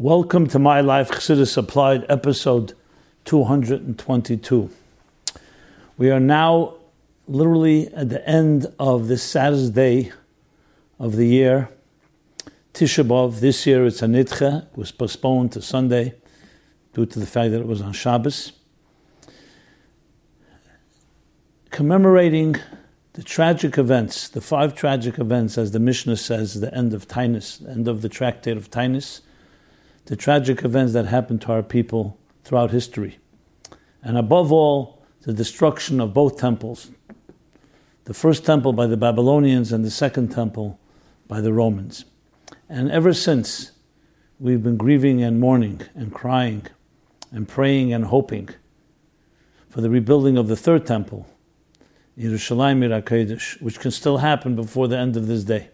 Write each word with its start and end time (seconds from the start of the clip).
Welcome 0.00 0.46
to 0.46 0.58
My 0.58 0.80
Life 0.80 1.10
Chassidus 1.10 1.58
Applied, 1.58 2.06
episode 2.08 2.72
222. 3.26 4.70
We 5.98 6.10
are 6.10 6.18
now 6.18 6.76
literally 7.28 7.92
at 7.92 8.08
the 8.08 8.26
end 8.26 8.72
of 8.78 9.08
this 9.08 9.22
saddest 9.22 9.74
day 9.74 10.12
of 10.98 11.16
the 11.16 11.26
year, 11.26 11.68
Tisha 12.72 13.06
B'Av. 13.06 13.40
This 13.40 13.66
year 13.66 13.84
it's 13.84 14.00
a 14.00 14.10
it 14.10 14.64
was 14.74 14.90
postponed 14.90 15.52
to 15.52 15.60
Sunday 15.60 16.14
due 16.94 17.04
to 17.04 17.18
the 17.18 17.26
fact 17.26 17.50
that 17.50 17.60
it 17.60 17.66
was 17.66 17.82
on 17.82 17.92
Shabbos. 17.92 18.52
Commemorating 21.70 22.56
the 23.12 23.22
tragic 23.22 23.76
events, 23.76 24.30
the 24.30 24.40
five 24.40 24.74
tragic 24.74 25.18
events, 25.18 25.58
as 25.58 25.72
the 25.72 25.78
Mishnah 25.78 26.16
says, 26.16 26.58
the 26.58 26.74
end 26.74 26.94
of 26.94 27.06
Tainus, 27.06 27.62
the 27.62 27.68
end 27.68 27.86
of 27.86 28.00
the 28.00 28.08
tractate 28.08 28.56
of 28.56 28.70
Tainus 28.70 29.20
the 30.10 30.16
tragic 30.16 30.64
events 30.64 30.92
that 30.92 31.06
happened 31.06 31.40
to 31.40 31.52
our 31.52 31.62
people 31.62 32.18
throughout 32.42 32.72
history. 32.72 33.20
And 34.02 34.18
above 34.18 34.50
all, 34.50 35.04
the 35.20 35.32
destruction 35.32 36.00
of 36.00 36.12
both 36.12 36.36
temples 36.36 36.90
the 38.06 38.14
first 38.14 38.44
temple 38.44 38.72
by 38.72 38.88
the 38.88 38.96
Babylonians 38.96 39.70
and 39.70 39.84
the 39.84 39.90
second 39.90 40.32
temple 40.32 40.80
by 41.28 41.40
the 41.40 41.52
Romans. 41.52 42.06
And 42.68 42.90
ever 42.90 43.12
since, 43.12 43.70
we've 44.40 44.64
been 44.64 44.76
grieving 44.76 45.22
and 45.22 45.38
mourning 45.38 45.82
and 45.94 46.12
crying 46.12 46.66
and 47.30 47.46
praying 47.46 47.92
and 47.92 48.06
hoping 48.06 48.48
for 49.68 49.80
the 49.80 49.90
rebuilding 49.90 50.36
of 50.36 50.48
the 50.48 50.56
third 50.56 50.86
temple, 50.86 51.24
Yerushalayim 52.18 52.82
Irakedesh, 52.84 53.62
which 53.62 53.78
can 53.78 53.92
still 53.92 54.18
happen 54.18 54.56
before 54.56 54.88
the 54.88 54.98
end 54.98 55.16
of 55.16 55.28
this 55.28 55.44
day. 55.44 55.68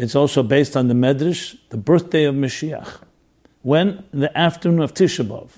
It's 0.00 0.14
also 0.14 0.42
based 0.42 0.78
on 0.78 0.88
the 0.88 0.94
Medrash, 0.94 1.58
the 1.68 1.76
birthday 1.76 2.24
of 2.24 2.34
Mashiach. 2.34 3.02
When? 3.60 4.02
In 4.14 4.20
the 4.20 4.38
afternoon 4.38 4.80
of 4.80 4.94
Tisha 4.94 5.28
B'Av. 5.28 5.50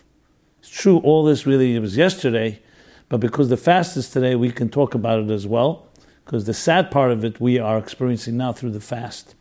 It's 0.59 0.69
true, 0.69 0.99
all 0.99 1.25
this 1.25 1.47
really 1.47 1.79
was 1.79 1.97
yesterday, 1.97 2.61
but 3.09 3.19
because 3.19 3.51
the 3.51 3.57
fast 3.57 3.97
is 3.97 4.11
today, 4.11 4.35
we 4.35 4.51
can 4.51 4.69
talk 4.69 4.97
about 4.97 5.21
it 5.21 5.31
as 5.31 5.47
well, 5.47 5.87
because 6.25 6.45
the 6.45 6.55
sad 6.55 6.91
part 6.91 7.13
of 7.13 7.25
it 7.25 7.41
we 7.41 7.61
are 7.61 7.79
experiencing 7.79 8.37
now 8.37 8.53
through 8.53 8.73
the 8.73 8.81
fast. 8.81 9.37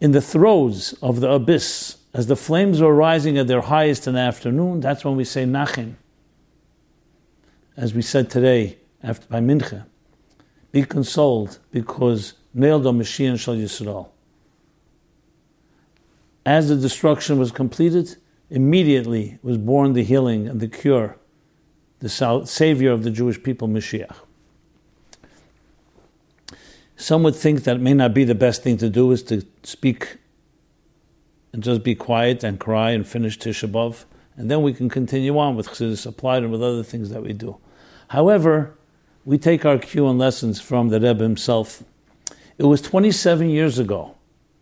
In 0.00 0.12
the 0.12 0.22
throes 0.22 0.94
of 1.02 1.20
the 1.20 1.30
abyss, 1.30 1.98
as 2.14 2.28
the 2.28 2.36
flames 2.36 2.80
are 2.80 2.94
rising 2.94 3.36
at 3.36 3.46
their 3.46 3.60
highest 3.60 4.06
in 4.06 4.14
the 4.14 4.20
afternoon, 4.20 4.80
that's 4.80 5.04
when 5.04 5.16
we 5.16 5.24
say 5.24 5.44
Nachim. 5.44 5.96
As 7.76 7.92
we 7.92 8.00
said 8.00 8.30
today, 8.30 8.78
after 9.02 9.26
by 9.26 9.40
Mincha, 9.40 9.84
be 10.72 10.82
consoled 10.84 11.58
because 11.70 12.32
nailed 12.54 12.86
on 12.86 12.98
Mashiach 12.98 13.38
Shal 13.38 13.56
Yisrael. 13.56 14.08
As 16.46 16.68
the 16.68 16.76
destruction 16.76 17.38
was 17.38 17.50
completed, 17.50 18.16
immediately 18.50 19.38
was 19.42 19.58
born 19.58 19.92
the 19.92 20.04
healing 20.04 20.46
and 20.46 20.60
the 20.60 20.68
cure, 20.68 21.16
the 21.98 22.08
savior 22.46 22.92
of 22.92 23.02
the 23.02 23.10
Jewish 23.10 23.42
people, 23.42 23.66
Mashiach. 23.66 24.14
Some 26.96 27.22
would 27.24 27.34
think 27.34 27.64
that 27.64 27.80
may 27.80 27.92
not 27.92 28.14
be 28.14 28.24
the 28.24 28.34
best 28.34 28.62
thing 28.62 28.76
to 28.78 28.88
do 28.88 29.10
is 29.10 29.22
to 29.24 29.44
speak 29.62 30.18
and 31.52 31.62
just 31.62 31.82
be 31.82 31.94
quiet 31.94 32.44
and 32.44 32.60
cry 32.60 32.90
and 32.90 33.06
finish 33.06 33.38
Tisha 33.38 33.70
B'Av, 33.70 34.04
and 34.36 34.50
then 34.50 34.62
we 34.62 34.72
can 34.72 34.88
continue 34.88 35.38
on 35.38 35.56
with 35.56 35.68
Chassidus 35.68 36.06
applied 36.06 36.42
and 36.42 36.52
with 36.52 36.62
other 36.62 36.82
things 36.82 37.10
that 37.10 37.22
we 37.22 37.32
do. 37.32 37.56
However, 38.08 38.76
we 39.24 39.38
take 39.38 39.64
our 39.64 39.78
cue 39.78 40.08
and 40.08 40.18
lessons 40.18 40.60
from 40.60 40.88
the 40.88 41.00
Rebbe 41.00 41.22
himself, 41.22 41.82
it 42.58 42.64
was 42.64 42.80
27 42.80 43.48
years 43.48 43.78
ago, 43.78 44.14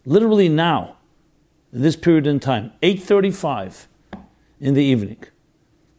literally 0.04 0.48
now, 0.48 0.96
in 1.72 1.82
this 1.82 1.96
period 1.96 2.26
in 2.26 2.40
time, 2.40 2.72
8.35 2.82 3.86
in 4.60 4.74
the 4.74 4.82
evening, 4.82 5.22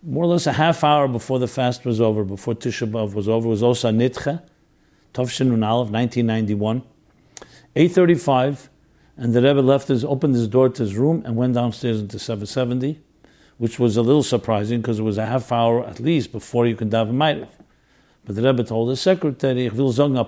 more 0.02 0.24
or 0.24 0.28
less 0.28 0.48
a 0.48 0.54
half 0.54 0.84
hour 0.84 1.08
before 1.08 1.40
the 1.40 1.48
fast 1.48 1.86
was 1.86 2.02
over, 2.02 2.24
before 2.24 2.56
Tisha 2.56 2.90
B'Av 2.90 3.14
was 3.14 3.30
over, 3.30 3.48
was 3.48 3.64
also 3.64 3.92
Nitche, 3.92 4.42
Tovshin 5.14 5.50
Unalev, 5.50 5.92
1991. 5.92 6.82
8.35, 7.76 8.70
and 9.18 9.34
the 9.34 9.42
Rebbe 9.42 9.62
left 9.62 9.88
his, 9.88 10.04
opened 10.04 10.36
his 10.36 10.48
door 10.48 10.70
to 10.70 10.84
his 10.84 10.96
room 10.96 11.24
and 11.26 11.36
went 11.36 11.54
downstairs 11.54 12.00
into 12.00 12.20
770, 12.20 13.00
which 13.58 13.80
was 13.80 13.98
a 13.98 14.02
little 14.02 14.24
surprising 14.24 14.82
because 14.82 15.00
it 15.00 15.04
was 15.04 15.18
a 15.18 15.26
half 15.26 15.52
hour 15.52 15.86
at 15.86 16.00
least 16.00 16.32
before 16.32 16.66
you 16.66 16.76
could 16.76 16.90
daven 16.90 17.14
Ma'ariv. 17.14 17.50
But 18.26 18.36
the 18.36 18.42
Rebbe 18.42 18.64
told 18.64 18.90
his 18.90 19.02
secretary, 19.02 19.66
ich 19.68 19.74
will 19.74 19.92
sagen 19.92 20.18
a 20.18 20.26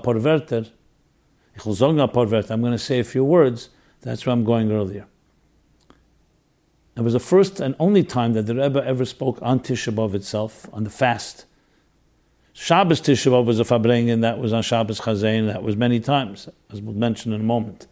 I'm 1.58 2.62
going 2.62 2.72
to 2.72 2.78
say 2.78 3.00
a 3.00 3.04
few 3.04 3.24
words. 3.24 3.70
That's 4.02 4.26
where 4.26 4.34
I'm 4.34 4.44
going 4.44 4.72
earlier. 4.72 5.08
It 6.96 7.02
was 7.02 7.14
the 7.14 7.20
first 7.20 7.60
and 7.60 7.76
only 7.78 8.04
time 8.04 8.34
that 8.34 8.44
the 8.44 8.56
Rebbe 8.56 8.84
ever 8.86 9.04
spoke 9.04 9.40
on 9.42 9.60
Tisha 9.60 9.94
B'Av 9.94 10.14
itself, 10.14 10.68
on 10.72 10.86
the 10.86 10.90
fast. 10.90 11.46
Shabbos 12.54 13.02
Tisha 13.02 13.32
B'Av 13.32 13.46
was 13.46 13.60
a 13.60 13.64
Farbrengen, 13.64 14.22
that 14.22 14.40
was 14.40 14.54
on 14.54 14.64
Shabbos 14.64 15.02
Chazain, 15.02 15.48
that 15.48 15.62
was 15.62 15.76
many 15.76 16.00
times, 16.00 16.48
as 16.72 16.82
we'll 16.82 16.96
mention 16.96 17.34
in 17.34 17.42
a 17.42 17.44
moment. 17.44 17.88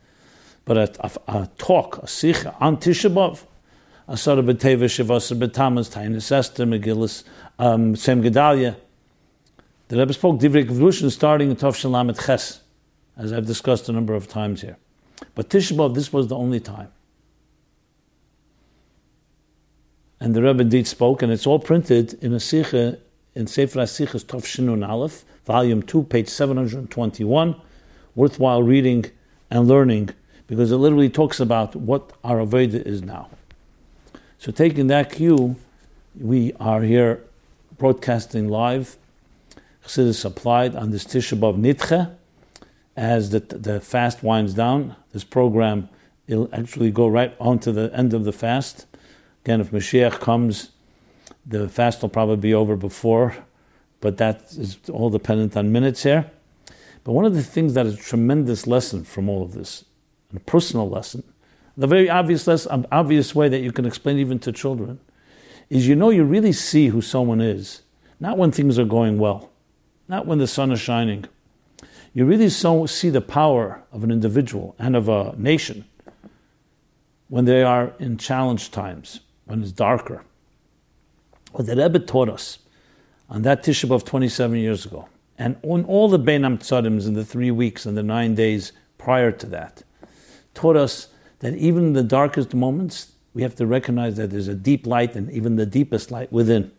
But 0.63 0.77
a, 0.77 1.05
a, 1.05 1.39
a 1.39 1.49
talk, 1.57 1.97
a 1.97 2.07
sikha 2.07 2.55
on 2.61 2.77
Tisha 2.77 3.13
B'Av, 3.13 3.45
Asara 4.07 4.45
B'Teva 4.45 4.85
Shivasa 4.85 5.37
B'Tamas, 5.37 5.93
Tainus 5.93 6.31
Esther, 6.31 6.65
Megillus, 6.65 7.23
um, 7.59 7.97
Sem 7.97 8.23
Gedalia. 8.23 8.77
The 9.89 9.97
Rebbe 9.97 10.13
spoke 10.13 10.39
Divrei 10.39 10.65
Gevushin 10.65 11.11
starting 11.11 11.49
in 11.49 11.57
Tov 11.57 11.73
Shalamet 11.73 12.25
Ches 12.25 12.62
as 13.17 13.31
I've 13.33 13.45
discussed 13.45 13.89
a 13.89 13.91
number 13.91 14.13
of 14.13 14.27
times 14.27 14.61
here. 14.61 14.77
But 15.35 15.49
Tisha 15.49 15.75
B'Av, 15.75 15.93
this 15.95 16.11
was 16.11 16.27
the 16.27 16.35
only 16.35 16.59
time. 16.59 16.91
And 20.19 20.33
the 20.35 20.41
Rebbe 20.41 20.61
indeed 20.61 20.87
spoke, 20.87 21.21
and 21.21 21.31
it's 21.31 21.45
all 21.45 21.59
printed 21.59 22.13
in 22.23 22.33
a 22.33 22.39
Sikha, 22.39 22.97
in 23.35 23.47
Sefer 23.47 23.79
HaSichas 23.79 24.23
Tov 24.25 24.43
Shinun 24.43 24.87
Aleph, 24.87 25.25
volume 25.45 25.81
2, 25.81 26.03
page 26.03 26.29
721. 26.29 27.55
Worthwhile 28.15 28.63
reading 28.63 29.05
and 29.49 29.67
learning, 29.67 30.09
because 30.47 30.71
it 30.71 30.77
literally 30.77 31.09
talks 31.09 31.39
about 31.39 31.75
what 31.75 32.13
our 32.23 32.37
Aveda 32.37 32.85
is 32.85 33.01
now. 33.01 33.29
So 34.37 34.51
taking 34.51 34.87
that 34.87 35.11
cue, 35.11 35.55
we 36.19 36.53
are 36.59 36.81
here 36.81 37.23
broadcasting 37.77 38.49
live, 38.49 38.97
Chassidus 39.83 40.23
applied 40.23 40.75
on 40.75 40.91
this 40.91 41.03
Tisha 41.03 41.37
B'Av 41.37 41.59
Nitche, 41.59 42.15
as 42.95 43.31
the, 43.31 43.39
the 43.39 43.79
fast 43.79 44.23
winds 44.23 44.53
down, 44.53 44.95
this 45.11 45.23
program 45.23 45.89
will 46.27 46.49
actually 46.53 46.91
go 46.91 47.07
right 47.07 47.35
on 47.39 47.59
to 47.59 47.71
the 47.71 47.91
end 47.93 48.13
of 48.13 48.23
the 48.23 48.31
fast. 48.31 48.85
Again, 49.43 49.61
if 49.61 49.71
Mashiach 49.71 50.19
comes, 50.19 50.71
the 51.45 51.67
fast 51.67 52.01
will 52.01 52.09
probably 52.09 52.37
be 52.37 52.53
over 52.53 52.75
before, 52.75 53.35
but 53.99 54.17
that 54.17 54.43
is 54.57 54.77
all 54.91 55.09
dependent 55.09 55.57
on 55.57 55.71
minutes 55.71 56.03
here. 56.03 56.29
But 57.03 57.11
one 57.13 57.25
of 57.25 57.33
the 57.33 57.43
things 57.43 57.73
that 57.73 57.85
is 57.85 57.95
a 57.95 58.01
tremendous 58.01 58.65
lesson 58.65 59.03
from 59.03 59.27
all 59.27 59.43
of 59.43 59.53
this, 59.53 59.83
and 60.29 60.39
a 60.39 60.43
personal 60.43 60.89
lesson, 60.89 61.23
the 61.75 61.87
very 61.87 62.09
obvious 62.09 62.47
lesson, 62.47 62.85
obvious 62.91 63.35
way 63.35 63.49
that 63.49 63.59
you 63.59 63.71
can 63.71 63.85
explain 63.85 64.17
even 64.19 64.39
to 64.39 64.51
children, 64.51 64.99
is 65.69 65.87
you 65.87 65.95
know 65.95 66.09
you 66.11 66.23
really 66.23 66.53
see 66.53 66.87
who 66.87 67.01
someone 67.01 67.41
is, 67.41 67.81
not 68.19 68.37
when 68.37 68.51
things 68.51 68.77
are 68.77 68.85
going 68.85 69.17
well, 69.17 69.49
not 70.07 70.25
when 70.25 70.37
the 70.37 70.47
sun 70.47 70.71
is 70.71 70.79
shining, 70.79 71.25
you 72.13 72.25
really 72.25 72.49
so 72.49 72.85
see 72.85 73.09
the 73.09 73.21
power 73.21 73.83
of 73.91 74.03
an 74.03 74.11
individual 74.11 74.75
and 74.77 74.95
of 74.95 75.09
a 75.09 75.33
nation 75.37 75.85
when 77.27 77.45
they 77.45 77.63
are 77.63 77.93
in 77.97 78.17
challenge 78.17 78.69
times, 78.69 79.21
when 79.45 79.63
it's 79.63 79.71
darker. 79.71 80.23
What 81.51 81.65
the 81.65 81.75
Rebbe 81.75 81.99
taught 81.99 82.29
us 82.29 82.59
on 83.29 83.41
that 83.41 83.63
Tisha 83.63 83.89
B'Av 83.89 84.05
27 84.05 84.57
years 84.57 84.85
ago, 84.85 85.09
and 85.39 85.55
on 85.63 85.83
all 85.85 86.07
the 86.07 86.19
Bein 86.19 86.43
Hamtsadims 86.43 87.07
in 87.07 87.13
the 87.13 87.25
three 87.25 87.49
weeks 87.49 87.87
and 87.87 87.97
the 87.97 88.03
nine 88.03 88.35
days 88.35 88.71
prior 88.99 89.31
to 89.31 89.47
that, 89.47 89.81
taught 90.53 90.75
us 90.75 91.07
that 91.39 91.55
even 91.55 91.85
in 91.85 91.93
the 91.93 92.03
darkest 92.03 92.53
moments, 92.53 93.13
we 93.33 93.41
have 93.41 93.55
to 93.55 93.65
recognize 93.65 94.17
that 94.17 94.29
there's 94.29 94.47
a 94.47 94.53
deep 94.53 94.85
light 94.85 95.15
and 95.15 95.31
even 95.31 95.55
the 95.55 95.65
deepest 95.65 96.11
light 96.11 96.31
within. 96.31 96.71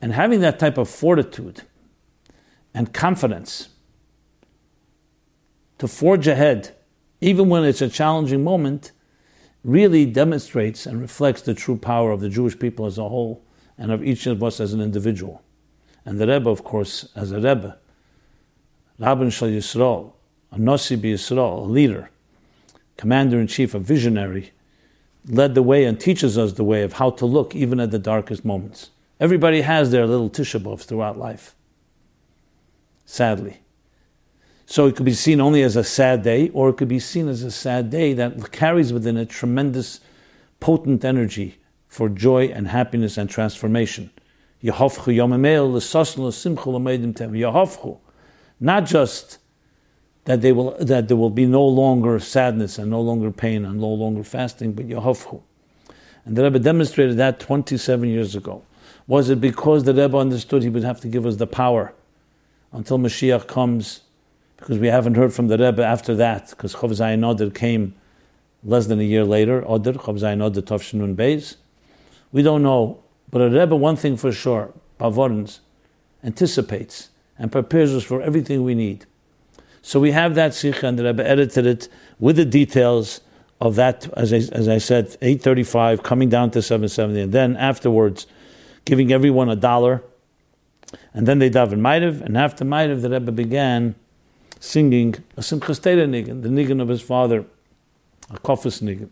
And 0.00 0.12
having 0.12 0.40
that 0.40 0.60
type 0.60 0.78
of 0.78 0.88
fortitude 0.88 1.62
and 2.72 2.92
confidence 2.92 3.70
to 5.78 5.88
forge 5.88 6.26
ahead, 6.26 6.74
even 7.20 7.48
when 7.48 7.64
it's 7.64 7.82
a 7.82 7.88
challenging 7.88 8.44
moment, 8.44 8.92
really 9.64 10.06
demonstrates 10.06 10.86
and 10.86 11.00
reflects 11.00 11.42
the 11.42 11.54
true 11.54 11.76
power 11.76 12.12
of 12.12 12.20
the 12.20 12.28
Jewish 12.28 12.58
people 12.58 12.86
as 12.86 12.98
a 12.98 13.08
whole 13.08 13.42
and 13.76 13.90
of 13.90 14.04
each 14.04 14.26
of 14.26 14.42
us 14.42 14.60
as 14.60 14.72
an 14.72 14.80
individual. 14.80 15.42
And 16.04 16.18
the 16.18 16.26
Rebbe, 16.26 16.48
of 16.48 16.62
course, 16.62 17.08
as 17.16 17.32
a 17.32 17.36
Rebbe, 17.36 17.76
Rabban 19.00 19.32
Shal 19.32 19.48
Yisrael, 19.48 20.12
a 20.52 20.58
Nasi 20.58 20.96
Yisrael, 20.96 21.66
a 21.66 21.68
leader, 21.68 22.10
commander 22.96 23.38
in 23.38 23.46
chief, 23.46 23.74
a 23.74 23.78
visionary, 23.78 24.52
led 25.28 25.54
the 25.54 25.62
way 25.62 25.84
and 25.84 26.00
teaches 26.00 26.38
us 26.38 26.52
the 26.52 26.64
way 26.64 26.82
of 26.82 26.94
how 26.94 27.10
to 27.10 27.26
look 27.26 27.54
even 27.54 27.80
at 27.80 27.90
the 27.90 27.98
darkest 27.98 28.44
moments. 28.44 28.90
Everybody 29.18 29.62
has 29.62 29.90
their 29.90 30.06
little 30.06 30.30
Tisha 30.30 30.80
throughout 30.80 31.18
life, 31.18 31.54
sadly. 33.04 33.58
So 34.66 34.86
it 34.86 34.96
could 34.96 35.06
be 35.06 35.14
seen 35.14 35.40
only 35.40 35.62
as 35.62 35.76
a 35.76 35.84
sad 35.84 36.22
day, 36.24 36.48
or 36.50 36.70
it 36.70 36.76
could 36.76 36.88
be 36.88 36.98
seen 36.98 37.28
as 37.28 37.44
a 37.44 37.52
sad 37.52 37.88
day 37.88 38.12
that 38.14 38.50
carries 38.50 38.92
within 38.92 39.16
it 39.16 39.30
tremendous, 39.30 40.00
potent 40.58 41.04
energy 41.04 41.58
for 41.86 42.08
joy 42.08 42.46
and 42.46 42.66
happiness 42.68 43.16
and 43.16 43.30
transformation. 43.30 44.10
Not 44.60 44.82
just 48.86 49.38
that 50.24 50.40
they 50.40 50.52
will 50.52 50.76
that 50.78 51.08
there 51.08 51.16
will 51.16 51.30
be 51.30 51.46
no 51.46 51.64
longer 51.64 52.18
sadness 52.18 52.78
and 52.78 52.90
no 52.90 53.00
longer 53.00 53.30
pain 53.30 53.64
and 53.64 53.80
no 53.80 53.88
longer 53.88 54.24
fasting, 54.24 54.72
but 54.72 54.88
Yahofchu. 54.88 55.40
And 56.24 56.36
the 56.36 56.42
Rebbe 56.42 56.58
demonstrated 56.58 57.16
that 57.18 57.38
27 57.38 58.08
years 58.08 58.34
ago. 58.34 58.64
Was 59.06 59.30
it 59.30 59.40
because 59.40 59.84
the 59.84 59.94
Rebbe 59.94 60.18
understood 60.18 60.64
he 60.64 60.68
would 60.68 60.82
have 60.82 61.00
to 61.02 61.08
give 61.08 61.24
us 61.24 61.36
the 61.36 61.46
power 61.46 61.94
until 62.72 62.98
Mashiach 62.98 63.46
comes? 63.46 64.00
Because 64.56 64.78
we 64.78 64.88
haven't 64.88 65.14
heard 65.16 65.32
from 65.34 65.48
the 65.48 65.58
Rebbe 65.58 65.84
after 65.84 66.14
that, 66.14 66.50
because 66.50 66.74
Chav 66.74 66.90
Zayin 66.90 67.28
Oder 67.28 67.50
came 67.50 67.94
less 68.64 68.86
than 68.86 69.00
a 69.00 69.04
year 69.04 69.24
later, 69.24 69.64
Oder, 69.66 69.92
Chav 69.92 70.18
Zayin 70.18 70.42
Oder 70.42 70.62
Tovshinun 70.62 71.14
Beis. 71.14 71.56
We 72.32 72.42
don't 72.42 72.62
know, 72.62 73.02
but 73.30 73.42
a 73.42 73.50
Rebbe, 73.50 73.76
one 73.76 73.96
thing 73.96 74.16
for 74.16 74.32
sure, 74.32 74.72
Pavorns, 74.98 75.60
anticipates 76.24 77.10
and 77.38 77.52
prepares 77.52 77.94
us 77.94 78.02
for 78.02 78.22
everything 78.22 78.64
we 78.64 78.74
need. 78.74 79.04
So 79.82 80.00
we 80.00 80.10
have 80.12 80.34
that 80.34 80.54
Sikha, 80.54 80.86
and 80.86 80.98
the 80.98 81.04
Rebbe 81.04 81.28
edited 81.28 81.66
it 81.66 81.88
with 82.18 82.36
the 82.36 82.44
details 82.44 83.20
of 83.60 83.76
that, 83.76 84.08
as 84.16 84.32
I, 84.32 84.38
as 84.52 84.68
I 84.68 84.78
said, 84.78 85.16
835, 85.22 86.02
coming 86.02 86.28
down 86.28 86.50
to 86.52 86.62
770, 86.62 87.20
and 87.20 87.32
then 87.32 87.56
afterwards, 87.56 88.26
giving 88.84 89.12
everyone 89.12 89.48
a 89.48 89.56
dollar. 89.56 90.02
And 91.12 91.26
then 91.26 91.38
they 91.38 91.50
daven 91.50 91.80
Ma'ariv, 91.80 92.20
and 92.20 92.36
after 92.36 92.64
Ma'ariv, 92.64 93.02
the 93.02 93.10
Rebbe 93.10 93.32
began 93.32 93.94
singing 94.60 95.14
a 95.36 95.40
Simchas 95.40 95.80
Nigan, 95.80 96.42
the 96.42 96.48
Nigan 96.48 96.80
of 96.80 96.88
his 96.88 97.02
father, 97.02 97.44
a 98.30 98.38
Kofis 98.38 98.82
Nigan. 98.82 99.10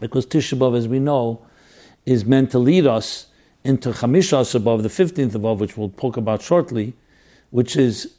Because 0.00 0.26
Tisha 0.26 0.58
B'Av, 0.58 0.76
as 0.76 0.88
we 0.88 0.98
know, 0.98 1.40
is 2.06 2.24
meant 2.24 2.50
to 2.52 2.58
lead 2.58 2.86
us 2.86 3.26
into 3.64 3.90
Chamishas 3.90 4.54
above, 4.54 4.82
the 4.82 4.88
15th 4.88 5.34
above, 5.34 5.60
which 5.60 5.76
we'll 5.76 5.90
talk 5.90 6.16
about 6.16 6.42
shortly, 6.42 6.94
which 7.50 7.76
is 7.76 8.14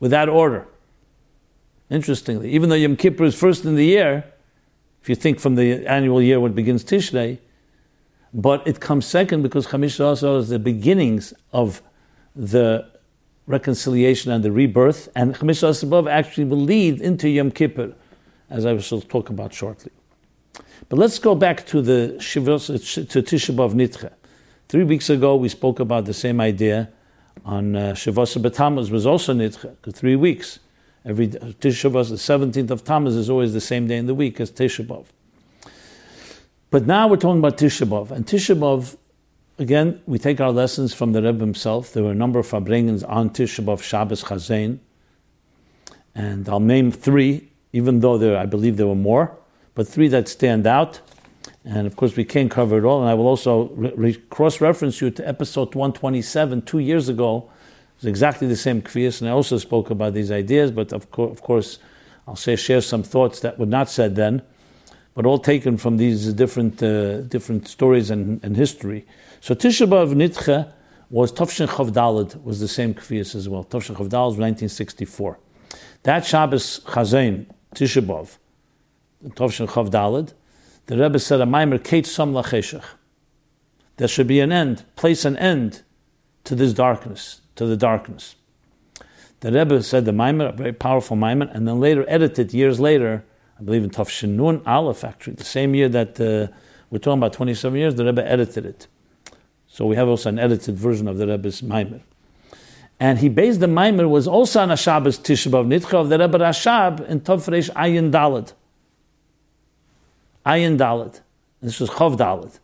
Without 0.00 0.28
order. 0.28 0.66
Interestingly, 1.90 2.50
even 2.50 2.68
though 2.68 2.76
Yom 2.76 2.96
Kippur 2.96 3.24
is 3.24 3.34
first 3.34 3.64
in 3.64 3.76
the 3.76 3.84
year, 3.84 4.24
if 5.02 5.08
you 5.08 5.14
think 5.14 5.40
from 5.40 5.54
the 5.56 5.86
annual 5.86 6.22
year 6.22 6.40
when 6.40 6.52
begins 6.52 6.84
Tishrei, 6.84 7.38
but 8.34 8.66
it 8.66 8.80
comes 8.80 9.06
second 9.06 9.42
because 9.42 9.66
Chamish 9.66 10.02
also 10.02 10.38
is 10.38 10.48
the 10.48 10.58
beginnings 10.58 11.34
of 11.52 11.82
the 12.34 12.86
reconciliation 13.46 14.32
and 14.32 14.42
the 14.42 14.52
rebirth, 14.52 15.08
and 15.14 15.34
Chamish 15.34 15.82
above 15.82 16.08
actually 16.08 16.44
will 16.44 16.60
lead 16.60 17.00
into 17.00 17.28
Yom 17.28 17.50
Kippur, 17.50 17.92
as 18.48 18.64
I 18.64 18.76
shall 18.78 19.00
talk 19.00 19.28
about 19.28 19.52
shortly. 19.52 19.92
But 20.88 20.98
let's 20.98 21.18
go 21.18 21.34
back 21.34 21.66
to 21.66 21.82
the 21.82 22.16
Shivos, 22.18 22.66
to 23.08 23.22
Tisha 23.22 23.54
B'Av 23.54 23.74
Nitche. 23.74 24.12
Three 24.68 24.84
weeks 24.84 25.10
ago, 25.10 25.36
we 25.36 25.48
spoke 25.48 25.80
about 25.80 26.06
the 26.06 26.14
same 26.14 26.40
idea 26.40 26.90
on 27.44 27.76
uh, 27.76 27.92
Shavuos 27.92 28.40
B'Tammuz 28.40 28.90
was 28.90 29.06
also 29.06 29.34
Nidche, 29.34 29.74
three 29.92 30.16
weeks. 30.16 30.58
Every 31.04 31.28
Tisha 31.28 31.90
B'Av, 31.90 32.08
the 32.08 32.16
17th 32.16 32.70
of 32.70 32.84
Tammuz, 32.84 33.16
is 33.16 33.28
always 33.28 33.52
the 33.52 33.60
same 33.60 33.86
day 33.86 33.96
in 33.96 34.06
the 34.06 34.14
week 34.14 34.40
as 34.40 34.50
Tisha 34.50 34.86
B'Av. 34.86 35.06
But 36.72 36.86
now 36.86 37.06
we're 37.06 37.18
talking 37.18 37.38
about 37.38 37.58
Tisha 37.58 37.86
B'Av. 37.86 38.12
And 38.12 38.24
Tisha 38.24 38.58
B'Av, 38.58 38.96
again, 39.58 40.00
we 40.06 40.18
take 40.18 40.40
our 40.40 40.50
lessons 40.50 40.94
from 40.94 41.12
the 41.12 41.20
Rebbe 41.20 41.40
himself. 41.40 41.92
There 41.92 42.02
were 42.02 42.12
a 42.12 42.14
number 42.14 42.38
of 42.38 42.46
Farbrengens 42.46 43.06
on 43.06 43.28
Tisha 43.28 43.62
B'Av, 43.62 43.82
Shabbos, 43.82 44.24
Chazain. 44.24 44.78
And 46.14 46.48
I'll 46.48 46.60
name 46.60 46.90
three, 46.90 47.50
even 47.74 48.00
though 48.00 48.16
there, 48.16 48.38
I 48.38 48.46
believe 48.46 48.78
there 48.78 48.86
were 48.86 48.94
more, 48.94 49.36
but 49.74 49.86
three 49.86 50.08
that 50.08 50.28
stand 50.28 50.66
out. 50.66 51.02
And 51.62 51.86
of 51.86 51.96
course, 51.96 52.16
we 52.16 52.24
can't 52.24 52.50
cover 52.50 52.78
it 52.78 52.84
all. 52.86 53.02
And 53.02 53.10
I 53.10 53.12
will 53.12 53.26
also 53.26 53.68
re- 53.74 54.14
cross 54.30 54.62
reference 54.62 55.02
you 55.02 55.10
to 55.10 55.28
episode 55.28 55.74
127 55.74 56.62
two 56.62 56.78
years 56.78 57.10
ago. 57.10 57.50
It's 57.96 58.06
exactly 58.06 58.48
the 58.48 58.56
same 58.56 58.80
kvias, 58.80 59.20
and 59.20 59.28
I 59.28 59.34
also 59.34 59.58
spoke 59.58 59.90
about 59.90 60.14
these 60.14 60.32
ideas, 60.32 60.70
but 60.70 60.94
of, 60.94 61.10
co- 61.10 61.24
of 61.24 61.42
course, 61.42 61.78
I'll 62.26 62.34
say 62.34 62.56
share 62.56 62.80
some 62.80 63.02
thoughts 63.02 63.40
that 63.40 63.58
were 63.58 63.66
not 63.66 63.90
said 63.90 64.16
then, 64.16 64.40
but 65.14 65.26
all 65.26 65.38
taken 65.38 65.76
from 65.76 65.96
these 65.96 66.32
different 66.32 66.82
uh, 66.82 67.22
different 67.22 67.68
stories 67.68 68.10
and, 68.10 68.42
and, 68.42 68.56
history. 68.56 69.06
So 69.40 69.54
Tisha 69.54 69.86
B'Av 69.86 70.14
Nitche 70.14 70.72
was 71.10 71.32
Tavshin 71.32 71.68
Chavdalad, 71.68 72.42
was 72.42 72.60
the 72.60 72.68
same 72.68 72.94
kvias 72.94 73.34
as 73.34 73.48
well. 73.48 73.64
Tavshin 73.64 73.98
was 73.98 74.08
1964. 74.08 75.38
That 76.04 76.24
Shabbos 76.24 76.80
Chazain, 76.80 77.46
Tisha 77.74 78.02
B'Av, 78.02 78.36
Tavshin 79.34 79.68
Chavdalad, 79.68 80.32
the 80.86 80.96
Rebbe 80.96 81.18
said, 81.18 81.40
"A 81.40 81.46
maimer 81.46 81.82
kate 81.82 82.06
sam 82.06 82.32
lacheshach." 82.32 82.84
There 83.98 84.08
should 84.08 84.26
be 84.26 84.40
an 84.40 84.50
end, 84.50 84.84
place 84.96 85.24
an 85.24 85.36
end 85.36 85.82
to 86.44 86.54
this 86.54 86.72
darkness, 86.72 87.42
to 87.56 87.66
the 87.66 87.76
darkness. 87.76 88.34
The 89.40 89.52
Rebbe 89.52 89.82
said 89.82 90.04
the 90.06 90.12
maimer, 90.12 90.48
a 90.48 90.52
very 90.52 90.72
powerful 90.72 91.16
maimer, 91.16 91.52
and 91.54 91.68
then 91.68 91.78
later 91.78 92.04
edited 92.08 92.54
years 92.54 92.80
later, 92.80 93.24
I 93.62 93.64
believe 93.64 93.84
in 93.84 93.90
Tafshinun 93.90 94.66
Aleph, 94.66 95.04
actually, 95.04 95.34
the 95.34 95.44
same 95.44 95.76
year 95.76 95.88
that 95.88 96.20
uh, 96.20 96.52
we're 96.90 96.98
talking 96.98 97.20
about 97.20 97.32
27 97.32 97.78
years, 97.78 97.94
the 97.94 98.04
Rebbe 98.04 98.28
edited 98.28 98.66
it. 98.66 98.88
So 99.68 99.86
we 99.86 99.94
have 99.94 100.08
also 100.08 100.30
an 100.30 100.40
edited 100.40 100.76
version 100.76 101.06
of 101.06 101.16
the 101.16 101.28
Rebbe's 101.28 101.62
maimer. 101.62 102.00
And 102.98 103.20
he 103.20 103.28
based 103.28 103.60
the 103.60 103.68
maimer 103.68 104.10
was 104.10 104.26
also 104.26 104.62
on 104.62 104.72
a 104.72 104.76
Shabbos 104.76 105.16
Tishbav 105.20 105.68
Nitcha 105.68 105.94
of 105.94 106.08
the 106.08 106.18
Rebbe 106.18 106.38
Rashab 106.38 107.08
in 107.08 107.20
Tovresh 107.20 107.70
Ayin 107.74 108.10
Dalad. 108.10 108.52
Ayin 110.44 110.76
Dalit. 110.76 111.20
This 111.60 111.78
was 111.78 111.88
Chav 111.90 112.16
Dalit. 112.16 112.58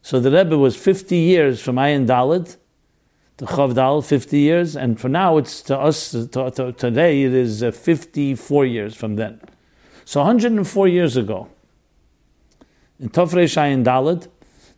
So 0.00 0.18
the 0.18 0.30
Rebbe 0.30 0.56
was 0.56 0.76
50 0.76 1.14
years 1.14 1.60
from 1.60 1.76
Ayin 1.76 2.06
Dalit 2.06 2.56
to 3.36 3.44
Chav 3.44 3.74
Dalit, 3.74 4.06
50 4.06 4.38
years, 4.38 4.76
and 4.76 4.98
for 4.98 5.10
now 5.10 5.36
it's 5.36 5.60
to 5.64 5.78
us, 5.78 6.12
to, 6.12 6.26
to, 6.26 6.72
today 6.72 7.24
it 7.24 7.34
is 7.34 7.62
uh, 7.62 7.70
54 7.70 8.64
years 8.64 8.96
from 8.96 9.16
then. 9.16 9.38
So 10.04 10.20
104 10.20 10.88
years 10.88 11.16
ago, 11.16 11.48
in 12.98 13.08
Tofresh 13.08 13.56
Ayin 13.56 13.84
Dalit, 13.84 14.28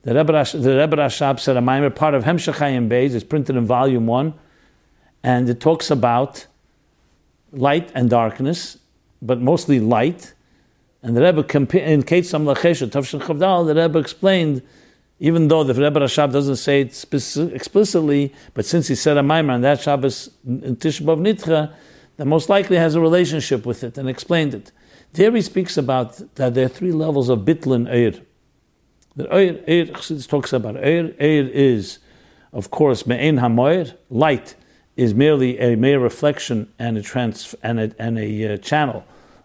the 0.03 0.15
Rebbe, 0.15 0.33
Rash, 0.33 0.53
the 0.53 0.77
Rebbe 0.77 0.97
Rashab 0.97 1.41
said 1.41 1.57
a 1.57 1.61
Maimer, 1.61 1.95
part 1.95 2.15
of 2.15 2.25
Hemshachayim 2.25 2.89
Beis, 2.89 3.15
is 3.15 3.25
printed 3.25 3.57
in 3.57 3.67
volume 3.67 4.07
1, 4.07 4.35
and 5.23 5.49
it 5.49 5.61
talks 5.61 5.91
about 5.91 6.47
light 7.53 7.91
and 7.95 8.11
darkness, 8.11 8.79
but 9.23 9.41
mostly 9.41 9.81
light, 9.81 10.35
and 11.03 11.17
the 11.17 11.23
Rebbe, 11.23 11.41
in 11.87 12.03
Kate 12.03 12.27
Sam 12.27 12.45
Lachesha, 12.45 12.89
Tavshin 12.89 13.21
Chavdal, 13.21 13.67
the 13.67 13.75
Rebbe 13.75 13.99
explained, 13.99 14.63
even 15.21 15.49
though 15.49 15.65
the 15.65 15.73
Rebbe 15.73 16.01
Rashab 16.01 16.33
doesn't 16.33 16.57
say 16.57 16.83
it 16.83 16.89
explicitly, 16.89 18.35
but 18.53 18.67
since 18.67 18.89
he 18.89 18.95
said 18.95 19.17
a 19.17 19.23
Maimar 19.23 19.55
on 19.55 19.61
that 19.63 19.81
Shabbos 19.81 20.31
in 20.47 20.77
Tishbav 20.77 21.19
Nitcha, 21.19 21.73
that 22.17 22.27
most 22.27 22.49
likely 22.49 22.77
has 22.77 22.95
a 22.95 23.01
relationship 23.01 23.65
with 23.65 23.83
it 23.85 23.97
and 23.97 24.09
explained 24.09 24.55
it. 24.55 24.71
There 25.15 25.31
he 25.31 25.43
speaks 25.43 25.77
about 25.77 26.35
that 26.35 26.55
there 26.55 26.67
are 26.67 26.69
three 26.69 26.91
levels 26.91 27.29
of 27.29 27.41
Bitl 27.41 27.73
and 27.77 27.87
Eir. 27.87 28.21
The 29.15 29.25
Eir, 29.27 29.65
Eir 29.65 30.29
talks 30.29 30.53
about 30.53 30.75
Eir. 30.75 31.17
Eir 31.21 31.49
is, 31.51 32.01
of 32.53 32.73
course, 32.73 33.07
Me'en 33.07 33.37
HaMoir, 33.37 33.97
light 34.11 34.57
is 34.97 35.15
merely 35.15 35.61
a 35.61 35.77
mere 35.77 36.01
reflection 36.01 36.69
and 36.81 36.99
a, 36.99 37.03
trans, 37.03 37.55
and 37.63 37.79
a, 37.79 37.93
and 37.97 38.19
a 38.19 38.55
uh, 38.55 38.57
channel 38.57 39.05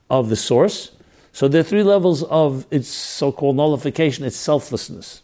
of 0.10 0.30
the 0.30 0.36
source. 0.36 0.94
So 1.34 1.48
there 1.48 1.62
are 1.62 1.64
three 1.64 1.84
levels 1.84 2.24
of 2.24 2.66
its 2.72 2.88
so-called 2.88 3.56
nullification, 3.56 4.26
its 4.26 4.38
selflessness. 4.38 5.22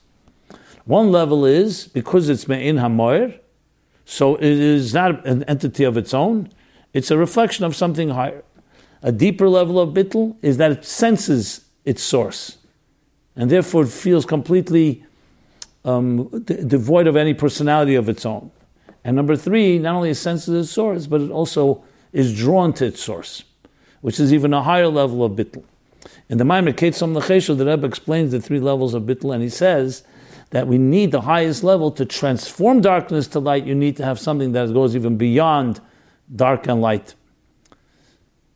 One 0.86 1.12
level 1.12 1.44
is 1.46 1.88
because 1.88 2.30
it's 2.30 2.48
me'in 2.48 2.78
hamoir, 2.78 3.34
so 4.06 4.36
it 4.36 4.44
is 4.44 4.94
not 4.94 5.25
an 5.25 5.44
entity 5.46 5.86
of 5.86 5.98
its 5.98 6.14
own. 6.14 6.50
It's 6.94 7.10
a 7.10 7.18
reflection 7.18 7.66
of 7.66 7.75
something 7.75 8.10
higher. 8.10 8.44
A 9.02 9.12
deeper 9.12 9.48
level 9.48 9.80
of 9.80 9.90
bittul 9.94 10.36
is 10.42 10.58
that 10.58 10.72
it 10.72 10.86
senses 10.86 11.66
its 11.84 12.02
source, 12.02 12.58
and 13.36 13.50
therefore 13.50 13.84
it 13.84 13.90
feels 13.90 14.25
completely 14.25 15.04
um, 15.84 16.28
devoid 16.46 17.08
of 17.08 17.16
any 17.16 17.34
personality 17.34 17.96
of 17.96 18.10
its 18.10 18.25
own. 18.25 18.52
And 19.04 19.16
number 19.16 19.36
three, 19.36 19.78
not 19.78 19.96
only 19.96 20.10
it 20.10 20.16
senses 20.16 20.66
its 20.66 20.74
source, 20.74 21.06
but 21.06 21.22
it 21.22 21.30
also 21.30 21.84
is 22.12 22.36
drawn 22.36 22.74
to 22.74 22.86
its 22.86 23.04
source, 23.04 23.44
which 24.02 24.20
is 24.20 24.34
even 24.34 24.54
a 24.54 24.64
higher 24.64 24.88
level 24.88 25.24
of 25.24 25.34
bittul. 25.34 25.64
In 26.30 26.40
the 26.40 26.44
Maimer 26.44 26.74
Ketzom 26.74 27.16
Lecheshu, 27.16 27.56
the 27.56 27.66
Rebbe 27.66 27.86
explains 27.86 28.32
the 28.32 28.42
three 28.42 28.60
levels 28.60 28.96
of 28.96 29.04
bittul, 29.04 29.34
and 29.34 29.44
he 29.44 29.50
says 29.50 30.04
that 30.50 30.68
we 30.68 30.78
need 30.78 31.12
the 31.12 31.22
highest 31.22 31.64
level 31.64 31.92
to 31.92 32.06
transform 32.06 32.82
darkness 32.82 33.28
to 33.28 33.40
light. 33.40 33.66
You 33.66 33.75
need 33.75 33.98
to 33.98 34.06
have 34.06 34.20
something 34.20 34.54
that 34.54 34.74
goes 34.74 34.96
even 34.96 35.18
beyond 35.18 35.82
dark 36.36 36.68
and 36.68 36.82
light. 36.82 37.14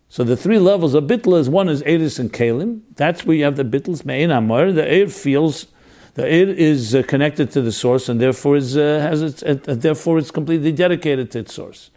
So 0.10 0.24
the 0.24 0.36
three 0.36 0.58
levels 0.58 0.96
of 0.96 1.04
bittul 1.04 1.40
is 1.40 1.50
one 1.50 1.70
is 1.70 1.84
Eris 1.84 2.18
and 2.18 2.34
Kalim. 2.34 2.82
That's 2.96 3.26
where 3.26 3.38
you 3.38 3.44
have 3.44 3.58
the 3.58 3.64
bittul's 3.64 4.04
Me'in 4.04 4.32
Amar. 4.32 4.72
The 4.72 4.88
air 4.88 5.08
feels, 5.08 5.68
The 6.16 6.28
air 6.28 6.50
is 6.50 6.96
uh, 6.96 7.04
connected 7.04 7.52
to 7.52 7.62
the 7.62 7.72
source 7.72 8.10
and 8.10 8.20
therefore 8.20 8.58
is 8.58 8.76
uh, 8.76 9.00
has 9.02 9.22
its, 9.22 9.44
uh, 9.44 9.54
therefore 9.68 10.18
it's 10.18 10.32
completely 10.32 10.72
dedicated 10.72 11.30
to 11.32 11.40
its 11.40 11.54
source. 11.54 11.92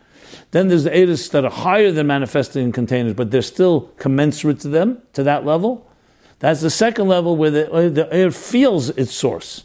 Then 0.50 0.68
there's 0.68 0.84
the 0.84 0.90
Eiris 0.90 1.30
that 1.30 1.44
are 1.44 1.50
higher 1.50 1.90
than 1.90 2.06
manifesting 2.06 2.64
in 2.64 2.72
containers, 2.72 3.14
but 3.14 3.30
they're 3.30 3.42
still 3.42 3.90
commensurate 3.98 4.60
to 4.60 4.68
them, 4.68 5.02
to 5.14 5.22
that 5.22 5.44
level. 5.44 5.90
That's 6.38 6.60
the 6.60 6.70
second 6.70 7.08
level 7.08 7.36
where 7.36 7.50
the, 7.50 7.90
the 7.92 8.12
air 8.12 8.30
feels 8.30 8.90
its 8.90 9.14
source, 9.14 9.64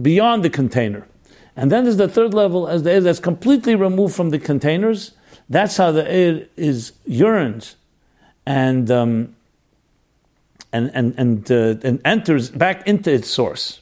beyond 0.00 0.44
the 0.44 0.50
container. 0.50 1.06
And 1.56 1.70
then 1.70 1.84
there's 1.84 1.96
the 1.96 2.08
third 2.08 2.34
level 2.34 2.68
as 2.68 2.82
the 2.82 2.92
air 2.92 3.00
that's 3.00 3.20
completely 3.20 3.74
removed 3.74 4.14
from 4.14 4.30
the 4.30 4.38
containers. 4.38 5.12
That's 5.48 5.76
how 5.76 5.92
the 5.92 6.10
air 6.10 6.46
is 6.56 6.92
yearns 7.04 7.76
and 8.46 8.90
um, 8.90 9.36
and 10.72 10.90
and 10.94 11.14
and, 11.18 11.50
uh, 11.50 11.86
and 11.86 12.00
enters 12.04 12.50
back 12.50 12.86
into 12.86 13.12
its 13.12 13.28
source. 13.28 13.80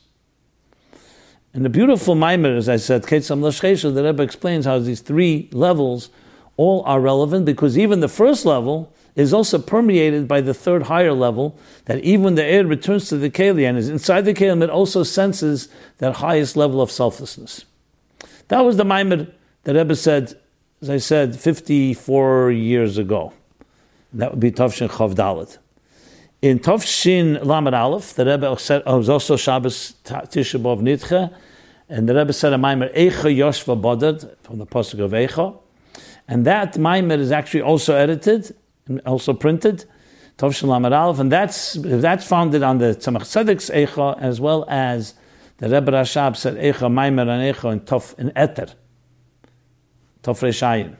And 1.53 1.65
the 1.65 1.69
beautiful 1.69 2.15
Maimer, 2.15 2.57
as 2.57 2.69
I 2.69 2.77
said, 2.77 3.03
Ketzam 3.03 3.41
Lashchesha, 3.41 3.93
the 3.93 4.05
Rebbe 4.05 4.23
explains 4.23 4.67
how 4.67 4.79
these 4.79 5.01
three 5.01 5.49
levels 5.53 6.11
all 6.57 6.85
are 6.85 7.01
relevant 7.01 7.45
because 7.45 7.77
even 7.77 8.01
the 8.01 8.09
first 8.09 8.45
level 8.45 8.93
is 9.17 9.33
also 9.35 9.59
permeated 9.59 10.29
by 10.29 10.41
the 10.41 10.55
third 10.55 10.85
higher 10.85 11.13
level, 11.13 11.59
that 11.87 11.99
even 12.05 12.23
when 12.23 12.35
the 12.37 12.45
air 12.45 12.65
returns 12.65 13.09
to 13.09 13.17
the 13.17 13.31
Keli 13.31 13.69
and 13.69 13.77
is 13.77 13.89
inside 13.89 14.25
the 14.25 14.35
Keli, 14.35 14.63
it 14.63 14.71
also 14.71 15.03
senses 15.03 15.69
that 15.99 16.17
highest 16.17 16.57
level 16.57 16.81
of 16.81 16.91
selflessness. 16.91 17.65
That 18.49 18.61
was 18.61 18.77
the 18.77 18.85
Maimer 18.85 19.31
that 19.65 19.75
Rebbe 19.75 19.97
said, 19.97 20.39
as 20.83 20.89
I 20.89 20.97
said, 20.97 21.39
54 21.39 22.53
years 22.53 22.97
ago. 22.97 23.33
That 24.15 24.31
would 24.31 24.41
be 24.41 24.51
Tavshin 24.51 24.89
Chav 24.89 25.15
Dalet. 25.15 25.59
In 26.43 26.59
Tovshin 26.59 27.45
Lamed 27.45 27.75
Aleph, 27.75 28.15
the 28.15 28.25
Rebbe 28.25 28.59
said, 28.59 28.83
oh, 28.87 28.97
was 28.97 29.11
also 29.11 29.37
Shabbos 29.37 29.95
Tisha 30.05 30.59
B'Av 30.59 30.81
Nitche, 30.81 31.33
and 31.91 32.09
the 32.09 32.15
Rebbe 32.15 32.33
said 32.33 32.55
a 32.55 32.57
Maimer 32.57 32.91
Eicha 32.97 33.37
Yoshva 33.37 33.79
Bodad 33.79 34.35
from 34.43 34.59
the 34.59 34.67
Pasuk 34.67 35.01
of 35.01 35.11
Eicha, 35.11 35.59
and 36.27 36.47
that 36.47 36.75
Maimer 36.75 37.19
is 37.19 37.31
actually 37.31 37.61
also 37.61 37.95
edited 37.95 38.55
and 38.87 39.03
also 39.05 39.35
printed, 39.35 39.85
Tovshin 40.39 40.69
Lamed 40.69 40.95
Aleph, 40.95 41.19
and 41.19 41.31
that's 41.31 41.75
that's 41.75 42.27
founded 42.27 42.63
on 42.63 42.79
the 42.79 42.95
Tzemach 42.95 43.21
Tzedek's 43.21 43.69
Eicha 43.69 44.19
as 44.19 44.41
well 44.41 44.65
as 44.67 45.13
the 45.59 45.69
Rebbe 45.69 45.93
Rashab 45.93 46.37
said 46.37 46.55
Eicha 46.55 46.91
Maimer 46.91 47.29
and 47.29 47.55
Eicha 47.55 47.71
in 47.71 47.81
Tov 47.81 48.19
in 48.19 48.31
Eter, 48.31 48.73
Tov 50.23 50.41
Reshayin. 50.41 50.97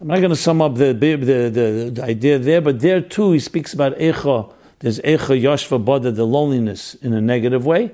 I'm 0.00 0.08
not 0.08 0.18
going 0.18 0.30
to 0.30 0.36
sum 0.36 0.60
up 0.60 0.74
the, 0.74 0.92
the, 0.92 1.16
the, 1.16 1.90
the, 1.94 2.04
idea 2.04 2.38
there, 2.38 2.60
but 2.60 2.80
there 2.80 3.00
too 3.00 3.32
he 3.32 3.38
speaks 3.38 3.72
about 3.72 3.96
Echa. 3.98 4.52
There's 4.80 5.00
Echa 5.00 5.40
Yashva 5.40 5.82
Bodad, 5.82 6.16
the 6.16 6.26
loneliness 6.26 6.94
in 6.96 7.14
a 7.14 7.20
negative 7.20 7.64
way. 7.64 7.92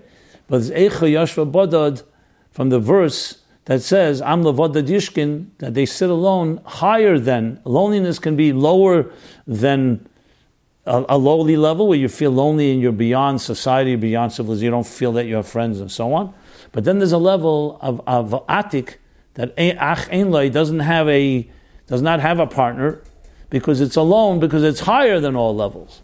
But 0.49 0.63
there's 0.63 0.71
Echa 0.71 1.09
Yashva 1.09 1.51
Bodad 1.51 2.03
from 2.51 2.71
the 2.71 2.81
verse 2.81 3.43
that 3.67 3.83
says, 3.83 4.21
Am 4.21 4.43
Levodad 4.43 4.89
Yishkin, 4.89 5.47
that 5.59 5.75
they 5.75 5.87
sit 5.87 6.11
alone 6.11 6.61
higher 6.65 7.19
than, 7.19 7.61
loneliness 7.65 8.19
can 8.19 8.35
be 8.35 8.53
lower 8.53 9.13
than 9.47 10.09
a, 10.85 11.05
a, 11.11 11.17
lowly 11.17 11.57
level 11.57 11.87
where 11.87 11.99
you 11.99 12.09
feel 12.09 12.33
lonely 12.33 12.73
and 12.73 12.83
you're 12.83 12.91
beyond 12.91 13.41
society, 13.41 13.95
beyond 13.95 14.33
civilization, 14.33 14.65
you 14.65 14.71
don't 14.73 14.87
feel 14.87 15.13
that 15.13 15.27
you 15.27 15.37
have 15.37 15.47
friends 15.47 15.81
and 15.81 15.93
so 15.93 16.13
on. 16.13 16.35
But 16.73 16.83
then 16.83 16.99
there's 16.99 17.13
a 17.13 17.19
level 17.19 17.79
of, 17.81 18.01
of 18.09 18.45
atik 18.49 18.97
that 19.35 19.55
Ach 19.59 20.09
Ein 20.11 20.31
doesn't 20.53 20.81
have 20.81 21.09
a 21.09 21.51
does 21.87 22.03
not 22.03 22.21
have 22.21 22.39
a 22.39 22.47
partner 22.47 23.03
because 23.51 23.81
it's 23.81 23.97
alone, 23.97 24.41
because 24.41 24.63
it's 24.63 24.81
higher 24.81 25.21
than 25.21 25.37
all 25.37 25.55
levels. 25.55 26.03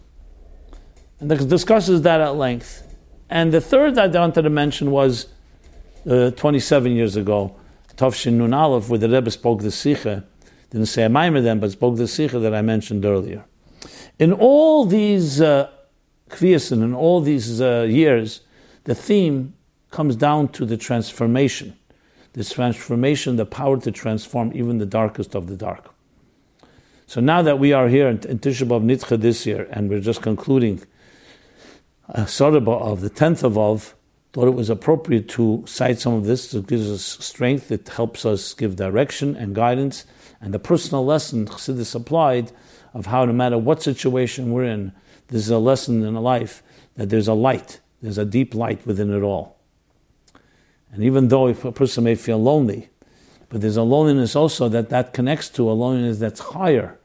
And 1.19 1.31
this 1.31 1.45
discusses 1.45 2.03
that 2.03 2.21
at 2.21 2.35
length. 2.35 2.83
And 3.29 3.51
the 3.51 3.61
third 3.61 3.95
that 3.95 4.15
I 4.15 4.19
wanted 4.19 4.43
to 4.43 4.49
mention 4.49 4.91
was 4.91 5.27
uh, 6.09 6.31
27 6.31 6.91
years 6.91 7.15
ago, 7.15 7.55
Tavshin 7.95 8.33
Nun 8.33 8.53
Aleph, 8.53 8.89
where 8.89 8.99
the 8.99 9.09
Rebbe 9.09 9.31
spoke 9.31 9.61
the 9.61 9.71
Sikha. 9.71 10.25
Didn't 10.69 10.87
say 10.87 11.03
a 11.03 11.09
then, 11.09 11.59
but 11.59 11.71
spoke 11.71 11.97
the 11.97 12.07
Sikha 12.07 12.39
that 12.39 12.53
I 12.53 12.61
mentioned 12.61 13.03
earlier. 13.03 13.43
In 14.19 14.31
all 14.33 14.85
these 14.85 15.41
uh, 15.41 15.69
in 16.41 16.93
all 16.93 17.21
these 17.21 17.59
uh, 17.59 17.87
years, 17.89 18.41
the 18.83 18.93
theme 18.93 19.55
comes 19.89 20.15
down 20.15 20.49
to 20.49 20.65
the 20.65 20.77
transformation 20.77 21.78
this 22.33 22.51
transformation, 22.51 23.35
the 23.35 23.45
power 23.45 23.79
to 23.81 23.91
transform 23.91 24.51
even 24.53 24.77
the 24.77 24.85
darkest 24.85 25.35
of 25.35 25.47
the 25.47 25.55
dark. 25.55 25.93
So 27.07 27.21
now 27.21 27.41
that 27.41 27.57
we 27.57 27.73
are 27.73 27.87
here 27.87 28.07
in, 28.07 28.19
in 28.27 28.39
Tisha 28.39 28.67
B'Av 28.67 28.83
Nitcha 28.83 29.19
this 29.19 29.45
year, 29.45 29.67
and 29.71 29.89
we're 29.89 29.99
just 29.99 30.21
concluding 30.21 30.81
uh, 32.07 32.21
a 32.21 32.25
Sarabah 32.25 32.81
of 32.81 33.01
the 33.01 33.09
10th 33.09 33.43
of 33.43 33.57
Av, 33.57 33.95
thought 34.31 34.47
it 34.47 34.53
was 34.53 34.69
appropriate 34.69 35.27
to 35.29 35.63
cite 35.65 35.99
some 35.99 36.13
of 36.13 36.25
this. 36.25 36.53
It 36.53 36.67
gives 36.67 36.89
us 36.89 37.03
strength, 37.03 37.71
it 37.71 37.89
helps 37.89 38.25
us 38.25 38.53
give 38.53 38.75
direction 38.75 39.35
and 39.35 39.55
guidance, 39.55 40.05
and 40.39 40.53
the 40.53 40.59
personal 40.59 41.03
lesson 41.03 41.47
Chassidus 41.47 41.95
applied 41.95 42.51
of 42.93 43.07
how 43.07 43.25
no 43.25 43.33
matter 43.33 43.57
what 43.57 43.81
situation 43.81 44.51
we're 44.51 44.65
in, 44.65 44.91
this 45.29 45.41
is 45.41 45.49
a 45.49 45.59
lesson 45.59 46.03
in 46.03 46.13
life 46.15 46.61
that 46.95 47.09
there's 47.09 47.27
a 47.27 47.33
light, 47.33 47.79
there's 48.01 48.17
a 48.17 48.25
deep 48.25 48.53
light 48.53 48.85
within 48.85 49.13
it 49.13 49.21
all. 49.21 49.58
And 50.91 51.03
even 51.03 51.27
though 51.27 51.47
if 51.47 51.65
a 51.65 51.71
person 51.71 52.03
may 52.03 52.15
feel 52.15 52.41
lonely, 52.41 52.89
but 53.49 53.61
there's 53.61 53.77
a 53.77 53.83
loneliness 53.83 54.35
also 54.35 54.69
that 54.69 54.89
that 54.89 55.13
connects 55.13 55.49
to 55.49 55.69
a 55.69 55.73
loneliness 55.73 56.19
that's 56.19 56.39
higher, 56.39 56.97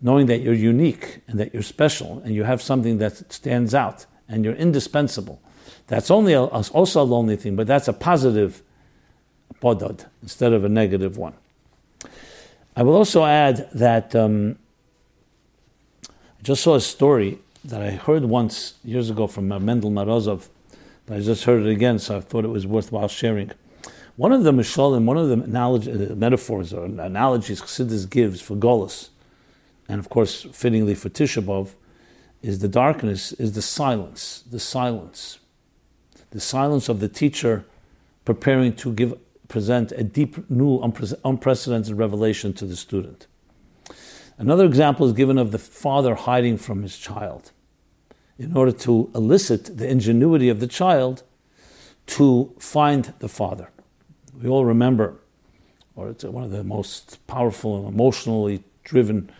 knowing 0.00 0.26
that 0.26 0.40
you're 0.40 0.54
unique 0.54 1.20
and 1.28 1.38
that 1.38 1.52
you're 1.52 1.62
special 1.62 2.20
and 2.24 2.34
you 2.34 2.44
have 2.44 2.60
something 2.60 2.98
that 2.98 3.32
stands 3.32 3.74
out 3.74 4.06
and 4.28 4.44
you're 4.44 4.54
indispensable. 4.54 5.40
That's 5.86 6.10
only 6.10 6.32
a, 6.32 6.42
also 6.42 7.02
a 7.02 7.04
lonely 7.04 7.36
thing, 7.36 7.56
but 7.56 7.66
that's 7.66 7.88
a 7.88 7.92
positive 7.92 8.62
podod 9.60 10.06
instead 10.22 10.52
of 10.52 10.64
a 10.64 10.68
negative 10.68 11.16
one. 11.16 11.34
I 12.74 12.82
will 12.82 12.94
also 12.94 13.24
add 13.24 13.68
that 13.74 14.14
um, 14.16 14.58
I 16.08 16.42
just 16.42 16.62
saw 16.62 16.74
a 16.74 16.80
story 16.80 17.38
that 17.64 17.80
I 17.80 17.90
heard 17.90 18.24
once 18.24 18.74
years 18.82 19.10
ago 19.10 19.26
from 19.26 19.48
Mendel 19.48 19.90
Morozov 21.08 21.16
I 21.16 21.20
just 21.20 21.44
heard 21.44 21.66
it 21.66 21.70
again, 21.70 21.98
so 21.98 22.18
I 22.18 22.20
thought 22.20 22.44
it 22.44 22.48
was 22.48 22.66
worthwhile 22.66 23.08
sharing. 23.08 23.50
One 24.16 24.32
of 24.32 24.44
the 24.44 24.52
mishalim, 24.52 25.04
one 25.04 25.16
of 25.16 25.28
the 25.28 26.12
uh, 26.12 26.14
metaphors 26.14 26.72
or 26.72 26.84
analogies 26.84 27.60
Chassidus 27.60 28.08
gives 28.08 28.40
for 28.40 28.56
Golas, 28.56 29.08
and 29.88 29.98
of 29.98 30.08
course 30.08 30.46
fittingly 30.52 30.94
for 30.94 31.08
Tisha 31.08 31.42
B'Av, 31.42 31.74
is 32.42 32.58
the 32.58 32.68
darkness, 32.68 33.32
is 33.32 33.52
the 33.52 33.62
silence, 33.62 34.44
the 34.50 34.60
silence, 34.60 35.38
the 36.30 36.40
silence 36.40 36.88
of 36.88 37.00
the 37.00 37.08
teacher 37.08 37.64
preparing 38.24 38.74
to 38.74 38.92
give 38.92 39.14
present 39.48 39.92
a 39.92 40.02
deep, 40.02 40.48
new, 40.50 40.80
unprecedented 41.24 41.96
revelation 41.96 42.52
to 42.54 42.64
the 42.64 42.76
student. 42.76 43.26
Another 44.38 44.64
example 44.64 45.06
is 45.06 45.12
given 45.12 45.36
of 45.36 45.52
the 45.52 45.58
father 45.58 46.14
hiding 46.14 46.56
from 46.56 46.82
his 46.82 46.96
child 46.96 47.52
in 48.42 48.56
order 48.56 48.72
to 48.72 49.10
elicit 49.14 49.78
the 49.78 49.88
ingenuity 49.88 50.48
of 50.48 50.58
the 50.58 50.66
child 50.66 51.22
to 52.06 52.52
find 52.58 53.14
the 53.20 53.28
father. 53.28 53.70
We 54.40 54.48
all 54.48 54.64
remember, 54.64 55.14
or 55.94 56.08
it's 56.08 56.24
one 56.24 56.42
of 56.42 56.50
the 56.50 56.64
most 56.64 57.24
powerful 57.26 57.78
and 57.78 57.94
emotionally 57.94 58.64
driven 58.82 59.30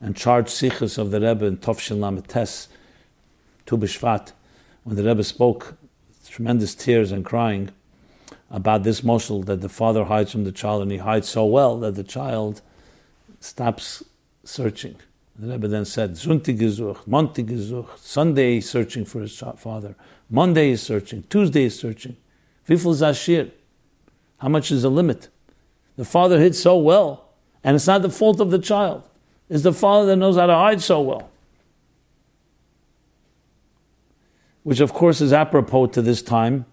and 0.00 0.14
charged 0.14 0.50
sikhs 0.50 0.98
of 0.98 1.10
the 1.10 1.20
Rebbe 1.20 1.46
in 1.46 1.56
Tovshin 1.56 1.98
Lametes, 1.98 2.68
Tu 3.66 3.76
when 4.84 4.96
the 4.96 5.04
Rebbe 5.04 5.24
spoke 5.24 5.76
tremendous 6.26 6.74
tears 6.74 7.12
and 7.12 7.24
crying 7.24 7.70
about 8.50 8.82
this 8.82 9.00
moshel 9.00 9.44
that 9.46 9.60
the 9.60 9.68
father 9.68 10.04
hides 10.04 10.32
from 10.32 10.44
the 10.44 10.52
child, 10.52 10.82
and 10.82 10.90
he 10.90 10.98
hides 10.98 11.28
so 11.28 11.44
well 11.44 11.78
that 11.80 11.94
the 11.94 12.04
child 12.04 12.60
stops 13.40 14.02
searching. 14.44 14.96
The 15.40 15.46
Rebbe 15.46 15.68
then 15.68 15.86
said, 15.86 16.12
Zunti 16.16 16.54
gesucht, 16.54 17.06
Monti 17.06 17.42
gesucht, 17.42 17.98
Sunday 17.98 18.58
is 18.58 18.68
searching 18.68 19.06
for 19.06 19.22
his 19.22 19.42
father, 19.56 19.96
Monday 20.28 20.72
is 20.72 20.82
searching, 20.82 21.24
Tuesday 21.30 21.64
is 21.64 21.78
searching. 21.78 22.14
Viful 22.68 22.92
zashir. 22.92 23.50
How 24.36 24.50
much 24.50 24.70
is 24.70 24.82
the 24.82 24.90
limit? 24.90 25.30
The 25.96 26.04
father 26.04 26.38
hid 26.38 26.54
so 26.54 26.76
well, 26.76 27.30
and 27.64 27.74
it's 27.74 27.86
not 27.86 28.02
the 28.02 28.10
fault 28.10 28.38
of 28.38 28.50
the 28.50 28.58
child. 28.58 29.02
It's 29.48 29.62
the 29.62 29.72
father 29.72 30.08
that 30.08 30.16
knows 30.16 30.36
how 30.36 30.44
to 30.44 30.54
hide 30.54 30.82
so 30.82 31.00
well. 31.00 31.30
Which, 34.62 34.80
of 34.80 34.92
course, 34.92 35.22
is 35.22 35.32
apropos 35.32 35.86
to 35.86 36.02
this 36.02 36.20
time, 36.20 36.66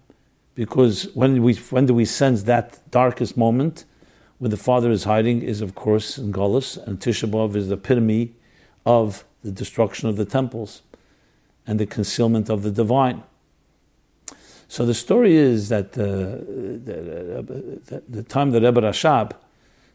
because 0.54 1.04
when, 1.14 1.42
we, 1.42 1.54
when 1.54 1.86
do 1.86 1.94
we 1.94 2.04
sense 2.04 2.42
that 2.42 2.78
darkest 2.90 3.34
moment 3.34 3.86
where 4.36 4.50
the 4.50 4.58
father 4.58 4.90
is 4.90 5.04
hiding 5.04 5.40
is, 5.40 5.62
of 5.62 5.74
course, 5.74 6.18
in 6.18 6.32
Golis, 6.32 6.76
and 6.86 7.00
Tisha 7.00 7.30
B'Av 7.30 7.56
is 7.56 7.68
the 7.68 7.74
epitome 7.74 8.34
of 8.88 9.24
the 9.44 9.52
destruction 9.52 10.08
of 10.08 10.16
the 10.16 10.24
temples 10.24 10.80
and 11.66 11.78
the 11.78 11.84
concealment 11.84 12.48
of 12.48 12.62
the 12.62 12.70
divine. 12.70 13.22
So 14.66 14.86
the 14.86 14.94
story 14.94 15.36
is 15.36 15.68
that 15.68 15.96
uh, 15.98 16.04
the, 16.86 17.44
the, 17.84 18.02
the, 18.08 18.22
time 18.22 18.50
the 18.50 18.62
Rebbe 18.62 18.80
Rashab, 18.80 19.32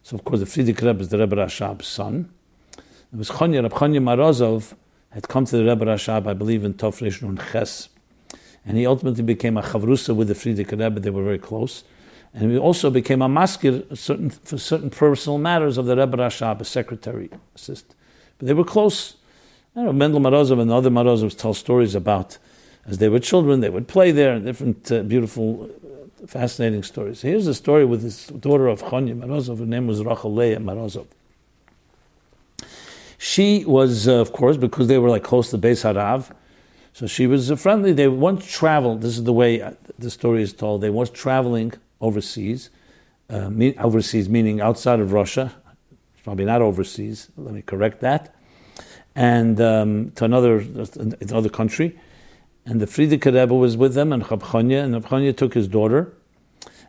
so 0.04 0.16
of 0.16 0.24
course 0.24 0.42
the 0.42 0.46
Frierdiker 0.46 0.86
Rebbe 0.86 1.02
is 1.02 1.10
the 1.10 1.18
Rebbe 1.18 1.36
Rashab's 1.36 1.88
son, 1.88 2.30
it 2.78 3.18
was 3.18 3.30
Chonya, 3.32 3.64
Reb 3.64 3.74
Chonya 3.74 4.02
Morozov 4.02 4.76
had 5.10 5.28
come 5.28 5.46
to 5.46 5.58
the 5.58 5.66
Rebbe 5.66 5.86
Rashab, 5.86 6.28
I 6.28 6.34
believe 6.34 6.64
in 6.64 6.76
Tov 6.76 7.22
Nun 7.24 7.40
Ches, 7.52 7.90
and 8.64 8.78
he 8.78 8.86
ultimately 8.86 9.24
became 9.24 9.58
a 9.58 9.64
chavrusa 9.64 10.16
with 10.16 10.28
the 10.28 10.36
Frierdiker 10.36 10.80
Rebbe. 10.80 11.00
They 11.00 11.10
were 11.10 11.24
very 11.24 11.40
close. 11.40 11.84
And 12.34 12.52
he 12.52 12.58
also 12.58 12.90
became 12.90 13.22
a 13.22 13.28
maskir 13.28 13.96
certain, 13.98 14.30
for 14.30 14.58
certain 14.58 14.90
personal 14.90 15.38
matters 15.38 15.78
of 15.78 15.86
the 15.86 15.96
Rebbe 15.96 16.18
Rashab, 16.18 16.62
a 16.62 16.66
secretary 16.66 17.30
assist. 17.56 17.96
They 18.44 18.54
were 18.54 18.66
close. 18.66 19.16
I 19.76 19.84
know, 19.84 19.94
Mendel 19.94 20.20
Morozov 20.20 20.60
and 20.60 20.70
other 20.72 20.90
Morozovs 20.90 21.38
tell 21.38 21.54
stories 21.54 21.96
about 21.96 22.38
as 22.86 22.98
they 22.98 23.08
were 23.08 23.20
children, 23.20 23.62
they 23.62 23.70
would 23.70 23.88
play 23.88 24.12
there, 24.12 24.38
different 24.40 24.92
uh, 24.92 25.04
beautiful, 25.04 25.70
uh, 25.72 26.28
fascinating 26.28 26.84
stories. 26.84 27.22
Here's 27.22 27.48
a 27.48 27.54
story 27.54 27.86
with 27.86 28.04
his 28.04 28.28
daughter 28.28 28.68
of 28.68 28.82
Chonya 28.82 29.18
Morozov. 29.18 29.60
Her 29.60 29.66
name 29.66 29.88
was 29.88 30.04
Rachel 30.04 30.34
Leah. 30.34 30.60
She 33.18 33.64
was, 33.64 34.08
uh, 34.10 34.16
of 34.16 34.34
course, 34.34 34.58
because 34.58 34.88
they 34.90 34.98
were 34.98 35.10
like 35.10 35.24
close 35.24 35.50
to 35.52 35.58
Beis 35.58 35.84
Harav, 35.84 36.36
so 36.92 37.08
she 37.08 37.26
was 37.26 37.50
friendly. 37.62 37.94
They 37.94 38.10
once 38.10 38.46
traveled. 38.46 39.02
This 39.02 39.18
is 39.18 39.24
the 39.24 39.34
way 39.34 39.62
uh, 39.62 39.72
the 39.98 40.12
story 40.12 40.44
is 40.44 40.52
told. 40.52 40.82
They 40.82 40.90
once 40.90 41.10
traveling 41.10 41.72
overseas, 42.02 42.70
uh, 43.30 43.50
me, 43.50 43.76
overseas 43.78 44.28
meaning 44.28 44.60
outside 44.60 45.00
of 45.00 45.14
Russia, 45.14 45.54
probably 46.24 46.46
not 46.46 46.62
overseas. 46.62 47.30
Let 47.38 47.54
me 47.54 47.62
correct 47.62 48.02
that, 48.02 48.36
and 49.16 49.60
um, 49.62 50.12
to 50.12 50.26
another 50.26 50.64
another 51.22 51.50
country. 51.50 52.00
And 52.66 52.80
the 52.80 52.86
Frierdiker 52.86 53.34
Rebbe 53.34 53.54
was 53.54 53.76
with 53.76 53.94
them, 53.94 54.14
and 54.14 54.24
Chabchonya, 54.24 54.84
and 54.84 54.96
Chabchonya 54.96 55.36
took 55.36 55.54
his 55.54 55.68
daughter, 55.68 56.14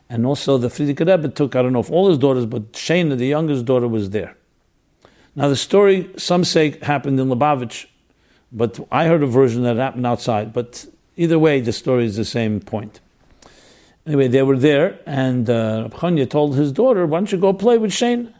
and 0.09 0.25
also 0.25 0.57
the 0.57 0.69
Frierdiker 0.69 1.05
Rebbe 1.05 1.29
took 1.29 1.55
I 1.55 1.61
don't 1.61 1.73
know 1.73 1.81
if 1.81 1.91
all 1.91 2.09
his 2.09 2.17
daughters, 2.17 2.45
but 2.45 2.71
Shana, 2.73 3.17
the 3.17 3.27
youngest 3.27 3.65
daughter, 3.65 3.87
was 3.87 4.11
there. 4.11 4.35
Now, 5.35 5.49
the 5.49 5.57
story, 5.57 6.09
some 6.15 6.45
say, 6.45 6.79
happened 6.81 7.19
in 7.19 7.27
Lubavitch, 7.27 7.87
but 8.53 8.79
I 8.89 9.07
heard 9.07 9.21
a 9.21 9.27
version 9.27 9.63
that 9.63 9.75
happened 9.75 10.07
outside. 10.07 10.53
But 10.53 10.85
either 11.17 11.37
way, 11.37 11.59
the 11.59 11.73
story 11.73 12.05
is 12.05 12.15
the 12.15 12.23
same 12.23 12.61
point. 12.61 13.01
Anyway, 14.07 14.29
they 14.29 14.43
were 14.43 14.57
there, 14.57 14.99
and 15.05 15.49
uh, 15.49 15.89
told 16.29 16.55
his 16.55 16.71
daughter, 16.71 17.05
Why 17.05 17.17
don't 17.17 17.31
you 17.31 17.37
go 17.37 17.51
play 17.51 17.77
with 17.77 17.91
Shane? 17.91 18.33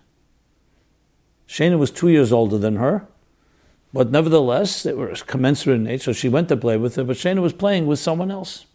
Shana 1.48 1.78
was 1.78 1.92
two 1.92 2.10
years 2.10 2.32
older 2.32 2.58
than 2.58 2.78
her, 2.78 3.08
but 3.94 4.12
nevertheless, 4.12 4.84
they 4.84 4.94
were 4.94 5.14
commensurate 5.28 5.80
in 5.80 5.88
age, 5.88 6.04
so 6.04 6.14
she 6.14 6.28
went 6.28 6.50
to 6.50 6.58
play 6.58 6.78
with 6.78 6.96
her, 6.96 7.04
but 7.04 7.18
Shana 7.18 7.42
was 7.42 7.54
playing 7.54 7.88
with 7.88 8.00
someone 8.00 8.32
else. 8.32 8.66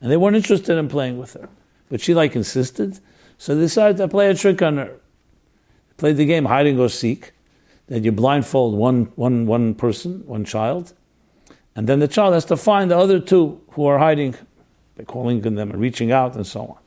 And 0.00 0.10
they 0.10 0.16
weren't 0.16 0.36
interested 0.36 0.76
in 0.76 0.88
playing 0.88 1.18
with 1.18 1.34
her. 1.34 1.48
But 1.88 2.00
she 2.00 2.12
like 2.12 2.34
insisted, 2.34 2.98
so 3.38 3.54
they 3.54 3.62
decided 3.62 3.96
to 3.98 4.08
play 4.08 4.28
a 4.30 4.34
trick 4.34 4.60
on 4.60 4.76
her. 4.78 4.86
They 5.88 5.94
Played 5.96 6.16
the 6.16 6.26
game 6.26 6.46
hide 6.46 6.66
and 6.66 6.76
go 6.76 6.88
seek 6.88 7.32
that 7.86 8.04
you 8.04 8.12
blindfold 8.12 8.74
one, 8.74 9.12
one, 9.16 9.46
one 9.46 9.74
person, 9.74 10.26
one 10.26 10.44
child, 10.44 10.94
and 11.74 11.88
then 11.88 12.00
the 12.00 12.08
child 12.08 12.34
has 12.34 12.44
to 12.46 12.56
find 12.56 12.90
the 12.90 12.98
other 12.98 13.20
two 13.20 13.60
who 13.70 13.86
are 13.86 13.98
hiding 13.98 14.34
by 14.96 15.04
calling 15.04 15.40
them 15.40 15.58
and 15.58 15.80
reaching 15.80 16.12
out 16.12 16.34
and 16.36 16.46
so 16.46 16.60
on. 16.62 16.78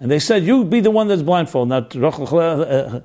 And 0.00 0.10
they 0.10 0.18
said, 0.18 0.44
You 0.44 0.64
be 0.64 0.80
the 0.80 0.90
one 0.90 1.08
that's 1.08 1.22
blindfolded. 1.22 1.94
Now, 1.94 2.08
uh, 2.08 3.00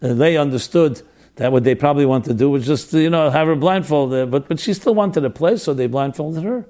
Uh, 0.00 0.14
they 0.14 0.36
understood 0.36 1.02
that 1.36 1.52
what 1.52 1.64
they 1.64 1.74
probably 1.74 2.06
wanted 2.06 2.28
to 2.30 2.34
do 2.34 2.50
was 2.50 2.66
just, 2.66 2.92
you 2.92 3.10
know, 3.10 3.30
have 3.30 3.46
her 3.46 3.56
blindfolded. 3.56 4.22
Uh, 4.22 4.26
but, 4.26 4.48
but 4.48 4.58
she 4.60 4.74
still 4.74 4.94
wanted 4.94 5.20
to 5.20 5.30
play, 5.30 5.56
so 5.56 5.74
they 5.74 5.86
blindfolded 5.86 6.42
her. 6.42 6.66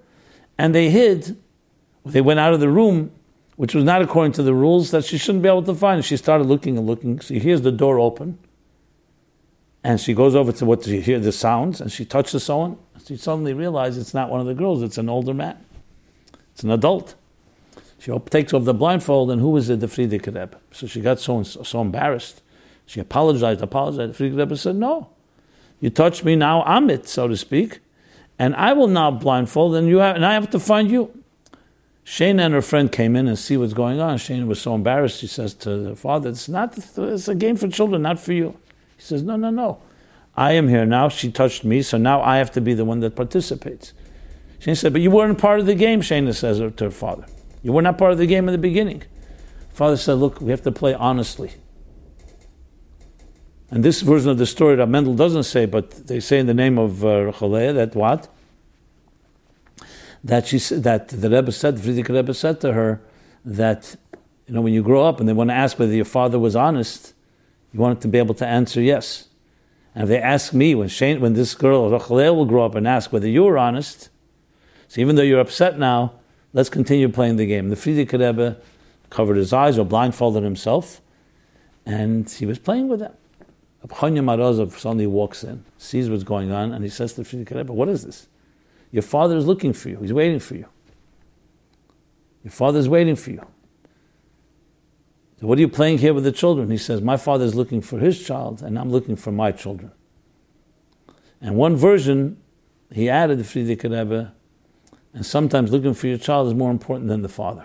And 0.57 0.75
they 0.75 0.91
hid. 0.91 1.37
They 2.05 2.21
went 2.21 2.41
out 2.41 2.55
of 2.55 2.61
the 2.61 2.69
room, 2.69 3.11
which 3.57 3.75
was 3.75 3.85
not 3.85 4.03
according 4.03 4.33
to 4.33 4.43
the 4.43 4.55
rules, 4.55 4.91
that 4.91 5.05
she 5.05 5.19
shouldn't 5.19 5.43
be 5.43 5.49
able 5.49 5.63
to 5.65 5.75
find. 5.75 6.05
She 6.05 6.17
started 6.17 6.45
looking 6.45 6.77
and 6.79 6.87
looking. 6.87 7.19
She 7.21 7.39
hears 7.39 7.63
the 7.63 7.73
door 7.73 7.99
open 7.99 8.39
and 9.85 10.01
she 10.01 10.15
goes 10.15 10.35
over 10.35 10.53
to 10.53 10.65
what 10.65 10.85
she 10.85 11.01
hear 11.01 11.19
the 11.19 11.33
sounds, 11.33 11.81
and 11.81 11.91
she 11.91 12.05
touches 12.05 12.45
someone. 12.45 12.77
She 13.07 13.17
suddenly 13.17 13.55
realizes 13.55 14.03
it's 14.03 14.15
not 14.15 14.29
one 14.29 14.41
of 14.41 14.47
the 14.47 14.55
girls; 14.55 14.83
it's 14.83 14.99
an 14.99 15.09
older 15.09 15.35
man. 15.35 15.57
It's 16.53 16.63
an 16.63 16.71
adult. 16.71 17.15
She 17.99 18.17
takes 18.31 18.53
off 18.53 18.65
the 18.65 18.75
blindfold, 18.75 19.31
and 19.31 19.41
who 19.41 19.57
is 19.57 19.71
it? 19.71 19.81
The 19.81 19.87
Frierdiker 19.87 20.27
Rebbe. 20.27 20.59
So 20.73 20.87
she 20.87 21.01
got 21.01 21.21
so 21.21 21.43
so 21.43 21.81
embarrassed. 21.81 22.43
She 22.89 22.99
apologized, 22.99 23.63
apologized. 23.63 24.19
Frierdiker 24.19 24.39
Rebbe 24.39 24.57
said, 24.57 24.75
"No, 24.75 25.11
you 25.79 25.91
touched 25.91 26.25
me 26.25 26.35
now. 26.35 26.65
I'm 26.65 26.91
it, 26.91 27.07
so 27.07 27.29
to 27.29 27.37
speak, 27.37 27.79
and 28.37 28.57
I 28.57 28.73
will 28.73 28.89
now 28.89 29.13
blindfold, 29.13 29.77
and 29.77 29.87
you 29.87 29.99
have, 29.99 30.17
and 30.17 30.27
I 30.27 30.35
have 30.35 30.51
to 30.51 30.59
find 30.59 30.91
you." 30.91 31.13
Shana 32.05 32.41
and 32.47 32.55
her 32.55 32.63
friend 32.63 32.91
came 32.91 33.15
in 33.15 33.29
and 33.29 33.39
see 33.39 33.57
what's 33.57 33.75
going 33.75 34.01
on. 34.01 34.17
Shana 34.17 34.47
was 34.47 34.61
so 34.61 34.75
embarrassed. 34.75 35.21
She 35.21 35.29
says 35.29 35.55
to 35.55 35.85
her 35.85 35.95
father, 35.95 36.31
"It's 36.31 36.49
not. 36.49 36.77
It's 36.77 37.29
a 37.29 37.35
game 37.37 37.55
for 37.55 37.69
children, 37.69 38.03
not 38.03 38.19
for 38.19 38.33
you." 38.33 38.57
He 38.99 39.05
says, 39.05 39.23
No, 39.23 39.37
no, 39.37 39.51
no. 39.51 39.79
I 40.37 40.53
am 40.53 40.69
here 40.69 40.85
now. 40.85 41.09
She 41.09 41.33
touched 41.33 41.65
me, 41.65 41.83
so 41.83 41.97
now 41.97 42.21
I 42.21 42.37
have 42.37 42.53
to 42.53 42.61
be 42.61 42.75
the 42.75 42.85
one 42.85 43.01
that 43.01 43.17
participates. 43.17 43.95
Shana 44.61 44.77
said, 44.77 44.93
But 44.93 45.01
you 45.01 45.11
weren't 45.11 45.39
part 45.39 45.61
of 45.61 45.67
the 45.67 45.75
game, 45.75 46.03
Shana 46.03 46.35
says 46.35 46.59
to 46.59 46.85
her 46.85 46.91
father. 46.91 47.25
You 47.63 47.73
were 47.73 47.83
not 47.83 47.97
part 47.97 48.13
of 48.13 48.19
the 48.19 48.27
game 48.27 48.49
in 48.49 48.53
the 48.53 48.59
beginning. 48.59 49.05
Father 49.71 49.97
said, 49.97 50.15
Look, 50.15 50.41
we 50.41 50.51
have 50.51 50.63
to 50.63 50.73
play 50.73 50.95
honestly. 50.95 51.53
And 53.71 53.85
this 53.85 54.01
version 54.01 54.31
of 54.31 54.39
the 54.39 54.47
story 54.47 54.77
that 54.77 54.89
Mendel 54.89 55.15
doesn't 55.15 55.43
say, 55.43 55.67
but 55.67 56.07
they 56.07 56.21
say 56.21 56.39
in 56.39 56.47
the 56.47 56.55
name 56.55 56.79
of 56.79 57.05
uh, 57.05 57.31
that 57.31 57.91
what? 57.95 58.29
That 60.25 60.47
she 60.47 60.59
that 60.59 61.09
the 61.09 61.31
Rebbe 61.31 61.53
said, 61.53 61.77
Frierdiker 61.77 62.15
Rebbe 62.15 62.35
said 62.35 62.61
to 62.63 62.73
her 62.73 63.01
that 63.45 63.95
you 64.47 64.55
know 64.55 64.63
when 64.63 64.73
you 64.73 64.83
grow 64.83 65.05
up 65.05 65.21
and 65.21 65.29
they 65.29 65.33
want 65.33 65.51
to 65.51 65.55
ask 65.55 65.79
whether 65.79 65.95
your 65.95 66.05
father 66.05 66.39
was 66.39 66.57
honest, 66.57 67.15
you 67.73 67.81
want 67.81 68.01
to 68.01 68.09
be 68.09 68.19
able 68.19 68.35
to 68.35 68.47
answer 68.47 68.81
yes. 68.81 69.29
And 69.95 70.05
if 70.05 70.09
they 70.09 70.19
ask 70.19 70.53
me, 70.53 70.75
when 70.75 70.89
Shane, 70.89 71.21
when 71.21 71.35
this 71.35 71.55
girl, 71.55 71.91
Rachel 71.91 72.17
Leah, 72.17 72.33
will 72.33 72.47
grow 72.47 72.65
up 72.65 72.75
and 72.75 72.87
ask 72.87 73.13
whether 73.13 73.29
you 73.29 73.45
were 73.45 73.59
honest, 73.59 74.09
so 74.89 75.01
even 75.01 75.17
though 75.17 75.23
you're 75.23 75.41
upset 75.41 75.79
now, 75.79 76.15
let's 76.53 76.71
continue 76.71 77.09
playing 77.09 77.37
the 77.37 77.47
game. 77.47 77.69
The 77.69 77.77
Frierdiker 77.77 78.13
Rebbe 78.13 78.57
covered 79.11 79.37
his 79.37 79.53
eyes 79.53 79.79
or 79.79 79.85
blindfolded 79.85 80.43
himself, 80.43 81.01
and 81.85 82.29
he 82.29 82.47
was 82.47 82.59
playing 82.59 82.89
with 82.89 83.01
them. 83.01 83.13
Abchanya 83.89 84.23
Morozov 84.23 84.79
suddenly 84.79 85.07
walks 85.07 85.43
in, 85.43 85.65
sees 85.79 86.11
what's 86.11 86.25
going 86.25 86.53
on, 86.53 86.73
and 86.73 86.85
he 86.85 86.91
says 86.91 87.15
to 87.15 87.23
Frierdiker 87.23 87.57
Rebbe, 87.57 87.73
What 87.73 87.89
is 87.89 88.05
this? 88.05 88.29
Your 88.91 89.03
father 89.03 89.37
is 89.37 89.47
looking 89.47 89.73
for 89.73 89.89
you. 89.89 89.99
He's 90.01 90.13
waiting 90.13 90.39
for 90.39 90.55
you. 90.55 90.67
Your 92.45 92.53
father 92.53 92.79
is 92.79 92.89
waiting 92.89 93.17
for 93.17 93.31
you. 93.31 93.47
So 95.41 95.47
what 95.47 95.59
are 95.59 95.61
you 95.61 95.69
playing 95.69 95.99
here 95.99 96.15
with 96.15 96.25
the 96.25 96.33
children? 96.33 96.71
He 96.71 96.79
says, 96.79 97.01
My 97.01 97.17
father 97.17 97.45
is 97.45 97.55
looking 97.55 97.81
for 97.81 97.99
his 97.99 98.25
child, 98.25 98.63
and 98.63 98.79
I'm 98.79 98.91
looking 98.91 99.17
for 99.17 99.33
my 99.33 99.53
children. 99.53 99.93
And 101.41 101.57
one 101.57 101.77
version, 101.77 102.39
he 102.93 103.09
added 103.09 103.39
the 103.39 103.45
Frierdiker 103.45 103.85
Rebbe, 103.85 104.33
and 105.15 105.25
sometimes 105.25 105.71
looking 105.71 105.95
for 105.95 106.09
your 106.09 106.19
child 106.19 106.49
is 106.49 106.55
more 106.55 106.71
important 106.71 107.09
than 107.09 107.23
the 107.23 107.29
father. 107.29 107.65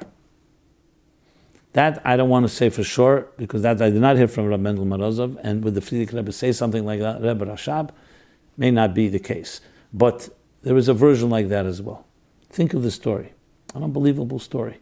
That 1.73 2.01
I 2.05 2.15
don't 2.15 2.29
want 2.29 2.47
to 2.47 2.53
say 2.53 2.69
for 2.69 2.83
sure, 2.83 3.27
because 3.37 3.63
that 3.63 3.81
I 3.81 3.89
did 3.89 4.01
not 4.01 4.15
hear 4.15 4.27
from 4.27 4.45
Rabbi 4.45 4.61
Mendel 4.61 4.85
Morozov, 4.85 5.37
and 5.43 5.63
with 5.63 5.73
the 5.73 5.81
Frierdiker 5.81 6.13
Rebbe 6.13 6.31
say 6.31 6.51
something 6.51 6.85
like 6.85 6.99
that, 6.99 7.21
Rebbe 7.21 7.45
Rashab, 7.45 7.89
may 8.57 8.69
not 8.69 8.93
be 8.93 9.07
the 9.07 9.19
case. 9.19 9.59
But 9.91 10.29
there 10.61 10.77
is 10.77 10.87
a 10.87 10.93
version 10.93 11.29
like 11.29 11.49
that 11.49 11.65
as 11.65 11.81
well. 11.81 12.05
Think 12.49 12.73
of 12.73 12.83
the 12.83 12.91
story, 12.91 13.33
an 13.73 13.83
unbelievable 13.83 14.39
story 14.39 14.77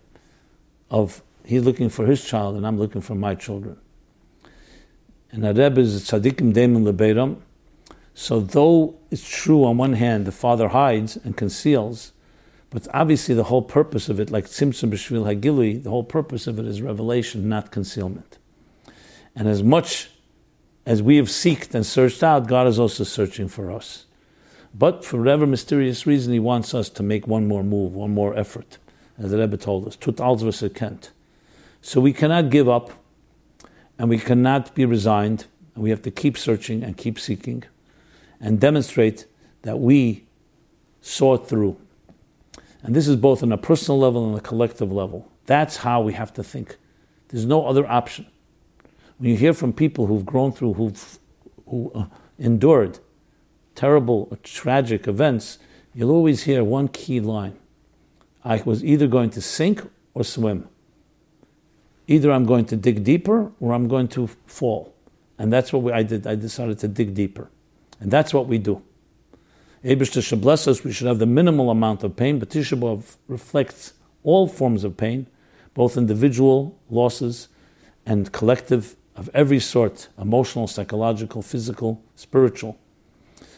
of 0.89 1.23
he's 1.45 1.63
looking 1.63 1.89
for 1.89 2.06
his 2.06 2.23
child, 2.23 2.58
and 2.58 2.67
I'm 2.67 2.77
looking 2.77 3.01
for 3.01 3.15
my 3.15 3.36
children. 3.36 3.77
And 5.32 5.45
the 5.45 5.54
Rebbe 5.54 5.80
is 5.80 6.04
tzaddikim 6.04 6.54
demin 6.54 6.84
lebeiram. 6.84 7.38
So 8.13 8.41
though 8.41 8.95
it's 9.10 9.27
true 9.27 9.63
on 9.63 9.77
one 9.77 9.93
hand, 9.93 10.25
the 10.25 10.34
father 10.34 10.67
hides 10.67 11.15
and 11.15 11.38
conceals, 11.38 12.12
but 12.71 12.88
obviously 12.93 13.36
the 13.36 13.43
whole 13.43 13.62
purpose 13.62 14.10
of 14.10 14.19
it, 14.19 14.31
like 14.31 14.45
Tzimtzum 14.45 14.91
B'Shvil 14.91 15.39
Hagilui, 15.39 15.84
the 15.84 15.89
whole 15.89 16.05
purpose 16.05 16.47
of 16.47 16.57
it 16.57 16.65
is 16.65 16.81
revelation, 16.81 17.47
not 17.47 17.69
concealment. 17.69 18.38
And 19.36 19.47
as 19.47 19.62
much 19.62 20.10
as 20.86 21.03
we 21.03 21.17
have 21.17 21.27
seeked 21.27 21.75
and 21.75 21.86
searched 21.86 22.23
out, 22.23 22.47
God 22.47 22.67
is 22.67 22.79
also 22.79 23.03
searching 23.03 23.49
for 23.49 23.71
us. 23.71 24.05
But 24.73 25.03
for 25.03 25.17
whatever 25.17 25.45
mysterious 25.45 26.07
reason, 26.07 26.31
He 26.31 26.39
wants 26.39 26.73
us 26.73 26.89
to 26.91 27.03
make 27.03 27.27
one 27.27 27.45
more 27.45 27.62
move, 27.63 27.93
one 27.93 28.13
more 28.13 28.38
effort, 28.38 28.77
as 29.17 29.31
the 29.31 29.38
Rebbe 29.38 29.57
told 29.57 29.86
us. 29.86 29.97
Tut 29.97 30.17
kent. 30.73 31.12
So 31.81 31.99
we 31.99 32.13
cannot 32.13 32.49
give 32.49 32.69
up 32.69 32.91
and 33.99 34.10
we 34.10 34.17
cannot 34.17 34.73
be 34.73 34.86
resigned. 34.86 35.45
And 35.75 35.84
we 35.84 35.89
have 35.89 36.01
to 36.03 36.12
keep 36.12 36.38
searching 36.38 36.84
and 36.84 36.97
keep 36.97 37.19
seeking 37.19 37.63
and 38.39 38.60
demonstrate 38.60 39.25
that 39.62 39.79
we 39.79 40.25
saw 41.01 41.38
through. 41.38 41.77
And 42.84 42.96
this 42.96 43.08
is 43.08 43.15
both 43.15 43.44
on 43.44 43.52
a 43.52 43.58
personal 43.58 44.00
level 44.00 44.28
and 44.28 44.38
a 44.38 44.41
collective 44.41 44.91
level. 44.91 45.32
That's 45.46 45.78
how 45.78 46.02
we 46.02 46.13
have 46.13 46.34
to 46.34 46.44
think. 46.44 46.78
There's 47.30 47.46
no 47.46 47.65
other 47.65 47.86
option. 47.88 48.28
When 49.17 49.30
you 49.30 49.38
hear 49.38 49.54
from 49.54 49.72
people 49.74 50.08
who've 50.08 50.26
grown 50.26 50.52
through, 50.52 50.74
who've 50.74 51.20
who, 51.67 51.91
uh, 51.94 52.06
endured 52.39 53.00
terrible, 53.76 54.28
uh, 54.32 54.36
tragic 54.44 55.08
events, 55.08 55.60
you'll 55.94 56.12
always 56.12 56.44
hear 56.44 56.63
one 56.63 56.88
key 56.88 57.20
line 57.20 57.58
I 58.44 58.62
was 58.65 58.84
either 58.84 59.08
going 59.08 59.30
to 59.32 59.41
sink 59.41 59.88
or 60.13 60.24
swim. 60.24 60.67
Either 62.08 62.32
I'm 62.32 62.46
going 62.46 62.65
to 62.65 62.76
dig 62.76 63.04
deeper 63.04 63.52
or 63.60 63.74
I'm 63.74 63.88
going 63.88 64.08
to 64.10 64.28
fall. 64.46 64.94
And 65.38 65.54
that's 65.54 65.72
what 65.72 65.84
we, 65.84 65.91
I 65.91 66.04
did. 66.04 66.26
I 66.26 66.36
decided 66.36 66.80
to 66.80 66.88
dig 66.88 67.13
deeper. 67.13 67.50
And 68.00 68.10
that's 68.12 68.34
what 68.34 68.48
we 68.48 68.58
do. 68.58 68.82
Abishta 69.84 70.24
should 70.24 70.41
bless 70.41 70.67
us, 70.67 70.84
we 70.84 70.91
should 70.91 71.08
have 71.08 71.17
the 71.17 71.26
minimal 71.26 71.72
amount 71.72 72.04
of 72.04 72.15
pain, 72.15 72.38
but 72.38 72.50
Tisha 72.50 72.80
B'Av 72.80 73.15
reflects 73.28 73.94
all 74.24 74.48
forms 74.48 74.84
of 74.84 74.96
pain, 74.96 75.26
both 75.74 75.98
individual 75.98 76.78
losses 76.89 77.48
and 78.06 78.32
collective 78.32 78.96
of 79.15 79.30
every 79.34 79.60
sort 79.60 80.08
emotional, 80.20 80.67
psychological, 80.67 81.41
physical, 81.41 82.04
spiritual. 82.15 82.78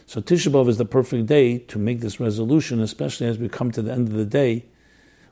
So 0.06 0.22
Tisha 0.22 0.50
B'Av 0.50 0.68
is 0.68 0.78
the 0.78 0.86
perfect 0.86 1.26
day 1.26 1.58
to 1.58 1.78
make 1.78 2.00
this 2.00 2.18
resolution, 2.18 2.80
especially 2.80 3.26
as 3.26 3.36
we 3.36 3.50
come 3.50 3.70
to 3.72 3.82
the 3.82 3.92
end 3.92 4.08
of 4.08 4.14
the 4.14 4.24
day, 4.24 4.64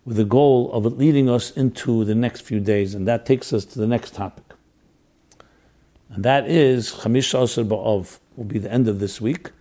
with 0.04 0.16
the 0.16 0.24
goal 0.24 0.70
of 0.72 0.84
leading 0.84 1.30
us 1.30 1.52
into 1.52 2.04
the 2.04 2.14
next 2.14 2.42
few 2.42 2.60
days. 2.60 2.94
And 2.94 3.08
that 3.08 3.24
takes 3.24 3.52
us 3.52 3.64
to 3.66 3.78
the 3.78 3.86
next 3.86 4.14
topic. 4.14 4.44
And 6.10 6.22
that 6.24 6.50
is 6.50 6.92
Chamish 6.92 7.32
Asr 7.32 7.66
B'Av, 7.66 8.18
will 8.36 8.44
be 8.44 8.58
the 8.58 8.70
end 8.70 8.88
of 8.88 8.98
this 8.98 9.20
week. 9.20 9.52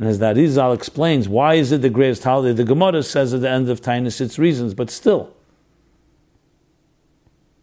And 0.00 0.08
as 0.08 0.18
that 0.18 0.36
Izal 0.36 0.74
explains, 0.74 1.28
why 1.28 1.54
is 1.54 1.70
it 1.70 1.82
the 1.82 1.90
greatest 1.90 2.24
holiday? 2.24 2.52
The 2.52 2.64
Gemara 2.64 3.04
says 3.04 3.32
at 3.32 3.42
the 3.42 3.50
end 3.50 3.68
of 3.68 3.80
Tainus 3.80 4.20
its 4.20 4.38
reasons, 4.38 4.74
but 4.74 4.90
still, 4.90 5.32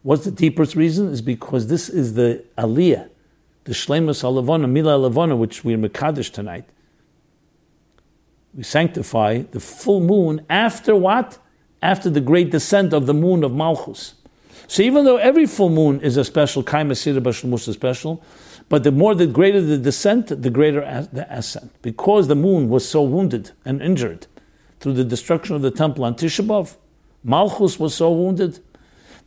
What's 0.07 0.23
the 0.23 0.31
deepest 0.31 0.73
reason? 0.73 1.11
Is 1.11 1.21
because 1.21 1.67
this 1.67 1.89
is 1.89 2.13
the 2.13 2.41
aliyah, 2.57 3.09
the 3.65 3.73
shlemus 3.73 4.23
alavona, 4.23 4.69
mila 4.69 4.97
alavona, 4.97 5.37
which 5.37 5.65
we're 5.65 5.77
mekadosh 5.77 6.31
tonight. 6.31 6.63
We 8.53 8.63
sanctify 8.63 9.39
the 9.51 9.59
full 9.59 9.99
moon 9.99 10.45
after 10.49 10.95
what? 10.95 11.37
After 11.81 12.09
the 12.09 12.21
great 12.21 12.51
descent 12.51 12.93
of 12.93 13.05
the 13.05 13.13
moon 13.13 13.43
of 13.43 13.53
Malchus. 13.53 14.13
So 14.67 14.81
even 14.81 15.03
though 15.03 15.17
every 15.17 15.45
full 15.45 15.69
moon 15.69 15.99
is 15.99 16.15
a 16.15 16.23
special, 16.23 16.63
kaimasira 16.63 17.19
bashlemus 17.19 17.67
is 17.67 17.75
special, 17.75 18.23
but 18.69 18.83
the 18.83 18.91
more 18.91 19.15
the 19.15 19.27
greater 19.27 19.61
the 19.61 19.77
descent, 19.77 20.27
the 20.27 20.49
greater 20.49 20.81
the 21.11 21.25
ascent. 21.29 21.71
Because 21.81 22.27
the 22.27 22.35
moon 22.35 22.69
was 22.69 22.87
so 22.87 23.01
wounded 23.01 23.51
and 23.65 23.81
injured 23.81 24.27
through 24.79 24.93
the 24.93 25.03
destruction 25.03 25.55
of 25.55 25.61
the 25.61 25.71
temple 25.71 26.03
on 26.03 26.15
Tisha 26.15 26.45
B'Av, 26.45 26.75
Malchus 27.23 27.79
was 27.79 27.95
so 27.95 28.11
wounded 28.11 28.59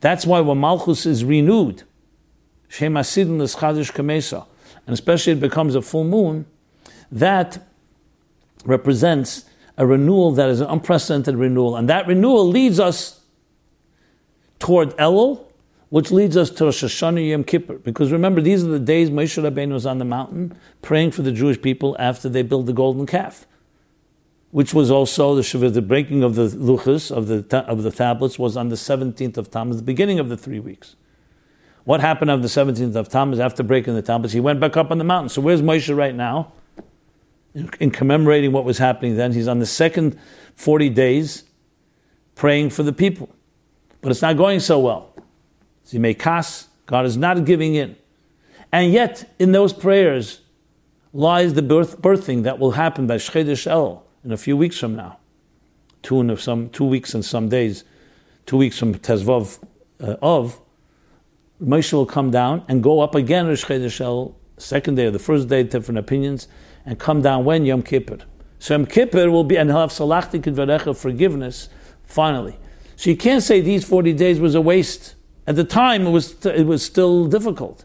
that's 0.00 0.24
why 0.24 0.40
when 0.40 0.58
Malchus 0.58 1.06
is 1.06 1.24
renewed, 1.24 1.82
Shem 2.68 2.94
Asidin 2.94 3.38
L'Schadish 3.38 3.92
Kamesa, 3.92 4.46
and 4.86 4.94
especially 4.94 5.34
it 5.34 5.40
becomes 5.40 5.74
a 5.74 5.82
full 5.82 6.04
moon, 6.04 6.46
that 7.12 7.66
represents 8.64 9.44
a 9.76 9.86
renewal 9.86 10.32
that 10.32 10.48
is 10.48 10.60
an 10.60 10.68
unprecedented 10.68 11.36
renewal. 11.36 11.76
And 11.76 11.88
that 11.88 12.06
renewal 12.06 12.46
leads 12.48 12.80
us 12.80 13.20
toward 14.58 14.90
Elul, 14.96 15.44
which 15.90 16.10
leads 16.10 16.36
us 16.36 16.50
to 16.50 16.64
Rosh 16.64 16.82
Hashanah 16.82 17.28
Yom 17.28 17.44
Kippur. 17.44 17.78
Because 17.78 18.10
remember, 18.10 18.40
these 18.40 18.64
are 18.64 18.68
the 18.68 18.80
days 18.80 19.10
Moshe 19.10 19.40
Rabbeinu 19.42 19.72
was 19.72 19.86
on 19.86 19.98
the 19.98 20.04
mountain 20.04 20.56
praying 20.82 21.10
for 21.10 21.22
the 21.22 21.32
Jewish 21.32 21.60
people 21.60 21.94
after 21.98 22.28
they 22.28 22.42
built 22.42 22.66
the 22.66 22.72
golden 22.72 23.06
calf 23.06 23.46
which 24.50 24.74
was 24.74 24.90
also 24.90 25.34
the 25.34 25.68
the 25.68 25.82
breaking 25.82 26.22
of 26.22 26.34
the 26.34 26.48
luchas 26.48 27.10
of 27.10 27.28
the 27.28 27.64
of 27.66 27.82
the 27.82 27.90
tablets 27.90 28.38
was 28.38 28.56
on 28.56 28.68
the 28.68 28.76
seventeenth 28.76 29.38
of 29.38 29.50
Tammuz, 29.50 29.76
the 29.76 29.82
beginning 29.82 30.18
of 30.18 30.28
the 30.28 30.36
three 30.36 30.60
weeks. 30.60 30.96
What 31.84 32.00
happened 32.00 32.30
on 32.30 32.42
the 32.42 32.48
seventeenth 32.48 32.96
of 32.96 33.08
Tammuz 33.08 33.38
after 33.38 33.62
breaking 33.62 33.94
the 33.94 34.02
tablets? 34.02 34.32
He 34.32 34.40
went 34.40 34.60
back 34.60 34.76
up 34.76 34.90
on 34.90 34.98
the 34.98 35.04
mountain. 35.04 35.28
So 35.28 35.40
where's 35.40 35.62
Moshe 35.62 35.94
right 35.96 36.14
now? 36.14 36.52
In, 37.54 37.70
in 37.80 37.90
commemorating 37.90 38.52
what 38.52 38.64
was 38.64 38.78
happening 38.78 39.16
then, 39.16 39.32
he's 39.32 39.48
on 39.48 39.58
the 39.60 39.66
second 39.66 40.18
forty 40.54 40.88
days 40.88 41.44
praying 42.34 42.70
for 42.70 42.82
the 42.82 42.92
people, 42.92 43.28
but 44.00 44.10
it's 44.10 44.22
not 44.22 44.36
going 44.36 44.60
so 44.60 44.80
well. 44.80 45.09
Zimekas, 45.90 46.66
God 46.86 47.06
is 47.06 47.16
not 47.16 47.44
giving 47.44 47.74
in, 47.74 47.96
and 48.72 48.92
yet 48.92 49.34
in 49.38 49.52
those 49.52 49.72
prayers 49.72 50.40
lies 51.12 51.54
the 51.54 51.62
birth, 51.62 52.00
birthing 52.00 52.44
that 52.44 52.58
will 52.58 52.72
happen 52.72 53.06
by 53.06 53.16
Shchedesh 53.16 53.66
El 53.66 54.04
in 54.24 54.32
a 54.32 54.36
few 54.36 54.56
weeks 54.56 54.78
from 54.78 54.94
now, 54.94 55.18
two 56.02 56.20
and 56.20 56.38
some 56.38 56.68
two 56.70 56.84
weeks 56.84 57.14
and 57.14 57.24
some 57.24 57.48
days, 57.48 57.84
two 58.46 58.56
weeks 58.56 58.78
from 58.78 58.94
Tezvav 58.94 59.62
uh, 60.00 60.16
of, 60.22 60.60
Moshe 61.62 61.92
will 61.92 62.06
come 62.06 62.30
down 62.30 62.64
and 62.68 62.82
go 62.82 63.00
up 63.00 63.14
again 63.14 63.46
Rosh 63.46 63.64
Chodesh 63.64 64.34
second 64.56 64.94
day 64.94 65.06
or 65.06 65.10
the 65.10 65.18
first 65.18 65.48
day, 65.48 65.62
different 65.62 65.98
opinions, 65.98 66.48
and 66.86 66.98
come 66.98 67.20
down 67.22 67.44
when 67.44 67.64
Yom 67.64 67.82
Kippur. 67.82 68.18
So 68.58 68.74
Yom 68.74 68.86
Kippur 68.86 69.30
will 69.30 69.44
be, 69.44 69.56
and 69.56 69.70
he'll 69.70 69.80
have 69.80 69.90
Salachti 69.90 70.96
forgiveness, 70.96 71.68
finally. 72.04 72.58
So 72.96 73.10
you 73.10 73.16
can't 73.16 73.42
say 73.42 73.60
these 73.60 73.84
40 73.84 74.12
days 74.14 74.40
was 74.40 74.54
a 74.54 74.60
waste. 74.60 75.14
At 75.46 75.56
the 75.56 75.64
time, 75.64 76.06
it 76.06 76.10
was, 76.10 76.44
it 76.46 76.66
was 76.66 76.84
still 76.84 77.26
difficult. 77.26 77.84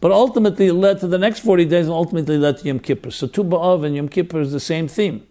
But 0.00 0.12
ultimately, 0.12 0.68
it 0.68 0.74
led 0.74 1.00
to 1.00 1.06
the 1.06 1.18
next 1.18 1.40
40 1.40 1.64
days 1.64 1.86
and 1.86 1.94
ultimately 1.94 2.38
led 2.38 2.58
to 2.58 2.66
Yom 2.66 2.78
Kippur. 2.78 3.10
So 3.10 3.26
Tu 3.26 3.42
B'Av 3.42 3.84
and 3.84 3.96
Yom 3.96 4.08
Kippur 4.08 4.40
is 4.40 4.52
the 4.52 4.60
same 4.60 4.88
theme 4.88 5.26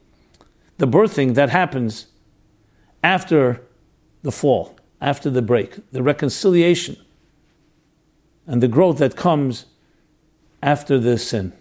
the 0.78 0.88
birthing 0.88 1.34
that 1.34 1.50
happens 1.50 2.06
after 3.04 3.64
the 4.22 4.32
fall, 4.32 4.78
after 5.02 5.30
the 5.30 5.42
break, 5.42 5.92
the 5.92 6.04
reconciliation 6.04 6.98
and 8.46 8.62
the 8.62 8.68
growth 8.68 9.00
that 9.00 9.16
comes 9.16 9.66
after 10.62 11.00
the 11.00 11.18
sin. 11.18 11.54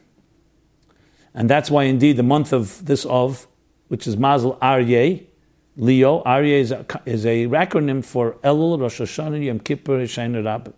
And 1.35 1.51
that's 1.51 1.71
why, 1.71 1.85
indeed, 1.85 2.17
the 2.17 2.23
month 2.23 2.53
of 2.53 2.87
this 2.87 3.05
of, 3.07 3.47
which 3.89 4.07
is 4.07 4.17
Mazel 4.17 4.57
Aryeh, 4.63 5.25
Leo, 5.77 6.23
Aryeh 6.25 6.61
is 6.61 6.71
a, 6.73 6.87
is 7.05 7.27
a 7.27 7.47
acronym 7.49 8.05
for 8.05 8.33
Elul, 8.43 8.81
Rosh 8.81 9.01
Hashanah, 9.01 9.45
Yom 9.45 9.61
Kippur, 9.61 9.99
Hashanah 9.99 10.45
Rabbah. 10.45 10.73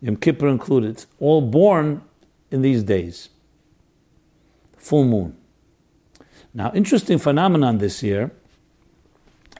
Yom 0.00 0.16
Kippur 0.16 0.48
included, 0.48 1.04
all 1.20 1.42
born 1.42 2.02
in 2.50 2.62
these 2.62 2.82
days. 2.82 3.28
Full 4.78 5.04
moon. 5.04 5.36
Now, 6.54 6.72
interesting 6.74 7.18
phenomenon 7.18 7.78
this 7.78 8.02
year 8.02 8.30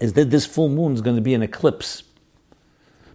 is 0.01 0.15
that 0.15 0.31
this 0.31 0.47
full 0.47 0.71
moon 0.71 0.95
is 0.95 1.03
going 1.03 1.17
to 1.17 1.23
be 1.23 1.35
an 1.35 1.43
eclipse. 1.43 2.05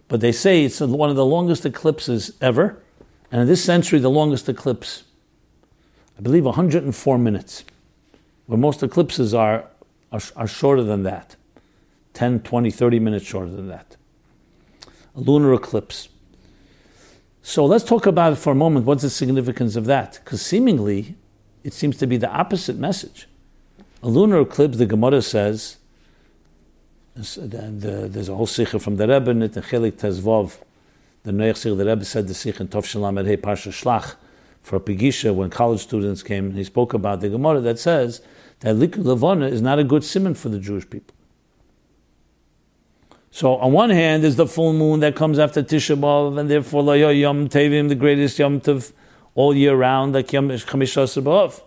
But 0.06 0.20
they 0.20 0.32
say 0.32 0.64
it's 0.64 0.80
one 0.80 1.10
of 1.10 1.16
the 1.16 1.26
longest 1.26 1.64
eclipses 1.66 2.32
ever, 2.40 2.80
and 3.30 3.40
in 3.40 3.48
this 3.48 3.64
century, 3.64 3.98
the 3.98 4.10
longest 4.10 4.48
eclipse. 4.48 5.04
I 6.18 6.20
believe 6.20 6.44
104 6.44 7.18
minutes, 7.18 7.64
where 8.46 8.58
most 8.58 8.82
eclipses 8.82 9.32
are, 9.34 9.64
are, 10.12 10.20
are 10.36 10.46
shorter 10.46 10.82
than 10.82 11.02
that 11.04 11.36
10, 12.14 12.40
20, 12.40 12.70
30 12.70 12.98
minutes 13.00 13.24
shorter 13.24 13.50
than 13.50 13.68
that. 13.68 13.96
A 15.16 15.20
lunar 15.20 15.54
eclipse. 15.54 16.08
So 17.42 17.64
let's 17.64 17.84
talk 17.84 18.06
about 18.06 18.34
it 18.34 18.36
for 18.36 18.52
a 18.52 18.54
moment. 18.54 18.86
What's 18.86 19.02
the 19.02 19.10
significance 19.10 19.76
of 19.76 19.86
that? 19.86 20.20
Because 20.22 20.42
seemingly, 20.42 21.16
it 21.64 21.72
seems 21.72 21.96
to 21.98 22.06
be 22.06 22.16
the 22.16 22.30
opposite 22.30 22.76
message. 22.76 23.26
A 24.02 24.08
lunar 24.08 24.40
eclipse, 24.40 24.76
the 24.76 24.86
Gemara 24.86 25.22
says, 25.22 25.78
and 27.14 27.80
there's 27.82 28.28
a 28.28 28.34
whole 28.34 28.46
sikha 28.46 28.78
from 28.78 28.96
the 28.96 29.06
Rebbe 29.06 29.30
in 29.30 29.42
it, 29.42 29.56
and 29.56 29.64
Chelik 29.64 29.92
Tezvov, 29.92 30.58
the 31.24 31.32
Noach 31.32 31.58
Sikh, 31.58 31.76
the 31.76 31.84
Rebbe 31.84 32.04
said 32.04 32.26
the 32.26 32.34
sikha 32.34 32.62
in 32.62 32.68
Tov 32.68 32.84
Shalom 32.84 33.16
Hey 33.16 33.36
Parsha 33.36 33.70
Shlach 33.70 34.16
for 34.62 34.76
a 34.76 34.80
Pigisha 34.80 35.34
when 35.34 35.50
college 35.50 35.80
students 35.80 36.22
came, 36.22 36.46
and 36.46 36.56
he 36.56 36.64
spoke 36.64 36.94
about 36.94 37.20
the 37.20 37.28
Gemara 37.28 37.60
that 37.60 37.78
says 37.78 38.22
that 38.62 38.74
Likui 38.74 39.04
Levana 39.04 39.46
is 39.46 39.62
not 39.62 39.78
a 39.78 39.84
good 39.84 40.02
simon 40.02 40.34
for 40.34 40.48
the 40.48 40.58
Jewish 40.58 40.88
people. 40.88 41.14
So 43.30 43.56
on 43.56 43.72
one 43.72 43.90
hand, 43.90 44.24
there's 44.24 44.36
the 44.36 44.46
full 44.46 44.72
moon 44.72 45.00
that 45.00 45.14
comes 45.14 45.38
after 45.38 45.62
Tisha 45.62 45.96
B'av, 45.96 46.38
and 46.38 46.50
therefore 46.50 46.96
Yom 46.96 47.48
Tevim, 47.48 47.88
the 47.88 47.94
greatest 47.94 48.38
Yom 48.38 48.60
Tov 48.60 48.92
all 49.34 49.54
year 49.54 49.76
round, 49.76 50.14
like 50.14 50.32
Yom 50.32 50.48
Chamisha 50.48 51.22
B'av 51.22 51.62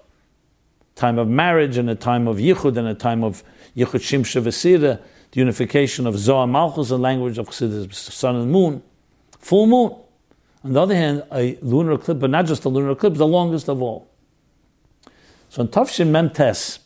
time 0.95 1.19
of 1.19 1.27
marriage 1.27 1.77
and 1.77 1.89
a 1.89 1.95
time 1.95 2.27
of 2.27 2.37
yichud 2.37 2.77
and 2.77 2.87
a 2.87 2.95
time 2.95 3.23
of 3.23 3.43
yichud 3.75 3.99
shimsha 3.99 4.41
v'sira, 4.41 4.99
the 5.31 5.39
unification 5.39 6.07
of 6.07 6.17
Zohar 6.17 6.47
Malchus, 6.47 6.89
the 6.89 6.97
language 6.97 7.37
of 7.37 7.49
Chassidus, 7.49 7.93
sun 7.93 8.35
and 8.37 8.51
moon, 8.51 8.81
full 9.39 9.67
moon. 9.67 9.95
On 10.63 10.73
the 10.73 10.81
other 10.81 10.95
hand, 10.95 11.23
a 11.31 11.57
lunar 11.61 11.93
eclipse, 11.93 12.19
but 12.19 12.29
not 12.29 12.45
just 12.45 12.65
a 12.65 12.69
lunar 12.69 12.91
eclipse, 12.91 13.17
the 13.17 13.27
longest 13.27 13.69
of 13.69 13.81
all. 13.81 14.09
So 15.49 15.61
in 15.61 15.67
Tafshin 15.67 16.07
Mentes, 16.07 16.79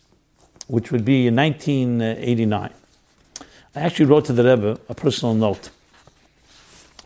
which 0.69 0.91
would 0.91 1.03
be 1.03 1.25
in 1.25 1.35
1989, 1.35 2.69
I 3.75 3.79
actually 3.79 4.05
wrote 4.05 4.25
to 4.25 4.33
the 4.33 4.43
Rebbe 4.43 4.79
a 4.87 4.93
personal 4.93 5.33
note. 5.33 5.71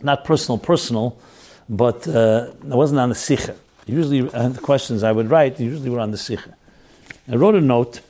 Not 0.02 0.26
personal, 0.26 0.58
personal, 0.58 1.18
but 1.66 2.06
uh, 2.06 2.50
it 2.60 2.64
wasn't 2.64 3.00
on 3.00 3.08
the 3.08 3.14
Sikha. 3.14 3.56
Usually, 3.86 4.30
uh, 4.30 4.48
the 4.50 4.60
questions 4.60 5.02
I 5.02 5.12
would 5.12 5.30
write 5.30 5.58
usually 5.58 5.88
were 5.88 6.00
on 6.00 6.10
the 6.10 6.18
Sikha. 6.18 6.54
I 7.26 7.36
wrote 7.36 7.54
a 7.54 7.60
note. 7.60 8.02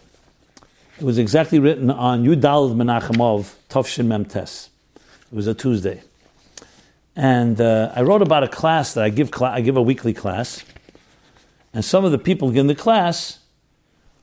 It 0.98 1.04
was 1.04 1.18
exactly 1.18 1.60
written 1.60 1.88
on 1.88 2.24
Yudal 2.24 2.74
Menachemov 2.74 3.54
Tovshin 3.68 4.06
Memtes. 4.06 4.70
It 4.96 5.36
was 5.36 5.46
a 5.46 5.54
Tuesday. 5.54 6.02
And 7.14 7.60
uh, 7.60 7.92
I 7.94 8.02
wrote 8.02 8.22
about 8.22 8.42
a 8.42 8.48
class 8.48 8.94
that 8.94 9.04
I 9.04 9.10
give, 9.10 9.30
cl- 9.32 9.52
I 9.52 9.60
give 9.60 9.76
a 9.76 9.82
weekly 9.82 10.14
class. 10.14 10.64
And 11.72 11.84
some 11.84 12.04
of 12.04 12.10
the 12.10 12.18
people 12.18 12.56
in 12.56 12.66
the 12.66 12.74
class 12.74 13.38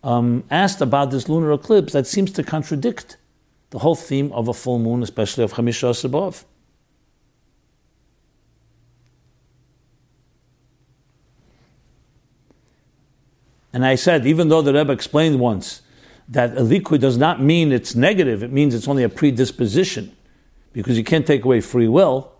um, 0.03 0.43
asked 0.49 0.81
about 0.81 1.11
this 1.11 1.29
lunar 1.29 1.51
eclipse 1.51 1.93
that 1.93 2.07
seems 2.07 2.31
to 2.31 2.43
contradict 2.43 3.17
the 3.69 3.79
whole 3.79 3.95
theme 3.95 4.31
of 4.33 4.47
a 4.47 4.53
full 4.53 4.79
moon, 4.79 5.01
especially 5.03 5.43
of 5.43 5.53
Chamisha 5.53 5.91
Sabov. 5.91 6.43
And 13.73 13.85
I 13.85 13.95
said, 13.95 14.25
even 14.27 14.49
though 14.49 14.61
the 14.61 14.73
Rebbe 14.73 14.91
explained 14.91 15.39
once 15.39 15.81
that 16.27 16.57
a 16.57 16.61
likui 16.61 16.99
does 16.99 17.17
not 17.17 17.41
mean 17.41 17.71
it's 17.71 17.95
negative, 17.95 18.43
it 18.43 18.51
means 18.51 18.75
it's 18.75 18.87
only 18.87 19.03
a 19.03 19.09
predisposition, 19.09 20.15
because 20.73 20.97
you 20.97 21.03
can't 21.03 21.25
take 21.25 21.45
away 21.45 21.61
free 21.61 21.87
will, 21.87 22.33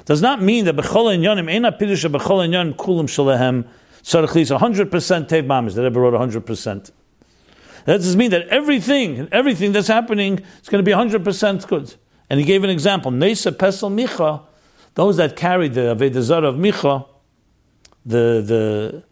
does 0.04 0.22
not 0.22 0.42
mean 0.42 0.64
that 0.66 0.76
bechol 0.76 1.16
enyonim 1.16 1.50
ena 1.50 1.72
pirush 1.72 2.08
bechol 2.10 2.46
enyonim 2.46 2.76
kulam 2.76 3.06
shalehem 3.06 3.66
tzarich 4.02 4.58
100% 4.58 4.90
tev 5.28 5.46
mamish. 5.46 5.74
The 5.74 5.82
Rebbe 5.82 5.98
wrote 5.98 6.14
100%. 6.14 6.90
That 7.86 7.98
does 7.98 8.16
mean 8.16 8.30
that 8.32 8.48
everything, 8.48 9.18
and 9.20 9.32
everything 9.32 9.72
that's 9.72 9.88
happening 9.88 10.40
is 10.62 10.68
going 10.68 10.84
to 10.84 10.88
be 10.88 10.92
100% 10.92 11.66
good. 11.68 11.94
And 12.28 12.40
he 12.40 12.46
gave 12.46 12.64
an 12.64 12.70
example. 12.70 13.12
Nesa 13.12 13.52
Pesel 13.52 13.92
Micha, 13.92 14.42
those 14.94 15.16
that 15.18 15.36
carried 15.36 15.74
the 15.74 15.94
Avedazar 15.94 16.44
of 16.44 16.56
Micha, 16.56 17.06
the, 18.04 18.42
the, 18.44 19.04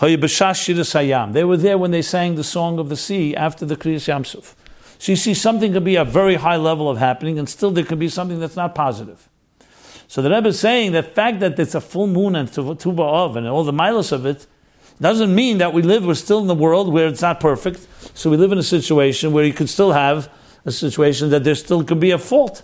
they 0.00 1.44
were 1.44 1.56
there 1.56 1.78
when 1.78 1.90
they 1.90 2.02
sang 2.02 2.34
the 2.34 2.44
song 2.44 2.78
of 2.78 2.88
the 2.88 2.96
sea 2.96 3.36
after 3.36 3.66
the 3.66 3.76
Kriyas 3.76 4.08
Yamsuf. 4.08 4.54
So 4.98 5.12
you 5.12 5.16
see, 5.16 5.34
something 5.34 5.72
could 5.72 5.84
be 5.84 5.96
a 5.96 6.04
very 6.04 6.36
high 6.36 6.56
level 6.56 6.88
of 6.88 6.98
happening, 6.98 7.38
and 7.38 7.48
still 7.48 7.70
there 7.70 7.84
could 7.84 7.98
be 7.98 8.08
something 8.08 8.40
that's 8.40 8.56
not 8.56 8.74
positive. 8.74 9.28
So 10.08 10.22
the 10.22 10.30
Rebbe 10.30 10.48
is 10.48 10.58
saying 10.58 10.92
the 10.92 11.02
fact 11.02 11.40
that 11.40 11.58
it's 11.58 11.74
a 11.74 11.80
full 11.80 12.06
moon 12.06 12.34
and 12.34 12.52
Tu 12.52 12.62
B'Av 12.62 13.36
and 13.36 13.46
all 13.46 13.62
the 13.62 13.72
milos 13.72 14.10
of 14.10 14.26
it 14.26 14.46
doesn't 15.00 15.34
mean 15.34 15.58
that 15.58 15.72
we 15.72 15.82
live, 15.82 16.04
we're 16.04 16.14
still 16.14 16.40
in 16.40 16.46
the 16.46 16.54
world 16.54 16.92
where 16.92 17.06
it's 17.06 17.22
not 17.22 17.40
perfect. 17.40 17.86
So 18.14 18.28
we 18.28 18.36
live 18.36 18.52
in 18.52 18.58
a 18.58 18.62
situation 18.62 19.32
where 19.32 19.44
you 19.44 19.52
could 19.52 19.68
still 19.68 19.92
have 19.92 20.30
a 20.64 20.72
situation 20.72 21.30
that 21.30 21.44
there 21.44 21.54
still 21.54 21.84
could 21.84 22.00
be 22.00 22.10
a 22.10 22.18
fault. 22.18 22.62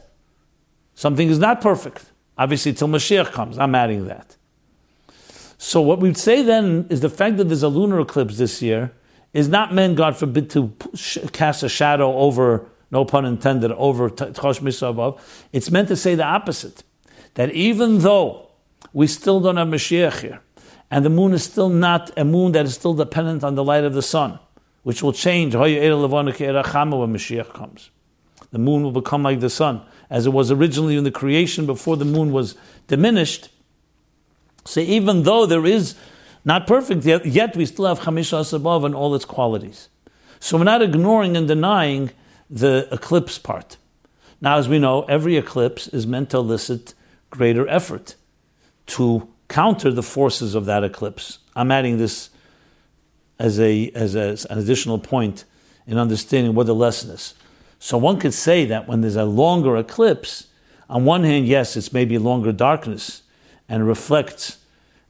Something 0.95 1.29
is 1.29 1.39
not 1.39 1.61
perfect. 1.61 2.05
Obviously, 2.37 2.73
till 2.73 2.89
Mashiach 2.89 3.33
comes. 3.33 3.59
I'm 3.59 3.75
adding 3.75 4.07
that. 4.09 4.37
So 5.67 5.81
what 5.81 5.99
we'd 5.99 6.17
say 6.17 6.43
then 6.43 6.87
is 6.91 7.01
the 7.01 7.11
fact 7.11 7.39
that 7.39 7.47
there's 7.49 7.65
a 7.65 7.69
lunar 7.69 7.99
eclipse 7.99 8.39
this 8.39 8.63
year 8.63 8.93
is 9.33 9.49
not 9.49 9.75
meant, 9.75 9.97
God 9.97 10.17
forbid, 10.17 10.49
to 10.51 10.73
cast 11.33 11.65
a 11.65 11.69
shadow 11.69 12.17
over, 12.19 12.69
no 12.93 13.05
pun 13.05 13.25
intended, 13.25 13.73
over 13.73 14.09
Chosh 14.09 14.61
Misabov. 14.61 15.19
It's 15.53 15.69
meant 15.69 15.89
to 15.89 15.97
say 15.97 16.15
the 16.15 16.23
opposite. 16.23 16.85
That 17.35 17.51
even 17.51 17.99
though 17.99 18.49
we 18.93 19.09
still 19.09 19.41
don't 19.41 19.57
have 19.57 19.67
Mashiach 19.67 20.21
here, 20.21 20.41
and 20.89 21.05
the 21.05 21.11
moon 21.11 21.33
is 21.33 21.43
still 21.43 21.69
not 21.69 22.17
a 22.17 22.25
moon 22.25 22.53
that 22.53 22.65
is 22.65 22.75
still 22.75 22.95
dependent 22.95 23.43
on 23.43 23.57
the 23.57 23.65
light 23.65 23.83
of 23.83 23.93
the 23.93 24.03
sun, 24.03 24.39
which 24.85 25.03
will 25.03 25.13
change 25.13 25.57
when 25.57 25.67
Mashiach 25.67 27.53
comes. 27.55 27.91
The 28.53 28.61
moon 28.61 28.85
will 28.85 28.93
become 28.93 29.25
like 29.25 29.41
the 29.41 29.51
sun, 29.51 29.83
as 30.11 30.27
it 30.27 30.33
was 30.33 30.53
originally 30.53 30.97
in 30.97 31.03
the 31.03 31.11
creation 31.11 31.67
before 31.67 31.97
the 31.97 32.05
moon 32.05 32.31
was 32.31 32.55
diminished. 32.87 33.49
So 34.67 34.81
even 34.81 35.23
though 35.23 35.47
there 35.47 35.65
is 35.65 35.95
not 36.45 36.67
perfect 36.67 37.05
yet, 37.05 37.27
yet 37.27 37.57
we 37.57 37.67
still 37.67 37.87
have 37.87 38.01
Chamisha 38.01 38.53
above 38.53 38.85
and 38.85 38.95
all 38.95 39.15
its 39.15 39.25
qualities. 39.25 39.89
So 40.41 40.59
we're 40.59 40.65
not 40.65 40.83
ignoring 40.83 41.37
and 41.37 41.49
denying 41.49 42.11
the 42.49 42.89
eclipse 42.93 43.39
part. 43.39 43.77
Now, 44.41 44.59
as 44.59 44.69
we 44.69 44.79
know, 44.79 45.03
every 45.05 45.37
eclipse 45.37 45.89
is 45.89 46.07
meant 46.07 46.31
to 46.31 46.39
elicit 46.39 46.95
greater 47.31 47.67
effort 47.69 48.15
to 48.87 49.29
counter 49.49 49.91
the 49.91 50.03
forces 50.03 50.55
of 50.55 50.67
that 50.67 50.85
eclipse. 50.85 51.39
I'm 51.55 51.71
adding 51.71 51.99
this 51.99 52.31
as, 53.39 53.59
a, 53.59 53.91
as, 53.91 54.15
a, 54.15 54.21
as 54.21 54.45
an 54.45 54.59
additional 54.59 54.99
point 54.99 55.45
in 55.87 55.99
understanding 55.99 56.55
what 56.55 56.67
the 56.67 56.75
lesson 56.75 57.11
is. 57.11 57.35
So 57.79 57.99
one 57.99 58.19
could 58.19 58.35
say 58.35 58.65
that 58.67 58.89
when 58.89 59.01
there's 59.01 59.17
a 59.17 59.25
longer 59.25 59.77
eclipse, 59.77 60.47
on 60.89 61.05
one 61.05 61.25
hand, 61.25 61.47
yes, 61.47 61.77
it's 61.77 61.93
maybe 61.93 62.19
longer 62.19 62.53
darkness 62.53 63.23
and 63.69 63.87
reflects 63.87 64.59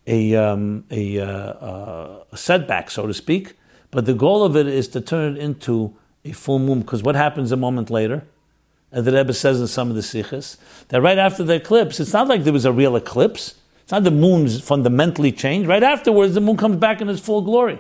a, 0.07 0.35
um, 0.35 0.85
a, 0.91 1.19
uh, 1.19 1.27
uh, 1.27 2.25
a, 2.33 2.37
setback, 2.37 2.91
so 2.91 3.07
to 3.07 3.15
speak. 3.15 3.55
But 3.91 4.07
the 4.07 4.15
goal 4.15 4.45
of 4.45 4.57
it 4.57 4.67
is 4.67 4.89
to 4.89 5.01
turn 5.01 5.37
it 5.37 5.43
into 5.43 5.95
a 6.25 6.33
full 6.33 6.59
moon, 6.59 6.81
because 6.81 7.03
what 7.03 7.15
happens 7.15 7.53
a 7.53 7.57
moment 7.57 7.91
later? 7.91 8.25
As 8.93 9.05
the 9.05 9.13
Rebbe 9.13 9.33
says 9.33 9.61
in 9.61 9.67
some 9.67 9.91
of 9.91 9.97
the 9.97 10.03
sikhs, 10.03 10.59
that 10.89 11.03
right 11.03 11.19
after 11.19 11.43
the 11.43 11.55
eclipse, 11.55 12.01
it's 12.01 12.13
not 12.13 12.29
like 12.29 12.45
there 12.45 12.53
was 12.53 12.65
a 12.65 12.73
real 12.73 12.97
eclipse. 12.97 13.57
It's 13.83 13.93
not 13.93 14.05
the 14.05 14.11
moon's 14.11 14.61
fundamentally 14.61 15.33
changed. 15.33 15.69
Right 15.69 15.83
afterwards, 15.83 16.35
the 16.35 16.41
moon 16.41 16.57
comes 16.57 16.77
back 16.77 17.01
in 17.01 17.09
its 17.09 17.21
full 17.21 17.43
glory. 17.43 17.79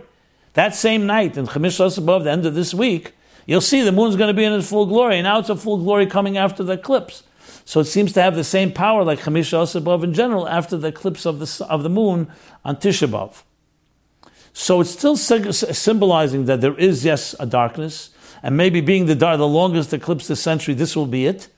That 0.54 0.74
same 0.74 1.06
night, 1.06 1.36
in 1.36 1.46
Chemish 1.46 1.78
above 1.98 2.24
the 2.24 2.30
end 2.30 2.46
of 2.46 2.54
this 2.54 2.72
week, 2.72 3.12
you'll 3.46 3.60
see 3.60 3.82
the 3.82 3.92
moon's 3.92 4.16
going 4.16 4.28
to 4.28 4.34
be 4.34 4.44
in 4.44 4.52
its 4.52 4.68
full 4.68 4.86
glory. 4.86 5.16
And 5.16 5.24
now 5.24 5.38
it's 5.38 5.48
a 5.48 5.56
full 5.56 5.78
glory 5.78 6.06
coming 6.06 6.38
after 6.38 6.62
the 6.62 6.74
eclipse. 6.74 7.22
So 7.66 7.80
it 7.80 7.86
seems 7.86 8.12
to 8.12 8.22
have 8.22 8.36
the 8.36 8.44
same 8.44 8.72
power 8.72 9.02
like 9.02 9.18
Chemish 9.18 9.52
above 9.74 10.04
in 10.04 10.14
general 10.14 10.48
after 10.48 10.76
the 10.76 10.86
eclipse 10.88 11.26
of 11.26 11.40
the, 11.40 11.66
of 11.68 11.82
the 11.82 11.88
moon 11.90 12.28
on 12.64 12.76
Tisha 12.76 13.08
B'Av. 13.08 13.42
So 14.52 14.80
it's 14.80 14.90
still 14.90 15.16
symbolizing 15.16 16.44
that 16.44 16.60
there 16.60 16.78
is, 16.78 17.04
yes, 17.04 17.34
a 17.40 17.44
darkness, 17.44 18.10
and 18.40 18.56
maybe 18.56 18.80
being 18.80 19.06
the, 19.06 19.16
the 19.16 19.48
longest 19.48 19.92
eclipse 19.92 20.28
this 20.28 20.40
century, 20.40 20.74
this 20.74 20.94
will 20.94 21.06
be 21.06 21.26
it. 21.26 21.48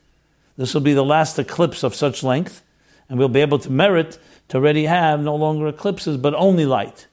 This 0.56 0.72
will 0.72 0.80
be 0.80 0.94
the 0.94 1.04
last 1.04 1.38
eclipse 1.38 1.82
of 1.82 1.94
such 1.94 2.22
length, 2.22 2.64
and 3.10 3.18
we'll 3.18 3.28
be 3.28 3.42
able 3.42 3.58
to 3.58 3.70
merit 3.70 4.18
to 4.48 4.56
already 4.56 4.86
have 4.86 5.20
no 5.20 5.36
longer 5.36 5.68
eclipses, 5.68 6.16
but 6.16 6.34
only 6.34 6.64
light. 6.64 7.06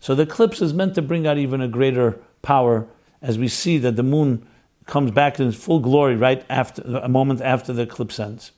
So 0.00 0.16
the 0.16 0.24
eclipse 0.24 0.60
is 0.60 0.74
meant 0.74 0.96
to 0.96 1.02
bring 1.02 1.24
out 1.24 1.38
even 1.38 1.60
a 1.60 1.68
greater 1.68 2.18
power 2.42 2.88
as 3.22 3.38
we 3.38 3.46
see 3.46 3.78
that 3.78 3.94
the 3.94 4.02
moon 4.02 4.44
comes 4.90 5.10
back 5.10 5.40
in 5.40 5.52
full 5.52 5.80
glory 5.80 6.16
right 6.16 6.44
after 6.50 6.82
a 6.82 7.08
moment 7.08 7.40
after 7.40 7.72
the 7.72 7.82
eclipse 7.82 8.20
ends. 8.20 8.52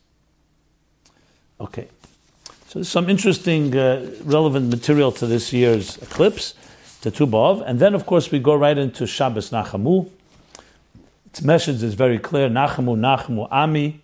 Okay. 1.61 1.88
So 2.66 2.83
some 2.83 3.09
interesting, 3.09 3.77
uh, 3.77 4.11
relevant 4.25 4.71
material 4.71 5.12
to 5.12 5.27
this 5.27 5.53
year's 5.53 5.99
eclipse, 5.99 6.55
the 7.03 7.11
Tubov, 7.11 7.62
and 7.66 7.79
then 7.79 7.95
of 7.95 8.07
course 8.07 8.31
we 8.31 8.38
go 8.38 8.55
right 8.55 8.79
into 8.79 9.07
Shabbos 9.07 9.51
Nachamu. 9.51 10.11
Its 11.27 11.42
message 11.42 11.83
is 11.83 11.95
very 11.95 12.18
clear: 12.18 12.49
Nachamu, 12.49 12.97
Nachamu, 12.97 13.47
Ami, 13.51 14.01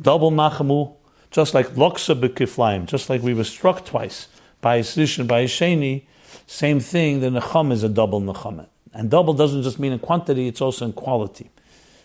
double 0.00 0.30
Nachamu, 0.30 0.94
just 1.30 1.54
like 1.54 1.68
Loksa 1.70 2.14
Bekiflaim, 2.14 2.86
just 2.86 3.08
like 3.08 3.22
we 3.22 3.34
were 3.34 3.44
struck 3.44 3.84
twice 3.84 4.28
by 4.60 4.76
a 4.76 4.84
Sish 4.84 5.18
and 5.18 5.26
by 5.26 5.44
Sheni, 5.44 6.04
same 6.46 6.80
thing, 6.80 7.20
the 7.20 7.28
Necham 7.28 7.72
is 7.72 7.82
a 7.82 7.88
double 7.88 8.20
Necham. 8.20 8.66
And 8.94 9.10
double 9.10 9.34
doesn't 9.34 9.64
just 9.64 9.80
mean 9.80 9.92
in 9.92 9.98
quantity, 9.98 10.46
it's 10.46 10.60
also 10.60 10.84
in 10.84 10.92
quality. 10.92 11.50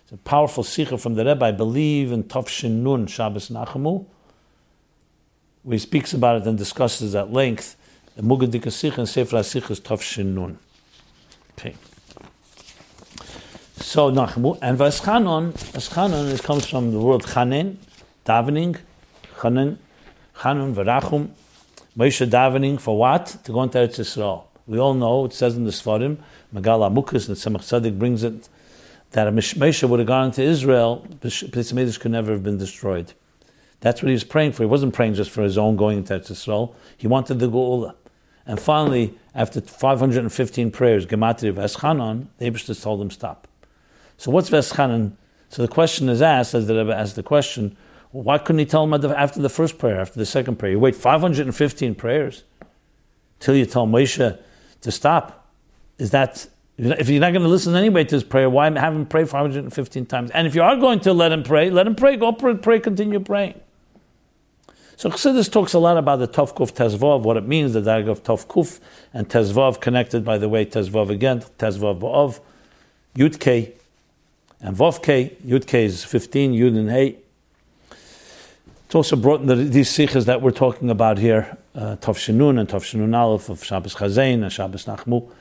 It's 0.03 0.11
a 0.11 0.17
powerful 0.17 0.63
sikha 0.63 0.97
from 0.97 1.13
the 1.13 1.23
Rebbe, 1.23 1.45
I 1.45 1.51
believe, 1.51 2.11
in 2.11 2.23
Tafshin 2.23 2.81
Nun, 2.81 3.05
Shabbos 3.05 3.49
Nachamu, 3.49 4.07
where 5.61 5.75
he 5.75 5.79
speaks 5.79 6.13
about 6.13 6.41
it 6.41 6.47
and 6.47 6.57
discusses 6.57 7.13
at 7.13 7.31
length. 7.31 7.75
The 8.15 8.23
Mugadika 8.23 8.71
Sikha 8.71 9.01
and 9.01 9.07
Sefer 9.07 9.37
HaSikha 9.37 9.69
is 9.69 9.79
Tafshin 9.79 10.33
Nun. 10.33 10.57
Okay. 11.53 11.75
So 13.75 14.11
Nachamu, 14.11 14.57
and 14.61 14.77
Vaschanon, 14.79 15.53
Vaschanon, 15.53 16.33
it 16.33 16.41
comes 16.41 16.67
from 16.67 16.91
the 16.91 16.99
word 16.99 17.21
Chanen, 17.21 17.77
davening, 18.25 18.79
Chanen, 19.37 19.77
Chanun, 20.37 20.73
Varachum, 20.73 21.29
Moshe 21.95 22.27
davening 22.27 22.79
for 22.79 22.97
what? 22.97 23.27
To 23.43 23.51
go 23.51 23.61
into 23.61 23.77
Eretz 23.77 23.99
Yisrael. 23.99 24.45
We 24.65 24.79
all 24.79 24.93
know, 24.93 25.25
it 25.25 25.33
says 25.33 25.55
in 25.55 25.65
the 25.65 25.71
Sfarim, 25.71 26.17
Megaleh 26.53 26.91
Amukos, 26.91 27.27
and 27.27 27.37
Tzemach 27.37 27.61
Tzedek 27.61 27.97
brings 27.97 28.23
it, 28.23 28.49
that 29.11 29.27
a 29.27 29.31
Moshe 29.31 29.89
would 29.89 29.99
have 29.99 30.07
gone 30.07 30.25
into 30.27 30.43
Israel, 30.43 31.05
Hamikdash 31.21 31.99
could 31.99 32.11
never 32.11 32.31
have 32.31 32.43
been 32.43 32.57
destroyed. 32.57 33.13
That's 33.81 34.01
what 34.01 34.07
he 34.07 34.13
was 34.13 34.23
praying 34.23 34.51
for. 34.51 34.63
He 34.63 34.67
wasn't 34.67 34.93
praying 34.93 35.13
just 35.13 35.31
for 35.31 35.41
his 35.41 35.57
own 35.57 35.75
going 35.77 35.99
into 35.99 36.15
Israel. 36.15 36.75
He 36.97 37.07
wanted 37.07 37.39
the 37.39 37.49
Geula. 37.49 37.95
And 38.45 38.59
finally, 38.59 39.17
after 39.33 39.61
515 39.61 40.71
prayers, 40.71 41.05
Gematria 41.05 41.53
Veschanon, 41.53 42.27
the 42.39 42.49
Abishtas 42.49 42.81
told 42.83 43.01
him 43.01 43.09
stop. 43.09 43.47
So 44.17 44.31
what's 44.31 44.49
Veschanon? 44.49 45.13
So 45.49 45.61
the 45.61 45.67
question 45.67 46.09
is 46.09 46.21
asked, 46.21 46.53
as 46.53 46.67
the 46.67 46.75
Rebbe 46.75 46.93
asked 46.95 47.15
the 47.15 47.23
question, 47.23 47.77
why 48.11 48.37
couldn't 48.37 48.59
he 48.59 48.65
tell 48.65 48.83
him 48.83 48.93
after 48.93 49.39
the 49.39 49.49
first 49.49 49.77
prayer, 49.77 49.99
after 49.99 50.19
the 50.19 50.25
second 50.25 50.57
prayer? 50.57 50.71
You 50.73 50.79
wait 50.79 50.95
515 50.95 51.95
prayers 51.95 52.43
till 53.39 53.55
you 53.55 53.65
tell 53.65 53.87
Moshe 53.87 54.37
to 54.81 54.91
stop. 54.91 55.38
Is 55.99 56.11
that 56.11 56.47
if 56.77 57.09
you're 57.09 57.19
not 57.19 57.33
going 57.33 57.43
to 57.43 57.49
listen 57.49 57.75
anyway 57.75 58.05
to 58.05 58.15
his 58.15 58.23
prayer, 58.23 58.49
why 58.49 58.71
have 58.71 58.95
him 58.95 59.05
pray 59.05 59.25
515 59.25 60.05
times? 60.05 60.31
And 60.31 60.47
if 60.47 60.55
you 60.55 60.63
are 60.63 60.77
going 60.77 61.01
to 61.01 61.13
let 61.13 61.31
him 61.31 61.43
pray, 61.43 61.69
let 61.69 61.85
him 61.85 61.95
pray. 61.95 62.15
Go 62.15 62.31
pray, 62.31 62.55
pray 62.55 62.79
continue 62.79 63.19
praying. 63.19 63.59
So 64.95 65.09
Chassidus 65.09 65.51
talks 65.51 65.73
a 65.73 65.79
lot 65.79 65.97
about 65.97 66.17
the 66.17 66.27
Tov 66.27 66.53
Kuf 66.53 66.73
Tezvav, 66.73 67.21
what 67.21 67.37
it 67.37 67.47
means, 67.47 67.73
the 67.73 67.81
diagram 67.81 68.11
of 68.11 68.23
Tov 68.23 68.47
Kuf 68.47 68.79
and 69.13 69.29
Tezvav 69.29 69.79
connected, 69.79 70.25
by 70.25 70.37
the 70.37 70.49
way, 70.49 70.65
Tezvav 70.65 71.09
again, 71.09 71.41
Tezvav 71.57 71.99
Ba'ov, 71.99 72.41
Yud 73.15 73.39
K, 73.39 73.73
and 74.61 74.75
Vav 74.75 75.01
K. 75.01 75.37
Yud 75.45 75.65
K 75.67 75.85
is 75.85 76.03
15, 76.03 76.53
Yud 76.53 76.77
and 76.77 76.89
Hey. 76.89 77.17
It's 78.85 78.95
also 78.95 79.15
brought 79.15 79.39
in 79.39 79.47
the, 79.47 79.55
these 79.55 79.89
sichos 79.89 80.25
that 80.25 80.41
we're 80.41 80.51
talking 80.51 80.89
about 80.89 81.17
here, 81.17 81.57
uh, 81.75 81.95
Tov 81.97 82.17
Shinun 82.17 82.59
and 82.59 82.67
Tov 82.67 82.81
Shinun 82.81 83.15
Aleph 83.15 83.47
of 83.47 83.63
Shabbos 83.63 83.95
Chazain 83.95 84.43
and 84.43 84.51
Shabbos 84.51 84.85
Nachmu. 84.85 85.31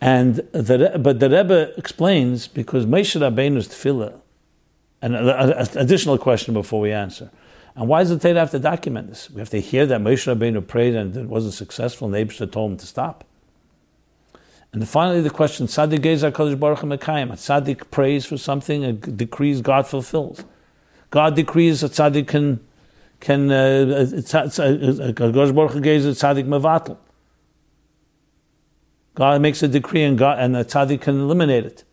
And 0.00 0.36
the, 0.52 0.98
but 0.98 1.20
the 1.20 1.28
Rebbe 1.28 1.76
explains 1.76 2.48
because 2.48 2.86
Moshe 2.86 3.20
Rabbeinu's 3.20 3.68
tefillah, 3.68 4.18
and 5.02 5.14
an 5.14 5.68
additional 5.76 6.18
question 6.18 6.54
before 6.54 6.80
we 6.80 6.92
answer. 6.92 7.30
And 7.76 7.88
why 7.88 8.00
does 8.00 8.10
the 8.10 8.18
Torah 8.18 8.40
have 8.40 8.50
to 8.50 8.58
document 8.58 9.08
this? 9.08 9.30
We 9.30 9.40
have 9.40 9.50
to 9.50 9.60
hear 9.60 9.86
that 9.86 10.00
Moshe 10.00 10.34
Rabbeinu 10.34 10.66
prayed 10.66 10.94
and 10.94 11.16
it 11.16 11.26
wasn't 11.26 11.54
successful, 11.54 12.12
and 12.12 12.28
Abishah 12.30 12.50
told 12.50 12.72
him 12.72 12.76
to 12.78 12.86
stop. 12.86 13.24
And 14.72 14.88
finally, 14.88 15.20
the 15.20 15.30
question: 15.30 15.66
Tzaddik 15.66 15.98
Gezer 15.98 16.30
Kodesh 16.30 16.58
Baruch 16.58 16.80
Mekayim. 16.80 17.30
Tzaddik 17.32 17.90
prays 17.90 18.24
for 18.24 18.36
something, 18.36 18.84
and 18.84 19.16
decrees 19.18 19.60
God 19.60 19.86
fulfills. 19.86 20.44
God 21.10 21.34
decrees 21.34 21.80
that 21.80 21.92
Tzaddik 21.92 22.28
can 22.28 22.60
can 23.18 23.50
uh, 23.50 23.54
uh, 23.54 24.06
Kodesh 25.12 25.54
Baruch 25.54 25.72
Gezer 25.82 26.12
Tzaddik 26.12 26.46
Mevatel. 26.46 26.96
God 29.14 29.40
makes 29.42 29.62
a 29.62 29.68
decree 29.68 30.02
and 30.02 30.16
God 30.16 30.38
and 30.38 30.54
the 30.54 30.64
tzaddik 30.64 31.02
can 31.02 31.20
eliminate 31.20 31.64
it. 31.64 31.84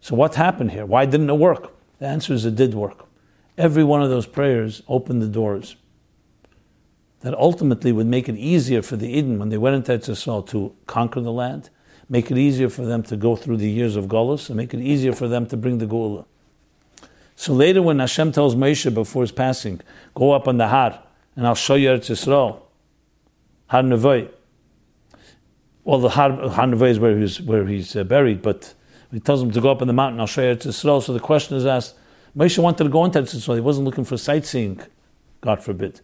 So 0.00 0.14
what 0.14 0.34
happened 0.36 0.70
here? 0.72 0.86
Why 0.86 1.04
didn't 1.04 1.30
it 1.30 1.34
work? 1.34 1.74
The 1.98 2.06
answer 2.06 2.32
is 2.32 2.44
it 2.44 2.56
did 2.56 2.74
work. 2.74 3.06
Every 3.58 3.84
one 3.84 4.02
of 4.02 4.08
those 4.08 4.26
prayers 4.26 4.82
opened 4.88 5.20
the 5.20 5.28
doors 5.28 5.76
that 7.20 7.34
ultimately 7.34 7.92
would 7.92 8.06
make 8.06 8.28
it 8.28 8.36
easier 8.36 8.80
for 8.80 8.96
the 8.96 9.08
Eden 9.08 9.38
when 9.38 9.50
they 9.50 9.58
went 9.58 9.76
into 9.76 9.92
Eretz 9.92 10.08
Yisrael 10.08 10.46
to 10.48 10.74
conquer 10.86 11.20
the 11.20 11.32
land, 11.32 11.68
make 12.08 12.30
it 12.30 12.38
easier 12.38 12.70
for 12.70 12.86
them 12.86 13.02
to 13.02 13.16
go 13.16 13.36
through 13.36 13.58
the 13.58 13.68
years 13.68 13.96
of 13.96 14.06
Golos, 14.06 14.48
and 14.48 14.56
make 14.56 14.72
it 14.72 14.80
easier 14.80 15.12
for 15.12 15.28
them 15.28 15.46
to 15.46 15.56
bring 15.56 15.76
the 15.78 15.86
Geula. 15.86 16.24
So 17.36 17.52
later 17.52 17.82
when 17.82 17.98
Hashem 17.98 18.32
tells 18.32 18.54
Moshe 18.54 18.92
before 18.92 19.22
his 19.22 19.32
passing, 19.32 19.80
go 20.14 20.32
up 20.32 20.48
on 20.48 20.56
the 20.56 20.68
Har, 20.68 21.02
and 21.36 21.46
I'll 21.46 21.54
show 21.54 21.74
you 21.74 21.90
Eretz 21.90 22.08
Yisrael, 22.08 22.62
Har 23.66 23.82
Nevoy, 23.82 24.30
well, 25.84 25.98
the 25.98 26.10
Har 26.10 26.84
is 26.84 26.98
where 26.98 27.18
he's, 27.18 27.40
where 27.40 27.66
he's 27.66 27.96
uh, 27.96 28.04
buried, 28.04 28.42
but 28.42 28.74
he 29.10 29.20
tells 29.20 29.42
him 29.42 29.50
to 29.50 29.60
go 29.60 29.70
up 29.70 29.82
in 29.82 29.88
the 29.88 29.94
mountain, 29.94 30.20
I'll 30.20 30.26
show 30.26 30.42
you 30.42 30.54
Eretz 30.54 30.66
Yisrael. 30.66 31.02
So 31.02 31.12
the 31.12 31.20
question 31.20 31.56
is 31.56 31.66
asked, 31.66 31.96
Moshe 32.36 32.58
wanted 32.58 32.84
to 32.84 32.90
go 32.90 33.04
into 33.04 33.20
Eretz 33.20 33.34
Yisrael. 33.34 33.54
He 33.54 33.60
wasn't 33.60 33.86
looking 33.86 34.04
for 34.04 34.16
sightseeing, 34.16 34.80
God 35.40 35.62
forbid. 35.62 36.00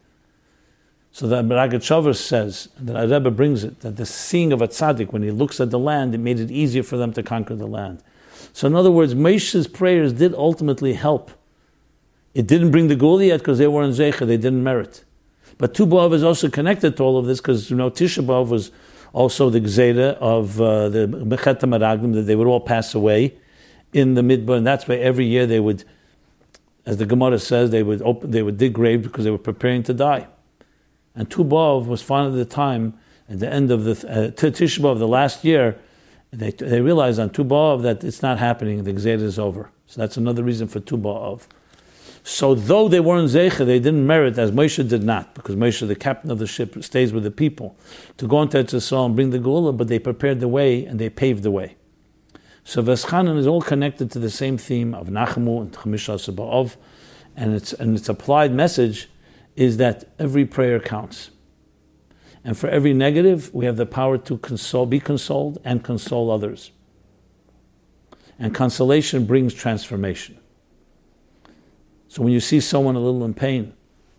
So 1.12 1.26
the 1.26 1.42
Ragat 1.42 2.14
says, 2.14 2.68
the 2.78 2.92
Rebbe 2.92 3.30
brings 3.30 3.64
it, 3.64 3.80
that 3.80 3.96
the 3.96 4.04
seeing 4.04 4.52
of 4.52 4.60
a 4.60 4.68
tzaddik, 4.68 5.12
when 5.12 5.22
he 5.22 5.30
looks 5.30 5.60
at 5.60 5.70
the 5.70 5.78
land, 5.78 6.14
it 6.14 6.18
made 6.18 6.40
it 6.40 6.50
easier 6.50 6.82
for 6.82 6.98
them 6.98 7.12
to 7.14 7.22
conquer 7.22 7.54
the 7.54 7.66
land. 7.66 8.02
So 8.52 8.66
in 8.66 8.74
other 8.74 8.90
words, 8.90 9.14
Moshe's 9.14 9.66
prayers 9.66 10.12
did 10.12 10.34
ultimately 10.34 10.92
help. 10.92 11.30
It 12.34 12.46
didn't 12.46 12.70
bring 12.70 12.88
the 12.88 12.96
Geula 12.96 13.28
yet 13.28 13.38
because 13.38 13.56
they 13.56 13.66
were 13.66 13.82
in 13.82 13.92
Zecha, 13.92 14.26
they 14.26 14.36
didn't 14.36 14.62
merit. 14.62 15.04
But 15.58 15.74
Tu 15.74 15.86
B'Av 15.86 16.12
is 16.12 16.22
also 16.22 16.50
connected 16.50 16.96
to 16.98 17.02
all 17.02 17.16
of 17.16 17.24
this 17.24 17.40
because 17.40 17.70
you 17.70 17.76
know 17.76 17.90
Tisha 17.90 18.24
B'Av 18.24 18.48
was 18.48 18.70
also 19.12 19.50
the 19.50 19.60
Gzeda 19.60 20.14
of 20.14 20.60
uh, 20.60 20.88
the 20.88 21.06
Mecheta 21.06 21.62
Maraglim, 21.62 22.14
that 22.14 22.22
they 22.22 22.36
would 22.36 22.46
all 22.46 22.60
pass 22.60 22.94
away 22.94 23.34
in 23.92 24.14
the 24.14 24.22
Midbar, 24.22 24.58
and 24.58 24.66
that's 24.66 24.86
why 24.86 24.96
every 24.96 25.26
year 25.26 25.46
they 25.46 25.60
would, 25.60 25.84
as 26.84 26.98
the 26.98 27.06
Gemara 27.06 27.38
says, 27.38 27.70
they 27.70 27.82
would 27.82 28.02
open, 28.02 28.30
they 28.30 28.42
would 28.42 28.58
dig 28.58 28.74
graves 28.74 29.06
because 29.06 29.24
they 29.24 29.30
were 29.30 29.38
preparing 29.38 29.82
to 29.84 29.94
die. 29.94 30.26
And 31.14 31.30
Tu 31.30 31.42
B'Av 31.44 31.86
was 31.86 32.02
finally 32.02 32.36
the 32.36 32.44
time, 32.44 32.98
at 33.28 33.40
the 33.40 33.50
end 33.52 33.70
of 33.70 33.84
the 33.84 33.92
uh, 33.92 34.30
B'Av, 34.30 34.98
the 34.98 35.08
last 35.08 35.44
year, 35.44 35.78
they, 36.30 36.50
they 36.50 36.80
realized 36.80 37.18
on 37.18 37.30
Tu 37.30 37.42
B'Av 37.42 37.82
that 37.82 38.04
it's 38.04 38.22
not 38.22 38.38
happening, 38.38 38.84
the 38.84 38.92
Gzeda 38.92 39.22
is 39.22 39.38
over. 39.38 39.70
So 39.86 40.00
that's 40.00 40.16
another 40.16 40.42
reason 40.42 40.68
for 40.68 40.80
Tu 40.80 40.96
B'Av. 40.98 41.46
So 42.28 42.56
though 42.56 42.88
they 42.88 42.98
weren't 42.98 43.30
Zeicha, 43.30 43.64
they 43.64 43.78
didn't 43.78 44.04
merit 44.04 44.36
as 44.36 44.50
Moshe 44.50 44.86
did 44.88 45.04
not, 45.04 45.32
because 45.36 45.54
Moshe, 45.54 45.86
the 45.86 45.94
captain 45.94 46.28
of 46.28 46.40
the 46.40 46.46
ship, 46.48 46.82
stays 46.82 47.12
with 47.12 47.22
the 47.22 47.30
people 47.30 47.76
to 48.16 48.26
go 48.26 48.42
into 48.42 48.58
Eretz 48.58 48.74
Yisrael 48.74 49.06
and 49.06 49.14
bring 49.14 49.30
the 49.30 49.38
Geula, 49.38 49.74
but 49.76 49.86
they 49.86 50.00
prepared 50.00 50.40
the 50.40 50.48
way 50.48 50.84
and 50.84 50.98
they 50.98 51.08
paved 51.08 51.44
the 51.44 51.52
way. 51.52 51.76
So 52.64 52.82
Veschanan 52.82 53.38
is 53.38 53.46
all 53.46 53.62
connected 53.62 54.10
to 54.10 54.18
the 54.18 54.28
same 54.28 54.58
theme 54.58 54.92
of 54.92 55.06
Nachamu 55.06 55.60
and 55.60 55.72
Chamisha 55.72 56.16
Saba'ov, 56.18 56.74
and 57.36 57.54
its, 57.54 57.72
and 57.72 57.96
its 57.96 58.08
applied 58.08 58.52
message 58.52 59.08
is 59.54 59.76
that 59.76 60.08
every 60.18 60.44
prayer 60.44 60.80
counts. 60.80 61.30
And 62.42 62.58
for 62.58 62.68
every 62.68 62.92
negative, 62.92 63.54
we 63.54 63.66
have 63.66 63.76
the 63.76 63.86
power 63.86 64.18
to 64.18 64.38
console, 64.38 64.84
be 64.84 64.98
consoled 64.98 65.58
and 65.64 65.84
console 65.84 66.32
others. 66.32 66.72
And 68.36 68.52
consolation 68.52 69.26
brings 69.26 69.54
transformation. 69.54 70.40
So 72.08 72.22
when 72.22 72.32
you 72.32 72.40
see 72.40 72.60
someone 72.60 72.96
a 72.96 73.00
little 73.00 73.24
in 73.24 73.34
pain, 73.34 73.74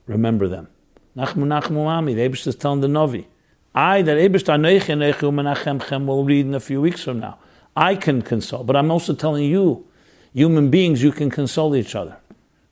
remember 0.06 0.47
them. 0.47 0.67
Nachmu 1.15 1.45
Nachmu 1.45 1.86
Ami, 1.86 2.13
the 2.13 2.28
Abish 2.28 2.45
is 2.47 2.56
telling 2.56 2.82
the 2.82 2.88
Novi. 2.88 3.28
I, 3.73 4.02
that 4.02 4.17
Abish 4.17 4.43
Menachem 4.43 6.06
will 6.06 6.23
read 6.23 6.45
in 6.45 6.54
a 6.54 6.60
few 6.60 6.82
weeks 6.82 7.04
from 7.04 7.19
now. 7.19 7.39
I 7.76 7.95
can 7.95 8.21
console, 8.21 8.63
but 8.63 8.76
I'm 8.76 8.89
also 8.89 9.13
telling 9.13 9.43
you, 9.43 9.86
human 10.34 10.69
beings, 10.69 11.04
you 11.04 11.12
can 11.12 11.30
console 11.30 11.76
each 11.76 11.95
other. 11.95 12.17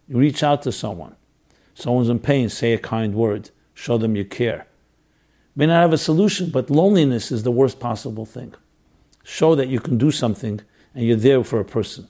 You 0.07 0.17
reach 0.17 0.43
out 0.43 0.63
to 0.63 0.71
someone. 0.71 1.15
Someone's 1.75 2.09
in 2.09 2.19
pain, 2.19 2.49
say 2.49 2.73
a 2.73 2.77
kind 2.77 3.13
word. 3.13 3.51
Show 3.73 3.97
them 3.97 4.15
you 4.15 4.25
care. 4.25 4.67
May 5.55 5.67
not 5.67 5.81
have 5.81 5.93
a 5.93 5.97
solution, 5.97 6.49
but 6.49 6.69
loneliness 6.69 7.31
is 7.31 7.43
the 7.43 7.51
worst 7.51 7.79
possible 7.79 8.25
thing. 8.25 8.53
Show 9.23 9.55
that 9.55 9.67
you 9.67 9.79
can 9.79 9.97
do 9.97 10.11
something 10.11 10.61
and 10.93 11.05
you're 11.05 11.17
there 11.17 11.43
for 11.43 11.59
a 11.59 11.65
person. 11.65 12.07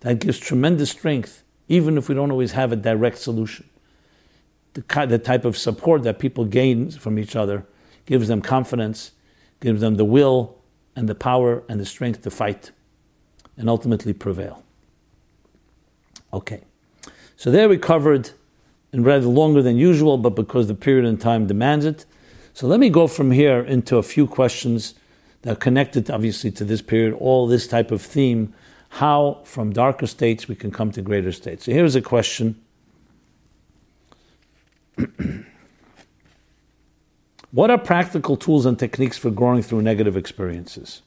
That 0.00 0.20
gives 0.20 0.38
tremendous 0.38 0.90
strength 0.90 1.42
even 1.68 1.98
if 1.98 2.08
we 2.08 2.14
don't 2.14 2.30
always 2.30 2.52
have 2.52 2.72
a 2.72 2.76
direct 2.76 3.18
solution. 3.18 3.68
The, 4.74 5.06
the 5.06 5.18
type 5.18 5.44
of 5.44 5.56
support 5.56 6.02
that 6.02 6.18
people 6.18 6.44
gain 6.44 6.90
from 6.90 7.18
each 7.18 7.36
other 7.36 7.66
gives 8.06 8.28
them 8.28 8.40
confidence, 8.40 9.12
gives 9.60 9.80
them 9.80 9.96
the 9.96 10.04
will 10.04 10.56
and 10.96 11.08
the 11.08 11.14
power 11.14 11.62
and 11.68 11.78
the 11.78 11.86
strength 11.86 12.22
to 12.22 12.30
fight 12.30 12.70
and 13.56 13.68
ultimately 13.68 14.12
prevail. 14.12 14.64
Okay, 16.32 16.62
so 17.36 17.50
there 17.50 17.68
we 17.68 17.78
covered 17.78 18.30
in 18.92 19.04
rather 19.04 19.26
longer 19.26 19.62
than 19.62 19.76
usual, 19.76 20.16
but 20.16 20.30
because 20.30 20.68
the 20.68 20.74
period 20.74 21.04
in 21.04 21.18
time 21.18 21.46
demands 21.46 21.84
it. 21.84 22.06
So 22.54 22.66
let 22.66 22.80
me 22.80 22.88
go 22.88 23.06
from 23.06 23.30
here 23.30 23.60
into 23.60 23.96
a 23.96 24.02
few 24.02 24.26
questions 24.26 24.94
that 25.42 25.52
are 25.52 25.56
connected, 25.56 26.10
obviously, 26.10 26.50
to 26.52 26.64
this 26.64 26.82
period, 26.82 27.14
all 27.14 27.46
this 27.46 27.66
type 27.66 27.90
of 27.90 28.02
theme 28.02 28.54
how 28.88 29.40
from 29.44 29.72
darker 29.72 30.06
states 30.06 30.48
we 30.48 30.54
can 30.54 30.70
come 30.70 30.90
to 30.92 31.02
greater 31.02 31.32
states. 31.32 31.64
So 31.64 31.72
here's 31.72 31.94
a 31.94 32.02
question. 32.02 32.60
what 37.52 37.70
are 37.70 37.78
practical 37.78 38.36
tools 38.36 38.66
and 38.66 38.78
techniques 38.78 39.18
for 39.18 39.30
growing 39.30 39.62
through 39.62 39.82
negative 39.82 40.16
experiences? 40.16 41.02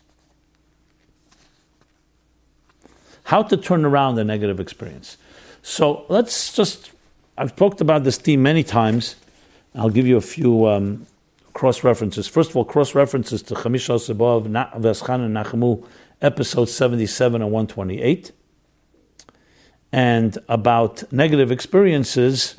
how 3.32 3.42
to 3.42 3.56
turn 3.56 3.86
around 3.86 4.20
a 4.20 4.24
negative 4.26 4.60
experience. 4.60 5.16
So 5.62 6.06
let's 6.10 6.54
just, 6.54 6.92
I've 7.38 7.56
talked 7.56 7.80
about 7.80 8.04
this 8.04 8.18
theme 8.18 8.44
many 8.44 8.62
times. 8.62 9.16
I'll 9.74 9.90
give 9.90 10.06
you 10.06 10.18
a 10.18 10.28
few 10.38 10.68
um, 10.68 11.08
cross 11.54 11.82
references. 11.82 12.28
First 12.28 12.50
of 12.50 12.58
all, 12.58 12.66
cross 12.66 12.94
references 12.94 13.42
to 13.44 13.54
Chamisha 13.54 13.96
Sebov, 13.96 14.48
Veschan 14.82 15.26
and 15.26 15.34
Nachmu, 15.34 15.82
episode 16.22 16.66
77 16.66 17.42
and 17.42 17.52
128. 17.52 18.32
And 19.92 20.38
about 20.48 21.12
negative 21.12 21.52
experiences, 21.52 22.56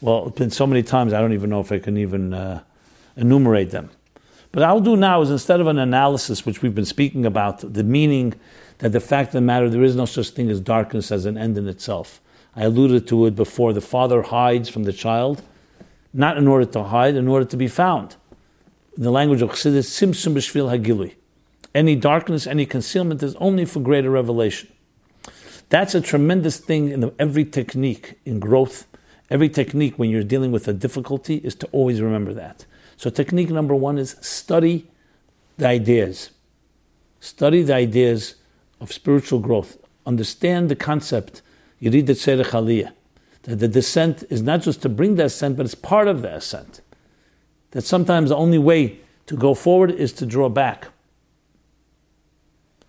well, 0.00 0.28
it's 0.28 0.38
been 0.38 0.50
so 0.50 0.66
many 0.66 0.82
times, 0.82 1.12
I 1.12 1.20
don't 1.20 1.32
even 1.32 1.50
know 1.50 1.60
if 1.60 1.70
I 1.70 1.78
can 1.78 1.96
even 1.96 2.34
uh, 2.34 2.62
enumerate 3.16 3.70
them. 3.70 3.90
But 4.52 4.62
I'll 4.62 4.80
do 4.80 4.96
now 4.96 5.20
is 5.22 5.30
instead 5.30 5.60
of 5.60 5.66
an 5.66 5.78
analysis, 5.78 6.46
which 6.46 6.62
we've 6.62 6.74
been 6.74 6.86
speaking 6.86 7.26
about, 7.26 7.72
the 7.74 7.84
meaning 7.84 8.34
that 8.78 8.90
the 8.90 9.00
fact 9.00 9.28
of 9.28 9.32
the 9.34 9.40
matter, 9.42 9.68
there 9.68 9.82
is 9.82 9.96
no 9.96 10.06
such 10.06 10.30
thing 10.30 10.50
as 10.50 10.60
darkness 10.60 11.12
as 11.12 11.26
an 11.26 11.36
end 11.36 11.58
in 11.58 11.68
itself. 11.68 12.20
I 12.54 12.64
alluded 12.64 13.06
to 13.08 13.26
it 13.26 13.36
before. 13.36 13.72
The 13.72 13.80
father 13.80 14.22
hides 14.22 14.68
from 14.68 14.84
the 14.84 14.92
child, 14.92 15.42
not 16.12 16.38
in 16.38 16.48
order 16.48 16.64
to 16.64 16.84
hide, 16.84 17.16
in 17.16 17.28
order 17.28 17.44
to 17.44 17.56
be 17.56 17.68
found. 17.68 18.16
In 18.96 19.02
the 19.02 19.10
language 19.10 19.42
of 19.42 19.50
Chassidus, 19.50 19.90
Simsum 19.90 20.34
B'Shvil 20.34 20.70
Hagilui. 20.74 21.14
Any 21.76 21.94
darkness, 21.94 22.46
any 22.46 22.64
concealment 22.64 23.22
is 23.22 23.34
only 23.34 23.66
for 23.66 23.80
greater 23.80 24.08
revelation. 24.08 24.72
That's 25.68 25.94
a 25.94 26.00
tremendous 26.00 26.56
thing 26.56 26.88
in 26.88 27.12
every 27.18 27.44
technique 27.44 28.18
in 28.24 28.40
growth. 28.40 28.86
Every 29.28 29.50
technique 29.50 29.98
when 29.98 30.08
you're 30.08 30.22
dealing 30.22 30.52
with 30.52 30.66
a 30.68 30.72
difficulty 30.72 31.36
is 31.44 31.54
to 31.56 31.66
always 31.72 32.00
remember 32.00 32.32
that. 32.32 32.64
So, 32.96 33.10
technique 33.10 33.50
number 33.50 33.74
one 33.74 33.98
is 33.98 34.16
study 34.22 34.90
the 35.58 35.66
ideas. 35.66 36.30
Study 37.20 37.60
the 37.60 37.74
ideas 37.74 38.36
of 38.80 38.90
spiritual 38.90 39.40
growth. 39.40 39.76
Understand 40.06 40.70
the 40.70 40.76
concept, 40.76 41.42
Yirid 41.82 42.04
Tzerech 42.04 42.52
Aliyah, 42.52 42.92
that 43.42 43.56
the 43.56 43.68
descent 43.68 44.24
is 44.30 44.40
not 44.40 44.62
just 44.62 44.80
to 44.80 44.88
bring 44.88 45.16
the 45.16 45.26
ascent, 45.26 45.58
but 45.58 45.66
it's 45.66 45.74
part 45.74 46.08
of 46.08 46.22
the 46.22 46.36
ascent. 46.36 46.80
That 47.72 47.82
sometimes 47.82 48.30
the 48.30 48.36
only 48.36 48.56
way 48.56 49.00
to 49.26 49.36
go 49.36 49.52
forward 49.52 49.90
is 49.90 50.14
to 50.14 50.24
draw 50.24 50.48
back. 50.48 50.88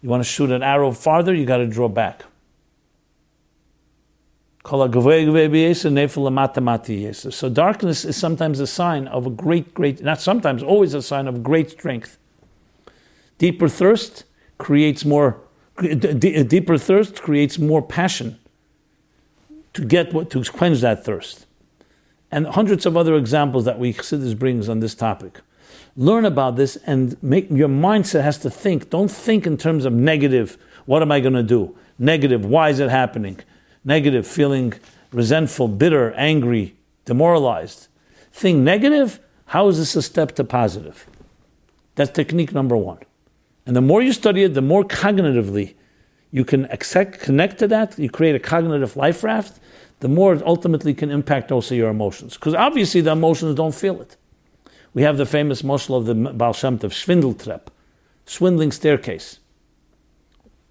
You 0.01 0.09
want 0.09 0.23
to 0.23 0.29
shoot 0.29 0.51
an 0.51 0.63
arrow 0.63 0.91
farther, 0.91 1.33
you 1.33 1.45
got 1.45 1.57
to 1.57 1.67
draw 1.67 1.87
back. 1.87 2.23
So 7.33 7.49
darkness 7.49 8.03
is 8.03 8.17
sometimes 8.17 8.59
a 8.59 8.67
sign 8.67 9.07
of 9.07 9.25
a 9.25 9.29
great, 9.29 9.73
great, 9.73 10.03
not 10.03 10.19
sometimes, 10.19 10.61
always 10.61 10.93
a 10.93 11.01
sign 11.01 11.27
of 11.27 11.41
great 11.41 11.71
strength. 11.71 12.17
Deeper 13.37 13.69
thirst 13.69 14.25
creates 14.57 15.05
more, 15.05 15.39
deeper 15.79 16.77
thirst 16.77 17.21
creates 17.21 17.57
more 17.57 17.81
passion 17.81 18.39
to 19.73 19.85
get 19.85 20.13
what, 20.13 20.29
to 20.31 20.43
quench 20.43 20.81
that 20.81 21.05
thirst. 21.05 21.45
And 22.29 22.47
hundreds 22.47 22.85
of 22.85 22.97
other 22.97 23.15
examples 23.15 23.63
that 23.65 23.79
we 23.79 23.93
Chassidus 23.93 24.37
brings 24.37 24.67
on 24.67 24.81
this 24.81 24.95
topic. 24.95 25.39
Learn 25.97 26.23
about 26.23 26.55
this 26.55 26.77
and 26.85 27.21
make 27.21 27.49
your 27.49 27.67
mindset 27.67 28.23
has 28.23 28.37
to 28.39 28.49
think. 28.49 28.89
Don't 28.89 29.11
think 29.11 29.45
in 29.45 29.57
terms 29.57 29.83
of 29.83 29.91
negative. 29.91 30.57
What 30.85 31.01
am 31.01 31.11
I 31.11 31.19
going 31.19 31.33
to 31.33 31.43
do? 31.43 31.75
Negative. 31.99 32.45
Why 32.45 32.69
is 32.69 32.79
it 32.79 32.89
happening? 32.89 33.41
negative, 33.87 34.27
feeling 34.27 34.73
resentful, 35.11 35.67
bitter, 35.69 36.13
angry, 36.13 36.75
demoralized. 37.05 37.87
Think 38.31 38.59
negative, 38.59 39.19
how 39.45 39.69
is 39.69 39.77
this 39.77 39.95
a 39.95 40.01
step 40.01 40.35
to 40.35 40.43
positive? 40.43 41.07
That's 41.95 42.11
technique 42.11 42.51
number 42.51 42.75
one. 42.75 42.99
And 43.65 43.75
the 43.75 43.81
more 43.81 44.01
you 44.01 44.13
study 44.13 44.43
it, 44.43 44.53
the 44.53 44.61
more 44.61 44.83
cognitively 44.83 45.73
you 46.31 46.43
can 46.43 46.65
accept, 46.65 47.19
connect 47.19 47.57
to 47.59 47.67
that, 47.69 47.97
you 47.97 48.09
create 48.09 48.35
a 48.35 48.39
cognitive 48.39 48.97
life 48.97 49.23
raft, 49.23 49.59
the 50.01 50.09
more 50.09 50.33
it 50.33 50.43
ultimately 50.45 50.93
can 50.93 51.09
impact 51.09 51.51
also 51.51 51.73
your 51.73 51.89
emotions. 51.89 52.33
Because 52.35 52.53
obviously 52.53 52.99
the 53.01 53.11
emotions 53.11 53.55
don't 53.55 53.73
feel 53.73 54.01
it. 54.01 54.17
We 54.97 55.03
have 55.03 55.17
the 55.17 55.27
famous 55.27 55.61
moshel 55.61 55.95
of 55.95 56.07
the 56.07 56.15
Baal 56.15 56.53
Shem 56.53 56.79
Tov, 56.79 57.61
swindling 58.25 58.71
staircase. 58.71 59.37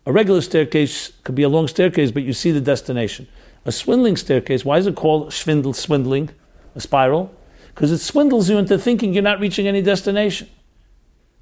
A 0.05 0.11
regular 0.11 0.41
staircase 0.41 1.13
could 1.23 1.37
be 1.37 1.45
a 1.45 1.49
long 1.49 1.69
staircase, 1.69 2.11
but 2.11 2.25
you 2.25 2.33
see 2.33 2.51
the 2.51 2.61
destination. 2.61 3.29
A 3.67 3.71
swindling 3.71 4.17
staircase, 4.17 4.65
why 4.65 4.79
is 4.79 4.89
it 4.89 4.97
called 4.97 5.33
swindle, 5.33 5.73
swindling, 5.73 6.31
a 6.75 6.81
spiral? 6.81 7.33
Because 7.69 7.93
it 7.93 7.99
swindles 7.99 8.51
you 8.51 8.59
into 8.59 8.77
thinking 8.77 9.15
you're 9.15 9.23
not 9.23 9.39
reaching 9.39 9.69
any 9.69 9.81
destination. 9.81 10.49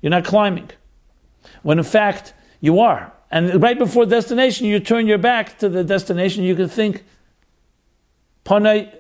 You're 0.03 0.11
not 0.11 0.27
climbing. 0.27 0.69
When 1.63 1.79
in 1.79 1.85
fact, 1.85 2.35
you 2.61 2.81
are. 2.81 3.15
And 3.31 3.63
right 3.63 3.79
before 3.79 4.05
destination, 4.05 4.67
you 4.67 4.79
turn 4.79 5.07
your 5.07 5.17
back 5.17 5.59
to 5.61 5.71
the 5.71 5.85
destination, 5.85 6.45
you 6.45 6.55
can 6.55 6.69
think, 6.69 7.03
Panay 8.45 8.93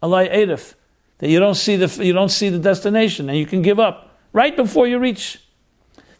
alay 0.00 0.32
edif, 0.32 0.74
that 1.18 1.28
you 1.28 1.40
don't 1.40 1.54
see 1.54 1.76
the 1.76 2.04
you 2.04 2.12
don't 2.12 2.30
see 2.30 2.48
the 2.48 2.58
destination 2.58 3.28
and 3.28 3.38
you 3.38 3.46
can 3.46 3.62
give 3.62 3.78
up 3.78 4.16
right 4.32 4.56
before 4.56 4.86
you 4.86 4.98
reach 4.98 5.38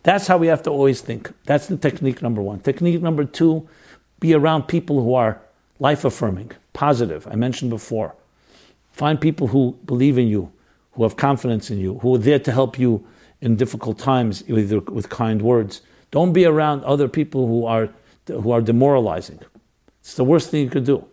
that's 0.05 0.27
how 0.27 0.37
we 0.37 0.47
have 0.49 0.63
to 0.65 0.71
always 0.71 1.01
think. 1.01 1.33
That's 1.45 1.67
the 1.67 1.79
technique 1.79 2.21
number 2.21 2.43
one. 2.43 2.61
Technique 2.61 3.01
number 3.01 3.25
two, 3.25 3.67
be 4.21 4.35
around 4.35 4.69
people 4.69 5.03
who 5.03 5.15
are 5.15 5.41
life 5.79 6.05
affirming, 6.05 6.53
positive. 6.75 7.27
I 7.27 7.37
mentioned 7.37 7.71
before. 7.71 8.15
Find 8.93 9.19
people 9.19 9.49
who 9.49 9.79
believe 9.87 10.19
in 10.19 10.29
you, 10.29 10.53
who 10.93 11.05
have 11.05 11.17
confidence 11.17 11.71
in 11.71 11.79
you, 11.79 11.99
who 12.01 12.15
are 12.15 12.19
there 12.19 12.39
to 12.39 12.53
help 12.53 12.79
you 12.79 13.05
in 13.41 13.57
difficult 13.57 13.99
times, 13.99 14.45
either 14.47 14.81
with 14.81 15.09
kind 15.09 15.41
words. 15.41 15.81
Don't 16.11 16.35
be 16.35 16.45
around 16.45 16.85
other 16.85 17.09
people 17.09 17.47
who 17.47 17.65
are, 17.65 17.89
who 18.27 18.51
are 18.51 18.61
demoralizing. 18.61 19.41
It's 20.01 20.15
the 20.15 20.25
worst 20.25 20.51
thing 20.51 20.65
you 20.65 20.71
could 20.71 20.85
do. 20.85 21.07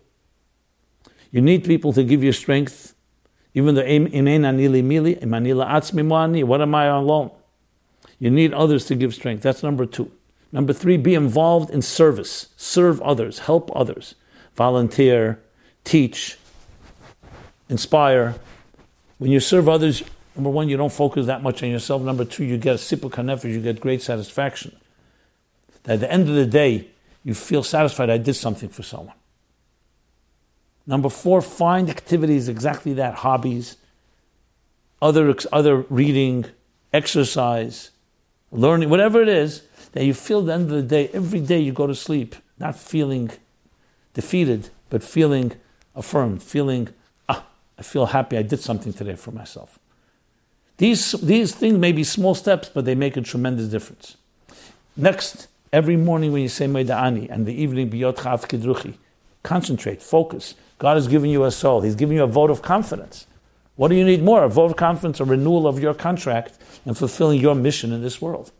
You 1.31 1.39
need 1.39 1.63
people 1.63 1.93
to 1.93 2.03
give 2.03 2.25
you 2.25 2.33
strength, 2.33 2.90
even 3.53 3.75
though 3.75 3.81
aim 3.81 4.07
in 4.07 4.27
an 4.27 4.59
illimi, 4.59 4.99
what 6.43 6.61
am 6.61 6.75
I 6.75 6.85
alone? 6.85 7.31
You 8.19 8.29
need 8.29 8.53
others 8.53 8.85
to 8.85 8.95
give 8.95 9.13
strength. 9.13 9.41
That's 9.41 9.63
number 9.63 9.85
two. 9.85 10.11
Number 10.51 10.73
three, 10.73 10.97
be 10.97 11.15
involved 11.15 11.69
in 11.69 11.81
service. 11.81 12.49
Serve 12.57 13.01
others, 13.01 13.39
help 13.39 13.71
others, 13.75 14.15
volunteer, 14.55 15.39
teach, 15.83 16.37
inspire. 17.69 18.35
When 19.17 19.31
you 19.31 19.39
serve 19.39 19.69
others, 19.69 20.03
number 20.35 20.49
one, 20.49 20.69
you 20.69 20.77
don't 20.77 20.91
focus 20.91 21.25
that 21.27 21.41
much 21.41 21.63
on 21.63 21.69
yourself. 21.69 22.01
Number 22.01 22.25
two, 22.25 22.43
you 22.43 22.57
get 22.57 22.75
a 22.75 22.77
sipuk 22.77 23.11
hanefesh, 23.11 23.51
you 23.51 23.61
get 23.61 23.79
great 23.79 24.01
satisfaction. 24.01 24.75
At 25.85 25.99
the 25.99 26.11
end 26.11 26.29
of 26.29 26.35
the 26.35 26.45
day, 26.45 26.87
you 27.23 27.33
feel 27.33 27.63
satisfied 27.63 28.09
I 28.09 28.17
did 28.17 28.35
something 28.35 28.69
for 28.69 28.83
someone. 28.83 29.15
Number 30.91 31.07
four, 31.07 31.41
find 31.41 31.89
activities 31.89 32.49
exactly 32.49 32.91
that 32.95 33.13
hobbies, 33.13 33.77
other, 35.01 35.33
other 35.53 35.77
reading, 35.89 36.47
exercise, 36.91 37.91
learning, 38.51 38.89
whatever 38.89 39.21
it 39.21 39.29
is, 39.29 39.61
that 39.93 40.03
you 40.03 40.13
feel 40.13 40.39
at 40.41 40.47
the 40.47 40.53
end 40.53 40.63
of 40.63 40.71
the 40.71 40.83
day, 40.83 41.07
every 41.13 41.39
day 41.39 41.61
you 41.61 41.71
go 41.71 41.87
to 41.87 41.95
sleep, 41.95 42.35
not 42.59 42.75
feeling 42.75 43.31
defeated, 44.13 44.67
but 44.89 45.01
feeling 45.01 45.53
affirmed, 45.95 46.43
feeling, 46.43 46.89
ah, 47.29 47.45
I 47.79 47.83
feel 47.83 48.07
happy 48.07 48.37
I 48.37 48.41
did 48.41 48.59
something 48.59 48.91
today 48.91 49.15
for 49.15 49.31
myself. 49.31 49.79
These, 50.75 51.13
these 51.21 51.55
things 51.55 51.77
may 51.77 51.93
be 51.93 52.03
small 52.03 52.35
steps, 52.35 52.67
but 52.67 52.83
they 52.83 52.95
make 52.95 53.15
a 53.15 53.21
tremendous 53.21 53.69
difference. 53.69 54.17
Next, 54.97 55.47
every 55.71 55.95
morning 55.95 56.33
when 56.33 56.41
you 56.41 56.49
say 56.49 56.65
Ani 56.65 57.29
and 57.29 57.45
the 57.45 57.53
evening 57.53 57.89
Biyot 57.89 58.17
Chav 58.17 58.41
Kidruchi, 58.49 58.95
concentrate, 59.41 60.01
focus. 60.01 60.55
God 60.81 60.97
has 60.97 61.07
given 61.07 61.29
you 61.29 61.43
a 61.43 61.51
soul. 61.51 61.81
He's 61.81 61.93
giving 61.93 62.17
you 62.17 62.23
a 62.23 62.27
vote 62.27 62.49
of 62.49 62.63
confidence. 62.63 63.27
What 63.75 63.89
do 63.89 63.95
you 63.95 64.03
need 64.03 64.23
more? 64.23 64.43
A 64.43 64.49
vote 64.49 64.71
of 64.71 64.77
confidence, 64.77 65.19
a 65.19 65.25
renewal 65.25 65.67
of 65.67 65.79
your 65.79 65.93
contract, 65.93 66.57
and 66.87 66.97
fulfilling 66.97 67.39
your 67.39 67.53
mission 67.53 67.91
in 67.91 68.01
this 68.01 68.19
world. 68.19 68.51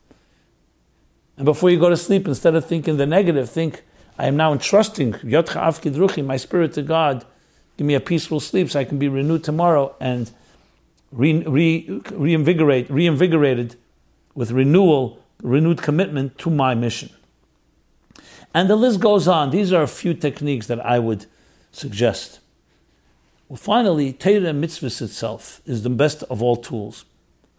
And 1.36 1.45
before 1.45 1.72
you 1.72 1.80
go 1.80 1.89
to 1.89 1.97
sleep, 1.97 2.28
instead 2.28 2.53
of 2.53 2.63
thinking 2.63 2.97
the 2.97 3.07
negative, 3.07 3.49
think, 3.49 3.82
I 4.19 4.28
am 4.28 4.38
now 4.38 4.53
entrusting 4.53 5.15
my 5.24 6.38
spirit 6.38 6.74
to 6.74 6.84
God. 6.84 7.26
Give 7.78 7.88
me 7.88 7.95
a 7.95 7.99
peaceful 7.99 8.39
sleep 8.39 8.69
so 8.69 8.80
I 8.80 8.84
can 8.84 8.99
be 8.99 9.09
renewed 9.09 9.43
tomorrow 9.43 9.95
and 9.99 10.30
re, 11.11 11.41
re, 11.41 12.03
reinvigorate, 12.11 12.88
reinvigorated 12.91 13.78
with 14.36 14.51
renewal, 14.51 15.24
renewed 15.41 15.82
commitment 15.82 16.38
to 16.38 16.51
my 16.51 16.76
mission. 16.76 17.09
And 18.53 18.69
the 18.69 18.76
list 18.76 18.99
goes 18.99 19.28
on. 19.28 19.49
These 19.49 19.74
are 19.74 19.82
a 19.82 19.88
few 19.88 20.13
techniques 20.13 20.67
that 20.67 20.86
I 20.86 20.99
would 20.99 21.26
suggest. 21.72 22.39
Well, 23.49 23.57
finally, 23.57 24.13
Torah 24.13 24.53
mitzvahs 24.53 25.01
itself 25.01 25.61
is 25.65 25.84
the 25.84 25.89
best 25.89 26.24
of 26.24 26.41
all 26.41 26.55
tools. 26.55 27.05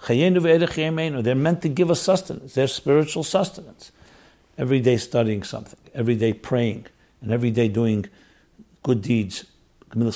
They're 0.08 1.34
meant 1.34 1.62
to 1.62 1.68
give 1.68 1.90
us 1.90 2.00
sustenance. 2.00 2.54
They're 2.54 2.66
spiritual 2.66 3.24
sustenance. 3.24 3.92
Every 4.58 4.80
day 4.80 4.96
studying 4.96 5.42
something, 5.42 5.78
every 5.94 6.16
day 6.16 6.32
praying, 6.32 6.86
and 7.20 7.30
every 7.30 7.50
day 7.50 7.68
doing 7.68 8.06
good 8.82 9.02
deeds. 9.02 9.44
The 9.90 10.12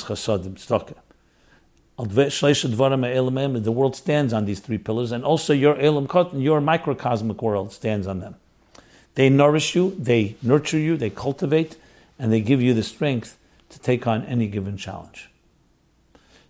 world 3.66 3.96
stands 3.96 4.32
on 4.32 4.44
these 4.44 4.60
three 4.60 4.78
pillars, 4.78 5.12
and 5.12 5.24
also 5.24 5.52
your 5.52 5.78
elam 5.80 6.08
your 6.34 6.60
microcosmic 6.60 7.40
world 7.42 7.72
stands 7.72 8.06
on 8.06 8.20
them. 8.20 8.36
They 9.14 9.30
nourish 9.30 9.74
you, 9.74 9.94
they 9.98 10.36
nurture 10.42 10.78
you, 10.78 10.96
they 10.96 11.10
cultivate, 11.10 11.76
and 12.18 12.32
they 12.32 12.40
give 12.40 12.60
you 12.60 12.74
the 12.74 12.82
strength 12.82 13.38
take 13.86 14.06
on 14.06 14.24
any 14.24 14.48
given 14.48 14.76
challenge. 14.76 15.30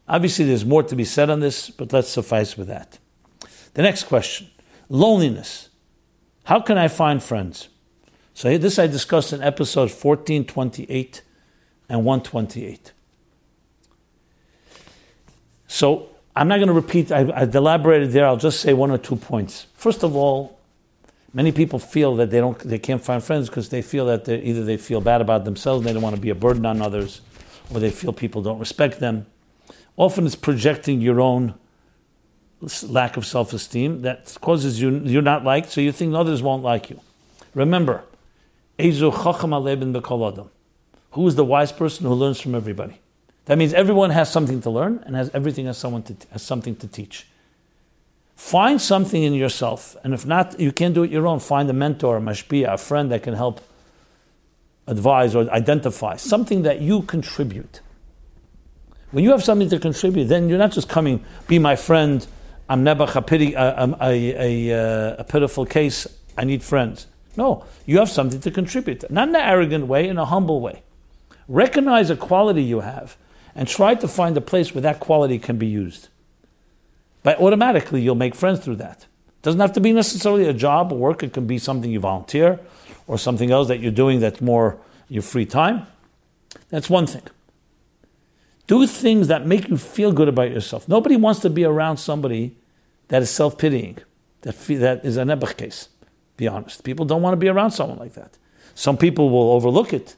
Obviously, 0.08 0.44
there's 0.44 0.64
more 0.64 0.82
to 0.82 0.96
be 0.96 1.04
said 1.04 1.30
on 1.30 1.40
this, 1.40 1.68
but 1.68 1.92
let's 1.92 2.08
suffice 2.08 2.56
with 2.56 2.68
that. 2.68 2.98
The 3.74 3.82
next 3.82 4.04
question 4.04 4.48
loneliness. 4.88 5.68
How 6.44 6.60
can 6.60 6.78
I 6.78 6.88
find 6.88 7.22
friends? 7.22 7.68
So, 8.34 8.56
this 8.56 8.78
I 8.78 8.86
discussed 8.86 9.32
in 9.32 9.42
episodes 9.42 9.92
1428 9.92 11.22
and 11.88 12.04
128. 12.04 12.92
So, 15.66 16.08
I'm 16.36 16.48
not 16.48 16.56
going 16.56 16.68
to 16.68 16.74
repeat, 16.74 17.10
I, 17.10 17.32
I've 17.34 17.54
elaborated 17.54 18.12
there, 18.12 18.26
I'll 18.26 18.36
just 18.36 18.60
say 18.60 18.74
one 18.74 18.90
or 18.90 18.98
two 18.98 19.16
points. 19.16 19.66
First 19.74 20.04
of 20.04 20.14
all, 20.14 20.60
many 21.32 21.50
people 21.50 21.78
feel 21.78 22.14
that 22.16 22.30
they, 22.30 22.38
don't, 22.38 22.58
they 22.58 22.78
can't 22.78 23.02
find 23.02 23.24
friends 23.24 23.48
because 23.48 23.70
they 23.70 23.82
feel 23.82 24.06
that 24.06 24.28
either 24.28 24.62
they 24.64 24.76
feel 24.76 25.00
bad 25.00 25.20
about 25.20 25.44
themselves, 25.44 25.84
they 25.84 25.92
don't 25.92 26.02
want 26.02 26.14
to 26.14 26.20
be 26.20 26.30
a 26.30 26.34
burden 26.34 26.66
on 26.66 26.82
others, 26.82 27.22
or 27.72 27.80
they 27.80 27.90
feel 27.90 28.12
people 28.12 28.42
don't 28.42 28.58
respect 28.58 29.00
them. 29.00 29.26
Often 29.96 30.26
it's 30.26 30.36
projecting 30.36 31.00
your 31.00 31.20
own 31.20 31.54
lack 32.82 33.16
of 33.16 33.26
self 33.26 33.52
esteem 33.52 34.02
that 34.02 34.36
causes 34.40 34.80
you, 34.80 35.00
you're 35.04 35.22
not 35.22 35.44
liked, 35.44 35.70
so 35.70 35.80
you 35.80 35.92
think 35.92 36.14
others 36.14 36.42
won't 36.42 36.62
like 36.62 36.90
you. 36.90 37.00
Remember, 37.54 38.04
who 38.78 38.88
is 38.88 39.00
the 39.00 39.10
wise 41.44 41.72
person 41.72 42.06
who 42.06 42.12
learns 42.12 42.40
from 42.40 42.54
everybody? 42.54 43.00
That 43.46 43.58
means 43.58 43.72
everyone 43.72 44.10
has 44.10 44.30
something 44.30 44.60
to 44.62 44.70
learn 44.70 45.02
and 45.06 45.16
has 45.16 45.30
everything 45.32 45.66
has, 45.66 45.78
someone 45.78 46.02
to, 46.04 46.16
has 46.32 46.42
something 46.42 46.76
to 46.76 46.88
teach. 46.88 47.26
Find 48.34 48.80
something 48.80 49.22
in 49.22 49.32
yourself, 49.32 49.96
and 50.04 50.12
if 50.12 50.26
not, 50.26 50.60
you 50.60 50.72
can't 50.72 50.94
do 50.94 51.04
it 51.04 51.10
your 51.10 51.26
own. 51.26 51.40
Find 51.40 51.70
a 51.70 51.72
mentor, 51.72 52.18
a 52.18 52.20
mashpia, 52.20 52.74
a 52.74 52.76
friend 52.76 53.10
that 53.10 53.22
can 53.22 53.32
help 53.32 53.62
advise 54.86 55.34
or 55.34 55.50
identify 55.50 56.16
something 56.16 56.62
that 56.62 56.80
you 56.80 57.02
contribute. 57.02 57.80
When 59.10 59.24
you 59.24 59.30
have 59.30 59.42
something 59.42 59.68
to 59.70 59.78
contribute, 59.78 60.26
then 60.26 60.48
you're 60.48 60.58
not 60.58 60.72
just 60.72 60.88
coming, 60.88 61.24
be 61.48 61.58
my 61.58 61.76
friend, 61.76 62.26
I'm 62.68 62.84
Nebuch, 62.84 63.14
a, 63.14 63.22
pity, 63.22 63.54
a, 63.54 63.94
a, 64.00 64.70
a, 64.70 64.72
uh, 64.72 65.16
a, 65.18 65.24
pitiful 65.24 65.64
case, 65.66 66.06
I 66.36 66.44
need 66.44 66.62
friends. 66.62 67.06
No, 67.36 67.64
you 67.84 67.98
have 67.98 68.08
something 68.08 68.40
to 68.40 68.50
contribute. 68.50 69.08
Not 69.10 69.28
in 69.28 69.36
an 69.36 69.42
arrogant 69.42 69.86
way, 69.86 70.08
in 70.08 70.18
a 70.18 70.24
humble 70.24 70.60
way. 70.60 70.82
Recognize 71.48 72.10
a 72.10 72.16
quality 72.16 72.62
you 72.62 72.80
have 72.80 73.16
and 73.54 73.68
try 73.68 73.94
to 73.94 74.08
find 74.08 74.36
a 74.36 74.40
place 74.40 74.74
where 74.74 74.82
that 74.82 75.00
quality 75.00 75.38
can 75.38 75.58
be 75.58 75.66
used. 75.66 76.08
But 77.22 77.38
automatically, 77.40 78.02
you'll 78.02 78.16
make 78.16 78.34
friends 78.34 78.60
through 78.60 78.76
that. 78.76 79.06
It 79.28 79.42
doesn't 79.42 79.60
have 79.60 79.72
to 79.74 79.80
be 79.80 79.92
necessarily 79.92 80.48
a 80.48 80.52
job 80.52 80.92
or 80.92 80.98
work, 80.98 81.22
it 81.22 81.32
can 81.32 81.46
be 81.46 81.58
something 81.58 81.90
you 81.90 82.00
volunteer 82.00 82.58
or 83.06 83.18
something 83.18 83.50
else 83.50 83.68
that 83.68 83.80
you're 83.80 83.92
doing 83.92 84.20
that's 84.20 84.40
more 84.40 84.78
your 85.08 85.22
free 85.22 85.46
time. 85.46 85.86
That's 86.68 86.90
one 86.90 87.06
thing. 87.06 87.22
Do 88.66 88.86
things 88.86 89.28
that 89.28 89.46
make 89.46 89.68
you 89.68 89.76
feel 89.76 90.12
good 90.12 90.28
about 90.28 90.50
yourself. 90.50 90.88
Nobody 90.88 91.16
wants 91.16 91.40
to 91.40 91.50
be 91.50 91.64
around 91.64 91.98
somebody 91.98 92.56
that 93.08 93.22
is 93.22 93.30
self 93.30 93.56
pitying, 93.58 93.98
that, 94.42 94.58
that 94.58 95.04
is 95.04 95.16
a 95.16 95.22
Nebuch 95.22 95.56
case. 95.56 95.88
Be 96.36 96.48
honest. 96.48 96.82
People 96.82 97.04
don't 97.06 97.22
want 97.22 97.32
to 97.32 97.38
be 97.38 97.48
around 97.48 97.70
someone 97.70 97.98
like 97.98 98.14
that. 98.14 98.36
Some 98.74 98.96
people 98.96 99.30
will 99.30 99.52
overlook 99.52 99.92
it. 99.92 100.16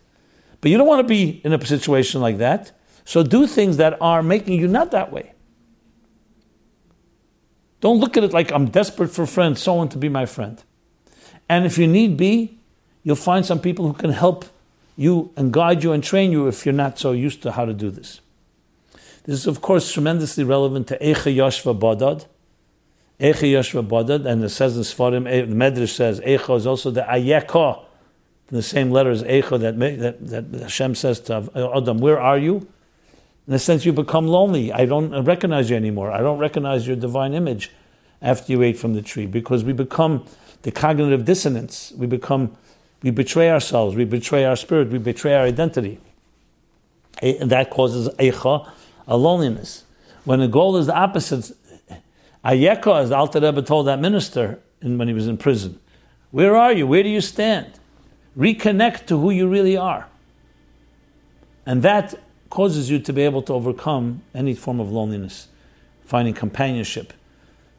But 0.60 0.70
you 0.70 0.78
don't 0.78 0.86
want 0.86 1.00
to 1.00 1.08
be 1.08 1.40
in 1.44 1.52
a 1.52 1.64
situation 1.64 2.20
like 2.20 2.38
that. 2.38 2.72
So 3.04 3.22
do 3.22 3.46
things 3.46 3.76
that 3.76 4.00
are 4.00 4.22
making 4.22 4.58
you 4.58 4.66
not 4.66 4.90
that 4.90 5.12
way. 5.12 5.32
Don't 7.80 8.00
look 8.00 8.16
at 8.16 8.24
it 8.24 8.32
like 8.32 8.50
I'm 8.50 8.66
desperate 8.66 9.08
for 9.08 9.26
friends, 9.26 9.62
someone 9.62 9.88
to 9.90 9.98
be 9.98 10.08
my 10.08 10.26
friend. 10.26 10.62
And 11.48 11.64
if 11.64 11.78
you 11.78 11.86
need 11.86 12.16
be, 12.16 12.57
you'll 13.02 13.16
find 13.16 13.44
some 13.44 13.60
people 13.60 13.86
who 13.86 13.94
can 13.94 14.10
help 14.10 14.44
you 14.96 15.30
and 15.36 15.52
guide 15.52 15.82
you 15.82 15.92
and 15.92 16.02
train 16.02 16.32
you 16.32 16.48
if 16.48 16.66
you're 16.66 16.72
not 16.72 16.98
so 16.98 17.12
used 17.12 17.42
to 17.42 17.52
how 17.52 17.64
to 17.64 17.72
do 17.72 17.90
this. 17.90 18.20
This 19.24 19.40
is, 19.40 19.46
of 19.46 19.60
course, 19.60 19.92
tremendously 19.92 20.44
relevant 20.44 20.88
to 20.88 20.98
Eicha 20.98 21.34
Yashva 21.34 21.78
Badad. 21.78 22.26
Eicha 23.20 23.52
Yashva 23.52 23.86
Badad, 23.86 24.26
and 24.26 24.42
it 24.42 24.48
says 24.48 24.76
in 24.76 24.82
Sfarim, 24.82 25.28
eh, 25.28 25.44
the 25.44 25.54
Medrash 25.54 25.90
says, 25.90 26.20
Eicha 26.20 26.56
is 26.56 26.66
also 26.66 26.90
the 26.90 27.02
Ayeka, 27.02 27.84
the 28.46 28.62
same 28.62 28.90
letter 28.90 29.10
as 29.10 29.22
Eicha 29.22 29.60
that, 29.60 29.78
that, 29.78 30.50
that 30.50 30.62
Hashem 30.62 30.94
says 30.94 31.20
to 31.20 31.50
Adam, 31.54 31.98
where 31.98 32.18
are 32.18 32.38
you? 32.38 32.66
In 33.46 33.54
a 33.54 33.58
sense, 33.58 33.84
you 33.84 33.92
become 33.92 34.26
lonely. 34.26 34.72
I 34.72 34.84
don't 34.84 35.24
recognize 35.24 35.70
you 35.70 35.76
anymore. 35.76 36.12
I 36.12 36.18
don't 36.18 36.38
recognize 36.38 36.86
your 36.86 36.96
divine 36.96 37.34
image 37.34 37.70
after 38.20 38.52
you 38.52 38.62
ate 38.62 38.78
from 38.78 38.94
the 38.94 39.02
tree 39.02 39.26
because 39.26 39.64
we 39.64 39.72
become 39.72 40.24
the 40.62 40.70
cognitive 40.70 41.24
dissonance. 41.24 41.92
We 41.96 42.06
become, 42.06 42.56
we 43.02 43.10
betray 43.10 43.50
ourselves, 43.50 43.94
we 43.94 44.04
betray 44.04 44.44
our 44.44 44.56
spirit, 44.56 44.88
we 44.88 44.98
betray 44.98 45.34
our 45.34 45.44
identity. 45.44 46.00
And 47.22 47.50
that 47.50 47.70
causes 47.70 48.08
Eicha, 48.16 48.68
a 49.06 49.16
loneliness. 49.16 49.84
When 50.24 50.40
the 50.40 50.48
goal 50.48 50.76
is 50.76 50.86
the 50.86 50.94
opposite, 50.94 51.56
Ayeka, 52.44 53.02
as 53.02 53.08
the 53.10 53.16
Alter 53.16 53.40
Rebbe 53.40 53.62
told 53.62 53.86
that 53.86 54.00
minister 54.00 54.60
in, 54.80 54.98
when 54.98 55.08
he 55.08 55.14
was 55.14 55.26
in 55.26 55.36
prison, 55.36 55.80
where 56.30 56.56
are 56.56 56.72
you? 56.72 56.86
Where 56.86 57.02
do 57.02 57.08
you 57.08 57.20
stand? 57.20 57.72
Reconnect 58.36 59.06
to 59.06 59.18
who 59.18 59.30
you 59.30 59.48
really 59.48 59.76
are. 59.76 60.06
And 61.66 61.82
that 61.82 62.14
causes 62.50 62.90
you 62.90 62.98
to 63.00 63.12
be 63.12 63.22
able 63.22 63.42
to 63.42 63.52
overcome 63.52 64.22
any 64.34 64.54
form 64.54 64.80
of 64.80 64.90
loneliness, 64.90 65.48
finding 66.04 66.34
companionship. 66.34 67.12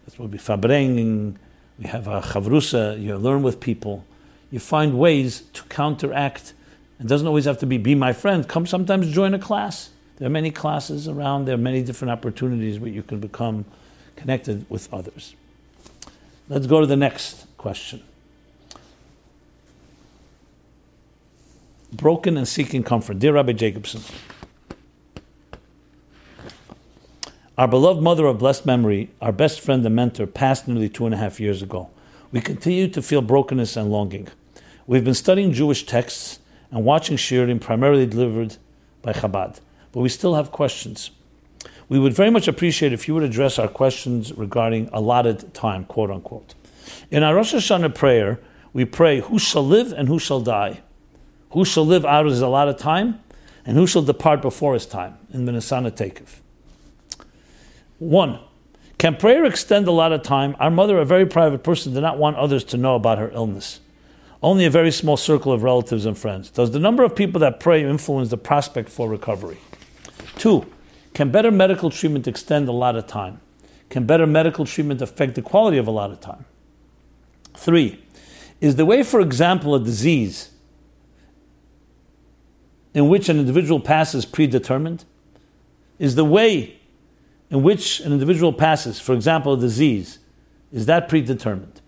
That's 0.06 0.20
what 0.20 0.30
we 0.30 0.38
farbreng, 0.38 1.36
we 1.78 1.86
have 1.86 2.08
a 2.08 2.22
chavrusa, 2.22 3.02
you 3.02 3.16
learn 3.16 3.42
with 3.42 3.60
people. 3.60 4.06
You 4.52 4.60
find 4.60 4.98
ways 4.98 5.42
to 5.54 5.64
counteract. 5.64 6.54
It 7.00 7.08
doesn't 7.08 7.28
always 7.28 7.46
have 7.46 7.60
to 7.60 7.66
be 7.66 7.78
be 7.78 7.96
my 7.96 8.14
friend. 8.14 8.48
Come 8.48 8.66
sometimes 8.66 9.12
join 9.12 9.34
a 9.34 9.40
class. 9.40 9.90
There 10.18 10.28
are 10.28 10.32
many 10.32 10.52
classes 10.52 11.08
around, 11.08 11.46
there 11.46 11.56
are 11.56 11.58
many 11.58 11.82
different 11.82 12.12
opportunities 12.12 12.78
where 12.78 12.92
you 12.92 13.04
can 13.04 13.20
become 13.20 13.64
connected 14.18 14.66
with 14.70 14.94
others. 14.94 15.34
Let's 16.50 16.68
go 16.68 16.82
to 16.82 16.86
the 16.86 16.98
next 16.98 17.46
question. 17.58 18.04
Broken 21.94 22.38
and 22.38 22.48
seeking 22.48 22.84
comfort. 22.84 23.20
Dear 23.20 23.34
Rabbi 23.34 23.54
Jacobson, 23.54 24.02
our 27.58 27.68
beloved 27.68 28.02
mother 28.02 28.26
of 28.26 28.40
blessed 28.40 28.66
memory, 28.66 29.10
our 29.22 29.32
best 29.32 29.62
friend 29.62 29.86
and 29.86 29.96
mentor, 29.96 30.28
passed 30.28 30.68
nearly 30.68 30.90
two 30.90 31.06
and 31.06 31.16
a 31.16 31.18
half 31.18 31.40
years 31.40 31.62
ago. 31.62 31.90
We 32.32 32.42
continue 32.42 32.90
to 32.90 33.02
feel 33.02 33.22
brokenness 33.22 33.78
and 33.78 33.90
longing. 33.90 34.28
We've 34.90 35.04
been 35.04 35.14
studying 35.14 35.54
Jewish 35.54 35.86
texts 35.86 36.40
and 36.72 36.84
watching 36.84 37.16
shiurim 37.16 37.62
primarily 37.62 38.08
delivered 38.08 38.58
by 39.04 39.14
Chabad 39.14 39.60
but 39.92 40.00
we 40.00 40.10
still 40.10 40.34
have 40.34 40.52
questions. 40.52 41.12
We 41.90 42.00
would 42.00 42.14
very 42.14 42.32
much 42.32 42.48
appreciate 42.48 42.92
if 42.92 43.08
you 43.08 43.14
would 43.14 43.22
address 43.22 43.60
our 43.60 43.68
questions 43.68 44.34
regarding 44.34 44.90
allotted 44.92 45.54
time, 45.54 45.86
quote 45.86 46.10
unquote. 46.10 46.56
In 47.12 47.22
our 47.22 47.36
Rosh 47.36 47.54
Hashanah 47.54 47.94
prayer, 47.94 48.40
we 48.74 48.84
pray, 48.84 49.20
Who 49.20 49.38
shall 49.38 49.64
live 49.64 49.94
and 49.94 50.08
who 50.08 50.18
shall 50.18 50.42
die? 50.42 50.82
Who 51.52 51.66
shall 51.66 51.86
live 51.86 52.04
out 52.04 52.26
of 52.26 52.32
his 52.32 52.42
allotted 52.42 52.80
time? 52.80 53.20
And 53.68 53.78
who 53.78 53.86
shall 53.86 54.02
depart 54.02 54.42
before 54.42 54.74
his 54.74 54.88
time? 54.88 55.20
In 55.32 55.46
the 55.46 55.52
Nisana 55.52 55.92
Tekef. 55.92 56.40
One, 58.00 58.40
can 58.98 59.18
prayer 59.18 59.46
extend 59.46 59.88
a 59.88 59.92
lot 59.92 60.14
of 60.14 60.24
time? 60.24 60.56
Our 60.60 60.72
mother, 60.72 60.98
a 60.98 61.06
very 61.06 61.28
private 61.28 61.64
person, 61.64 61.94
did 61.94 62.02
not 62.02 62.18
want 62.18 62.38
others 62.38 62.64
to 62.64 62.78
know 62.78 62.96
about 62.96 63.20
her 63.20 63.30
illness. 63.36 63.82
Only 64.42 64.66
a 64.66 64.70
very 64.70 64.92
small 64.92 65.18
circle 65.18 65.52
of 65.52 65.64
relatives 65.64 66.06
and 66.06 66.18
friends. 66.18 66.50
Does 66.50 66.72
the 66.72 66.80
number 66.80 67.04
of 67.04 67.16
people 67.16 67.40
that 67.42 67.60
pray 67.60 67.84
influence 67.84 68.30
the 68.30 68.38
prospect 68.38 68.90
for 68.90 69.10
recovery? 69.10 69.58
Two, 70.38 70.66
can 71.14 71.32
better 71.32 71.52
medical 71.52 71.90
treatment 71.90 72.28
extend 72.28 72.70
a 72.70 72.72
lot 72.72 72.96
of 72.96 73.06
time? 73.08 73.42
Can 73.90 74.06
better 74.06 74.26
medical 74.26 74.66
treatment 74.66 75.02
affect 75.02 75.36
the 75.36 75.42
quality 75.42 75.78
of 75.78 75.88
a 75.88 75.92
lot 75.92 76.12
of 76.12 76.22
time? 76.22 76.46
Three, 77.58 78.02
is 78.62 78.78
the 78.78 78.86
way, 78.86 79.04
for 79.04 79.20
example, 79.20 79.76
a 79.76 79.80
disease 79.80 80.52
in 82.94 83.10
which 83.10 83.28
an 83.28 83.40
individual 83.40 83.80
passes 83.80 84.26
predetermined? 84.26 85.04
Is 85.98 86.16
the 86.16 86.24
way 86.24 86.80
in 87.50 87.64
which 87.64 88.00
an 88.00 88.14
individual 88.14 88.54
passes, 88.54 89.00
for 89.00 89.14
example, 89.14 89.54
a 89.54 89.60
disease, 89.60 90.20
is 90.72 90.86
that 90.86 91.10
predetermined? 91.10 91.79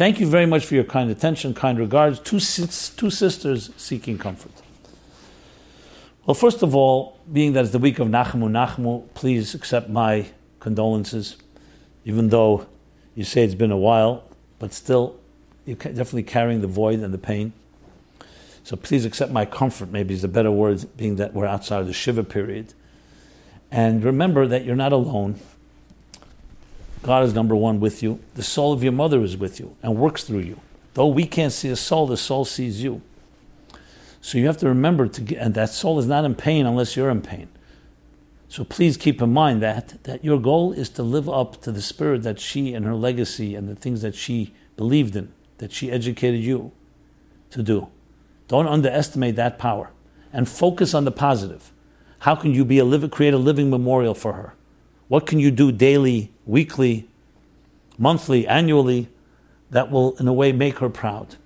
Thank 0.00 0.18
you 0.18 0.26
very 0.26 0.46
much 0.46 0.64
for 0.64 0.76
your 0.76 0.84
kind 0.84 1.10
attention, 1.10 1.52
kind 1.52 1.78
regards. 1.78 2.20
Two, 2.20 2.40
two 2.40 3.10
sisters 3.10 3.70
seeking 3.76 4.16
comfort. 4.16 4.52
Well, 6.24 6.34
first 6.34 6.62
of 6.62 6.74
all, 6.74 7.18
being 7.30 7.52
that 7.52 7.64
it's 7.64 7.72
the 7.72 7.78
week 7.78 7.98
of 7.98 8.08
Nachmu 8.08 8.48
Nachmu, 8.48 9.12
please 9.12 9.54
accept 9.54 9.90
my 9.90 10.28
condolences, 10.58 11.36
even 12.06 12.30
though 12.30 12.66
you 13.14 13.24
say 13.24 13.44
it's 13.44 13.54
been 13.54 13.70
a 13.70 13.76
while, 13.76 14.24
but 14.58 14.72
still, 14.72 15.20
you're 15.66 15.76
definitely 15.76 16.22
carrying 16.22 16.62
the 16.62 16.66
void 16.66 17.00
and 17.00 17.12
the 17.12 17.18
pain. 17.18 17.52
So 18.64 18.76
please 18.76 19.04
accept 19.04 19.32
my 19.32 19.44
comfort, 19.44 19.90
maybe 19.90 20.14
is 20.14 20.24
a 20.24 20.28
better 20.28 20.50
word, 20.50 20.82
being 20.96 21.16
that 21.16 21.34
we're 21.34 21.44
outside 21.44 21.82
of 21.82 21.86
the 21.86 21.92
Shiva 21.92 22.24
period. 22.24 22.72
And 23.70 24.02
remember 24.02 24.46
that 24.46 24.64
you're 24.64 24.76
not 24.76 24.94
alone. 24.94 25.38
God 27.02 27.24
is 27.24 27.34
number 27.34 27.56
one 27.56 27.80
with 27.80 28.02
you. 28.02 28.20
The 28.34 28.42
soul 28.42 28.72
of 28.72 28.82
your 28.82 28.92
mother 28.92 29.22
is 29.22 29.36
with 29.36 29.58
you 29.58 29.76
and 29.82 29.96
works 29.96 30.24
through 30.24 30.40
you. 30.40 30.60
Though 30.94 31.06
we 31.06 31.26
can't 31.26 31.52
see 31.52 31.68
a 31.70 31.76
soul, 31.76 32.06
the 32.06 32.16
soul 32.16 32.44
sees 32.44 32.82
you. 32.82 33.00
So 34.20 34.36
you 34.36 34.46
have 34.46 34.58
to 34.58 34.68
remember 34.68 35.08
to 35.08 35.20
get, 35.20 35.38
and 35.38 35.54
that 35.54 35.70
soul 35.70 35.98
is 35.98 36.06
not 36.06 36.24
in 36.24 36.34
pain 36.34 36.66
unless 36.66 36.96
you're 36.96 37.10
in 37.10 37.22
pain. 37.22 37.48
So 38.48 38.64
please 38.64 38.96
keep 38.96 39.22
in 39.22 39.32
mind 39.32 39.62
that 39.62 40.02
that 40.04 40.24
your 40.24 40.38
goal 40.40 40.72
is 40.72 40.90
to 40.90 41.02
live 41.02 41.28
up 41.28 41.62
to 41.62 41.72
the 41.72 41.80
spirit 41.80 42.22
that 42.24 42.40
she 42.40 42.74
and 42.74 42.84
her 42.84 42.94
legacy 42.94 43.54
and 43.54 43.68
the 43.68 43.76
things 43.76 44.02
that 44.02 44.14
she 44.14 44.52
believed 44.76 45.16
in, 45.16 45.32
that 45.58 45.72
she 45.72 45.90
educated 45.90 46.40
you 46.40 46.72
to 47.50 47.62
do. 47.62 47.88
Don't 48.48 48.66
underestimate 48.66 49.36
that 49.36 49.58
power 49.58 49.90
and 50.32 50.48
focus 50.48 50.94
on 50.94 51.04
the 51.04 51.12
positive. 51.12 51.72
How 52.20 52.34
can 52.34 52.52
you 52.52 52.64
be 52.64 52.78
a 52.78 52.84
live, 52.84 53.08
create 53.10 53.32
a 53.32 53.38
living 53.38 53.70
memorial 53.70 54.14
for 54.14 54.34
her? 54.34 54.54
What 55.08 55.26
can 55.26 55.38
you 55.38 55.50
do 55.50 55.72
daily, 55.72 56.32
weekly, 56.50 57.08
monthly, 57.96 58.46
annually 58.46 59.08
that 59.70 59.90
will, 59.90 60.16
in 60.16 60.26
a 60.26 60.32
way, 60.32 60.52
make 60.52 60.78
her 60.78 60.88
proud? 60.88 61.36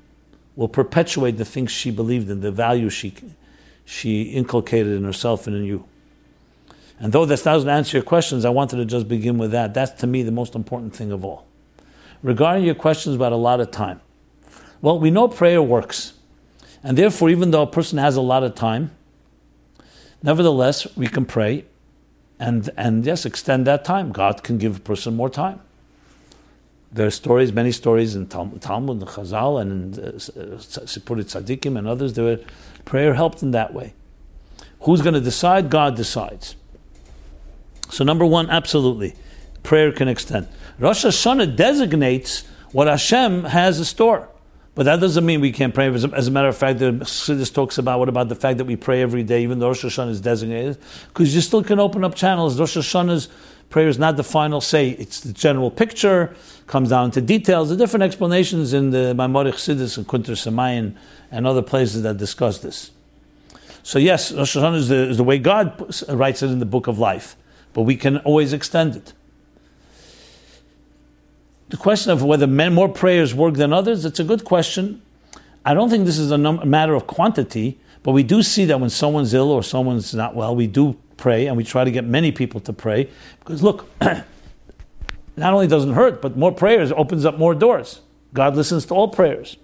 Will 0.57 0.69
perpetuate 0.69 1.37
the 1.37 1.45
things 1.45 1.71
she 1.71 1.91
believed 1.91 2.31
in, 2.31 2.41
the 2.41 2.53
values 2.53 2.93
she, 2.93 3.15
she 3.85 4.23
inculcated 4.23 4.93
in 4.93 5.05
herself 5.05 5.47
and 5.47 5.55
in 5.57 5.65
you. 5.65 5.85
And 6.99 7.13
though 7.13 7.27
this 7.27 7.43
doesn't 7.43 7.69
answer 7.69 7.99
your 7.99 8.05
questions, 8.05 8.45
I 8.45 8.51
wanted 8.51 8.77
to 8.77 8.85
just 8.85 9.09
begin 9.09 9.37
with 9.37 9.51
that. 9.51 9.75
That's 9.75 10.01
to 10.01 10.07
me 10.07 10.23
the 10.23 10.31
most 10.31 10.55
important 10.55 10.95
thing 10.95 11.13
of 11.13 11.25
all. 11.25 11.47
Regarding 12.23 12.65
your 12.65 12.75
questions 12.75 13.17
about 13.17 13.33
a 13.33 13.37
lot 13.37 13.61
of 13.61 13.71
time, 13.71 14.01
well, 14.81 14.99
we 14.99 15.11
know 15.11 15.29
prayer 15.29 15.61
works. 15.61 16.15
And 16.83 16.97
therefore, 16.97 17.31
even 17.31 17.51
though 17.51 17.63
a 17.63 17.67
person 17.67 17.99
has 17.99 18.17
a 18.17 18.21
lot 18.21 18.43
of 18.43 18.55
time, 18.55 18.91
nevertheless, 20.23 20.87
we 20.97 21.09
can 21.09 21.25
pray 21.25 21.65
and, 22.39 22.71
and 22.77 23.05
yes, 23.05 23.25
extend 23.25 23.67
that 23.67 23.85
time. 23.85 24.13
God 24.13 24.43
can 24.43 24.59
give 24.59 24.77
a 24.77 24.81
person 24.81 25.15
more 25.15 25.31
time. 25.31 25.61
There 26.93 27.07
are 27.07 27.11
stories, 27.11 27.53
many 27.53 27.73
stories 27.73 28.15
in 28.15 28.29
Talmud, 28.29 28.63
and 28.63 28.63
Chazal 28.63 29.61
and 29.61 29.99
in 29.99 30.05
uh, 30.05 30.17
Sipur 30.17 31.17
Tzadikim 31.17 31.77
and 31.77 31.89
others. 31.89 32.15
There, 32.15 32.39
prayer 32.85 33.15
helped 33.15 33.43
in 33.43 33.51
that 33.51 33.75
way. 33.75 33.95
Who's 34.81 35.03
going 35.03 35.15
to 35.15 35.21
decide? 35.21 35.71
God 35.71 35.97
decides. 35.97 36.55
So, 37.91 38.05
number 38.05 38.25
one, 38.25 38.49
absolutely, 38.49 39.15
prayer 39.63 39.93
can 39.93 40.09
extend. 40.09 40.49
Rosh 40.79 41.05
Hashanah 41.05 41.57
designates 41.57 42.45
what 42.73 42.87
Hashem 42.87 43.45
has 43.45 43.79
in 43.79 43.85
store. 43.85 44.29
But 44.75 44.85
that 44.85 44.99
doesn't 45.01 45.25
mean 45.25 45.41
we 45.41 45.53
can't 45.53 45.73
pray. 45.73 45.87
As 45.93 46.05
a, 46.05 46.09
as 46.09 46.27
a 46.27 46.31
matter 46.31 46.49
of 46.49 46.57
fact, 46.57 46.81
the 46.81 46.93
Chassidus 46.93 47.53
talks 47.53 47.79
about 47.79 48.01
what 48.01 48.09
about 48.09 48.29
the 48.29 48.35
fact 48.35 48.59
that 48.59 48.65
we 48.65 48.75
pray 48.75 49.03
every 49.03 49.23
day, 49.23 49.43
even 49.45 49.61
though 49.61 49.69
Rosh 49.69 49.85
Hashanah 49.85 50.11
is 50.11 50.21
designated, 50.21 50.79
because 51.09 51.35
you 51.35 51.41
still 51.41 51.63
can 51.63 51.79
open 51.79 52.03
up 52.03 52.15
channels. 52.17 52.59
Rosh 52.59 52.77
Hashanah's 52.77 53.29
prayer 53.71 53.87
is 53.87 53.99
not 53.99 54.17
the 54.17 54.25
final 54.25 54.61
say; 54.61 54.91
it's 54.91 55.21
the 55.21 55.33
general 55.33 55.71
picture. 55.71 56.35
Comes 56.67 56.89
down 56.89 57.13
to 57.13 57.21
details. 57.21 57.69
The 57.69 57.77
different 57.77 58.03
explanations 58.03 58.73
in 58.73 58.91
the 58.91 59.15
Maimonides 59.15 59.59
Chassidus 59.59 59.97
and 59.97 60.09
Kunter 60.09 60.33
Semayin 60.33 60.97
and 61.31 61.47
other 61.47 61.63
places 61.63 62.03
that 62.03 62.17
discuss 62.17 62.59
this. 62.59 62.91
So 63.85 63.99
yes, 63.99 64.33
Rosh 64.33 64.57
Hashanah 64.57 64.77
is 64.77 64.89
the, 64.89 65.11
is 65.11 65.17
the 65.19 65.25
way 65.25 65.39
God 65.39 65.79
writes 66.09 66.43
it 66.43 66.51
in 66.51 66.59
the 66.59 66.67
Book 66.67 66.89
of 66.89 66.99
Life, 66.99 67.37
but 67.75 67.83
we 67.83 67.97
can 67.97 68.19
always 68.19 68.53
extend 68.53 68.97
it. 68.97 69.13
The 71.75 71.81
question 71.81 72.13
of 72.13 72.23
whether 72.23 72.47
men, 72.47 72.73
more 72.73 72.89
prayers 72.89 73.35
work 73.35 73.55
than 73.55 73.73
others, 73.73 74.05
it's 74.05 74.21
a 74.21 74.25
good 74.25 74.45
question. 74.45 75.03
I 75.65 75.75
don't 75.75 75.91
think 75.91 76.05
this 76.05 76.21
is 76.21 76.31
a, 76.31 76.39
num- 76.39 76.71
matter 76.71 76.95
of 76.95 77.09
quantity, 77.09 77.81
but 78.05 78.13
we 78.13 78.23
do 78.23 78.45
see 78.45 78.65
that 78.67 78.79
when 78.79 78.91
someone's 78.91 79.35
ill 79.35 79.51
or 79.51 79.61
someone's 79.65 80.15
not 80.15 80.37
well, 80.37 80.55
we 80.55 80.69
do 80.69 80.97
pray 81.17 81.49
and 81.49 81.57
we 81.57 81.65
try 81.65 81.83
to 81.83 81.91
get 81.91 82.05
many 82.05 82.31
people 82.31 82.61
to 82.61 82.73
pray. 82.73 83.11
Because 83.41 83.61
look, 83.61 83.91
not 84.01 85.53
only 85.53 85.67
doesn't 85.67 85.95
hurt, 85.95 86.23
but 86.23 86.37
more 86.37 86.53
prayers 86.53 86.93
opens 86.93 87.25
up 87.25 87.39
more 87.39 87.57
doors. 87.57 88.03
God 88.35 88.55
listens 88.55 88.87
to 88.87 88.95
all 88.95 89.09
prayers. 89.09 89.57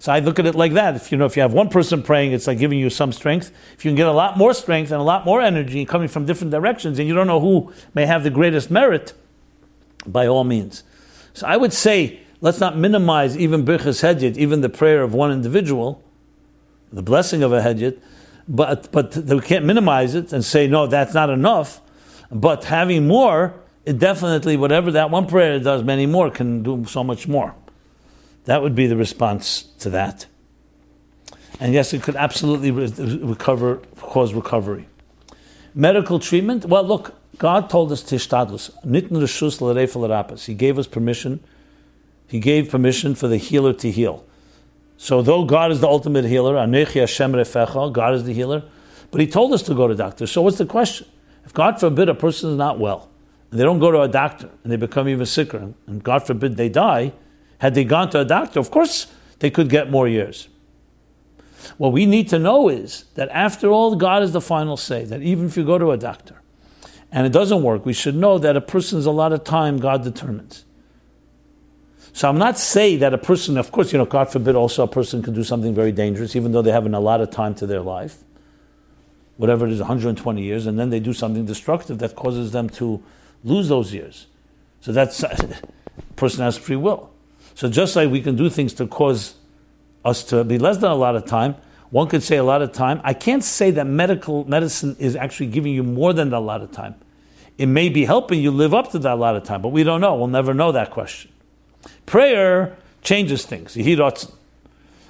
So 0.00 0.12
I 0.12 0.18
look 0.18 0.38
at 0.38 0.44
it 0.44 0.54
like 0.54 0.74
that. 0.74 0.96
If 0.96 1.10
you 1.10 1.16
know, 1.16 1.24
if 1.24 1.34
you 1.34 1.40
have 1.40 1.54
one 1.54 1.70
person 1.70 2.02
praying, 2.02 2.32
it's 2.32 2.46
like 2.46 2.58
giving 2.58 2.78
you 2.78 2.90
some 2.90 3.10
strength. 3.10 3.52
If 3.72 3.86
you 3.86 3.88
can 3.88 3.96
get 3.96 4.06
a 4.06 4.12
lot 4.12 4.36
more 4.36 4.52
strength 4.52 4.90
and 4.90 5.00
a 5.00 5.04
lot 5.04 5.24
more 5.24 5.40
energy 5.40 5.86
coming 5.86 6.08
from 6.08 6.26
different 6.26 6.50
directions, 6.50 6.98
and 6.98 7.08
you 7.08 7.14
don't 7.14 7.26
know 7.26 7.40
who 7.40 7.72
may 7.94 8.04
have 8.04 8.22
the 8.22 8.28
greatest 8.28 8.70
merit, 8.70 9.14
by 10.06 10.26
all 10.26 10.44
means. 10.44 10.82
So 11.38 11.46
I 11.46 11.56
would 11.56 11.72
say, 11.72 12.18
let's 12.40 12.58
not 12.58 12.76
minimize 12.76 13.36
even 13.36 13.64
Birchas 13.64 14.02
Hedyot, 14.02 14.36
even 14.36 14.60
the 14.60 14.68
prayer 14.68 15.04
of 15.04 15.14
one 15.14 15.30
individual, 15.30 16.02
the 16.92 17.00
blessing 17.00 17.44
of 17.44 17.52
a 17.52 17.60
Hedyot, 17.60 18.00
but, 18.48 18.90
but 18.90 19.14
we 19.14 19.40
can't 19.42 19.64
minimize 19.64 20.16
it 20.16 20.32
and 20.32 20.44
say, 20.44 20.66
no, 20.66 20.88
that's 20.88 21.14
not 21.14 21.30
enough. 21.30 21.80
But 22.32 22.64
having 22.64 23.06
more, 23.06 23.54
it 23.84 24.00
definitely, 24.00 24.56
whatever 24.56 24.90
that 24.90 25.10
one 25.10 25.28
prayer 25.28 25.60
does, 25.60 25.84
many 25.84 26.06
more 26.06 26.28
can 26.28 26.64
do 26.64 26.84
so 26.86 27.04
much 27.04 27.28
more. 27.28 27.54
That 28.46 28.60
would 28.60 28.74
be 28.74 28.88
the 28.88 28.96
response 28.96 29.62
to 29.78 29.90
that. 29.90 30.26
And 31.60 31.72
yes, 31.72 31.92
it 31.92 32.02
could 32.02 32.16
absolutely 32.16 32.72
recover, 32.72 33.76
cause 34.00 34.34
recovery. 34.34 34.88
Medical 35.72 36.18
treatment, 36.18 36.64
well, 36.64 36.82
look, 36.82 37.14
God 37.38 37.70
told 37.70 37.92
us 37.92 38.02
tishtadlus, 38.02 38.70
nitn 38.84 39.10
reshus 39.10 39.60
l'reif 39.60 40.46
He 40.46 40.54
gave 40.54 40.78
us 40.78 40.86
permission. 40.86 41.40
He 42.26 42.40
gave 42.40 42.68
permission 42.68 43.14
for 43.14 43.28
the 43.28 43.36
healer 43.36 43.72
to 43.74 43.90
heal. 43.90 44.24
So 44.96 45.22
though 45.22 45.44
God 45.44 45.70
is 45.70 45.80
the 45.80 45.86
ultimate 45.86 46.24
healer, 46.24 46.54
Anechi 46.54 47.00
Hashem 47.00 47.32
refecha, 47.32 47.92
God 47.92 48.14
is 48.14 48.24
the 48.24 48.34
healer, 48.34 48.64
but 49.10 49.20
He 49.20 49.26
told 49.26 49.52
us 49.52 49.62
to 49.62 49.74
go 49.74 49.86
to 49.86 49.94
doctors. 49.94 50.32
So 50.32 50.42
what's 50.42 50.58
the 50.58 50.66
question? 50.66 51.06
If 51.44 51.54
God 51.54 51.78
forbid 51.78 52.08
a 52.08 52.14
person 52.14 52.50
is 52.50 52.56
not 52.56 52.78
well, 52.78 53.08
and 53.50 53.58
they 53.58 53.64
don't 53.64 53.78
go 53.78 53.92
to 53.92 54.02
a 54.02 54.08
doctor, 54.08 54.50
and 54.62 54.72
they 54.72 54.76
become 54.76 55.08
even 55.08 55.24
sicker, 55.24 55.72
and 55.86 56.02
God 56.02 56.26
forbid 56.26 56.56
they 56.56 56.68
die, 56.68 57.12
had 57.58 57.74
they 57.74 57.84
gone 57.84 58.10
to 58.10 58.20
a 58.20 58.24
doctor, 58.24 58.58
of 58.58 58.70
course 58.70 59.06
they 59.38 59.50
could 59.50 59.70
get 59.70 59.90
more 59.90 60.08
years. 60.08 60.48
What 61.76 61.92
we 61.92 62.04
need 62.04 62.28
to 62.28 62.38
know 62.38 62.68
is 62.68 63.04
that 63.14 63.28
after 63.30 63.68
all, 63.68 63.96
God 63.96 64.22
is 64.22 64.32
the 64.32 64.40
final 64.40 64.76
say, 64.76 65.04
that 65.04 65.22
even 65.22 65.46
if 65.46 65.56
you 65.56 65.64
go 65.64 65.78
to 65.78 65.92
a 65.92 65.96
doctor, 65.96 66.42
and 67.10 67.26
it 67.26 67.32
doesn't 67.32 67.62
work, 67.62 67.86
we 67.86 67.92
should 67.92 68.14
know 68.14 68.38
that 68.38 68.56
a 68.56 68.60
person's 68.60 69.06
a 69.06 69.10
lot 69.10 69.32
of 69.32 69.44
time 69.44 69.78
God 69.78 70.04
determines. 70.04 70.64
So 72.12 72.28
I'm 72.28 72.38
not 72.38 72.58
saying 72.58 72.98
that 72.98 73.14
a 73.14 73.18
person, 73.18 73.56
of 73.56 73.70
course, 73.70 73.92
you 73.92 73.98
know, 73.98 74.04
God 74.04 74.30
forbid, 74.30 74.56
also 74.56 74.82
a 74.82 74.88
person 74.88 75.22
can 75.22 75.34
do 75.34 75.44
something 75.44 75.74
very 75.74 75.92
dangerous, 75.92 76.34
even 76.34 76.52
though 76.52 76.62
they 76.62 76.72
haven't 76.72 76.94
a 76.94 77.00
lot 77.00 77.20
of 77.20 77.30
time 77.30 77.54
to 77.56 77.66
their 77.66 77.80
life, 77.80 78.16
whatever 79.36 79.66
it 79.66 79.72
is, 79.72 79.78
120 79.78 80.42
years, 80.42 80.66
and 80.66 80.78
then 80.78 80.90
they 80.90 81.00
do 81.00 81.12
something 81.12 81.46
destructive 81.46 81.98
that 81.98 82.16
causes 82.16 82.52
them 82.52 82.68
to 82.70 83.02
lose 83.44 83.68
those 83.68 83.94
years. 83.94 84.26
So 84.80 84.92
that's 84.92 85.22
a 85.22 85.60
person 86.16 86.42
has 86.42 86.58
free 86.58 86.76
will. 86.76 87.10
So 87.54 87.68
just 87.68 87.96
like 87.96 88.10
we 88.10 88.20
can 88.20 88.36
do 88.36 88.50
things 88.50 88.74
to 88.74 88.86
cause 88.86 89.34
us 90.04 90.24
to 90.24 90.44
be 90.44 90.58
less 90.58 90.78
than 90.78 90.90
a 90.90 90.96
lot 90.96 91.16
of 91.16 91.24
time, 91.24 91.56
one 91.90 92.08
could 92.08 92.22
say 92.22 92.36
a 92.36 92.44
lot 92.44 92.62
of 92.62 92.72
time. 92.72 93.00
I 93.02 93.14
can't 93.14 93.42
say 93.42 93.70
that 93.72 93.86
medical 93.86 94.44
medicine 94.44 94.96
is 94.98 95.16
actually 95.16 95.46
giving 95.46 95.72
you 95.72 95.82
more 95.82 96.12
than 96.12 96.32
a 96.32 96.40
lot 96.40 96.60
of 96.60 96.70
time. 96.70 96.94
It 97.56 97.66
may 97.66 97.88
be 97.88 98.04
helping 98.04 98.40
you 98.40 98.50
live 98.50 98.74
up 98.74 98.92
to 98.92 98.98
that 99.00 99.14
a 99.14 99.16
lot 99.16 99.36
of 99.36 99.44
time, 99.44 99.62
but 99.62 99.70
we 99.70 99.82
don't 99.84 100.00
know. 100.00 100.14
We'll 100.14 100.28
never 100.28 100.54
know 100.54 100.72
that 100.72 100.90
question. 100.90 101.32
Prayer 102.06 102.76
changes 103.02 103.44
things. 103.44 103.76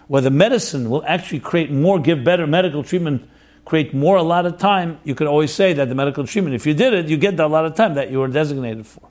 Whether 0.06 0.30
medicine 0.30 0.88
will 0.88 1.04
actually 1.06 1.40
create 1.40 1.70
more, 1.70 1.98
give 1.98 2.24
better 2.24 2.46
medical 2.46 2.82
treatment, 2.82 3.28
create 3.66 3.92
more 3.92 4.16
a 4.16 4.22
lot 4.22 4.46
of 4.46 4.56
time, 4.56 4.98
you 5.04 5.14
could 5.14 5.26
always 5.26 5.52
say 5.52 5.74
that 5.74 5.90
the 5.90 5.94
medical 5.94 6.26
treatment, 6.26 6.54
if 6.54 6.66
you 6.66 6.72
did 6.72 6.94
it, 6.94 7.06
you 7.06 7.18
get 7.18 7.36
that 7.36 7.44
a 7.44 7.48
lot 7.48 7.66
of 7.66 7.74
time 7.74 7.94
that 7.94 8.10
you 8.10 8.18
were 8.18 8.28
designated 8.28 8.86
for. 8.86 9.06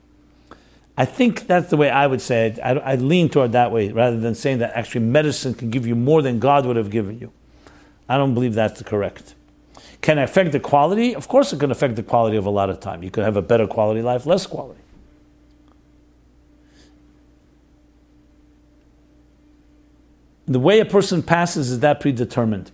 I 0.96 1.04
think 1.04 1.46
that's 1.46 1.70
the 1.70 1.76
way 1.76 1.90
I 1.90 2.08
would 2.08 2.20
say 2.20 2.48
it. 2.48 2.58
I, 2.58 2.70
I 2.72 2.94
lean 2.96 3.28
toward 3.28 3.52
that 3.52 3.70
way 3.70 3.92
rather 3.92 4.18
than 4.18 4.34
saying 4.34 4.58
that 4.58 4.72
actually 4.74 5.02
medicine 5.02 5.54
can 5.54 5.70
give 5.70 5.86
you 5.86 5.94
more 5.94 6.22
than 6.22 6.40
God 6.40 6.66
would 6.66 6.74
have 6.74 6.90
given 6.90 7.20
you. 7.20 7.32
I 8.08 8.16
don't 8.16 8.34
believe 8.34 8.54
that's 8.54 8.82
correct. 8.82 9.34
Can 10.00 10.18
it 10.18 10.22
affect 10.22 10.52
the 10.52 10.60
quality? 10.60 11.14
Of 11.14 11.28
course, 11.28 11.52
it 11.52 11.60
can 11.60 11.70
affect 11.70 11.96
the 11.96 12.02
quality 12.02 12.36
of 12.36 12.46
a 12.46 12.50
lot 12.50 12.70
of 12.70 12.80
time. 12.80 13.02
You 13.02 13.10
could 13.10 13.24
have 13.24 13.36
a 13.36 13.42
better 13.42 13.66
quality 13.66 14.00
life, 14.00 14.26
less 14.26 14.46
quality. 14.46 14.80
The 20.46 20.60
way 20.60 20.80
a 20.80 20.86
person 20.86 21.22
passes 21.22 21.70
is 21.70 21.80
that 21.80 22.00
predetermined. 22.00 22.70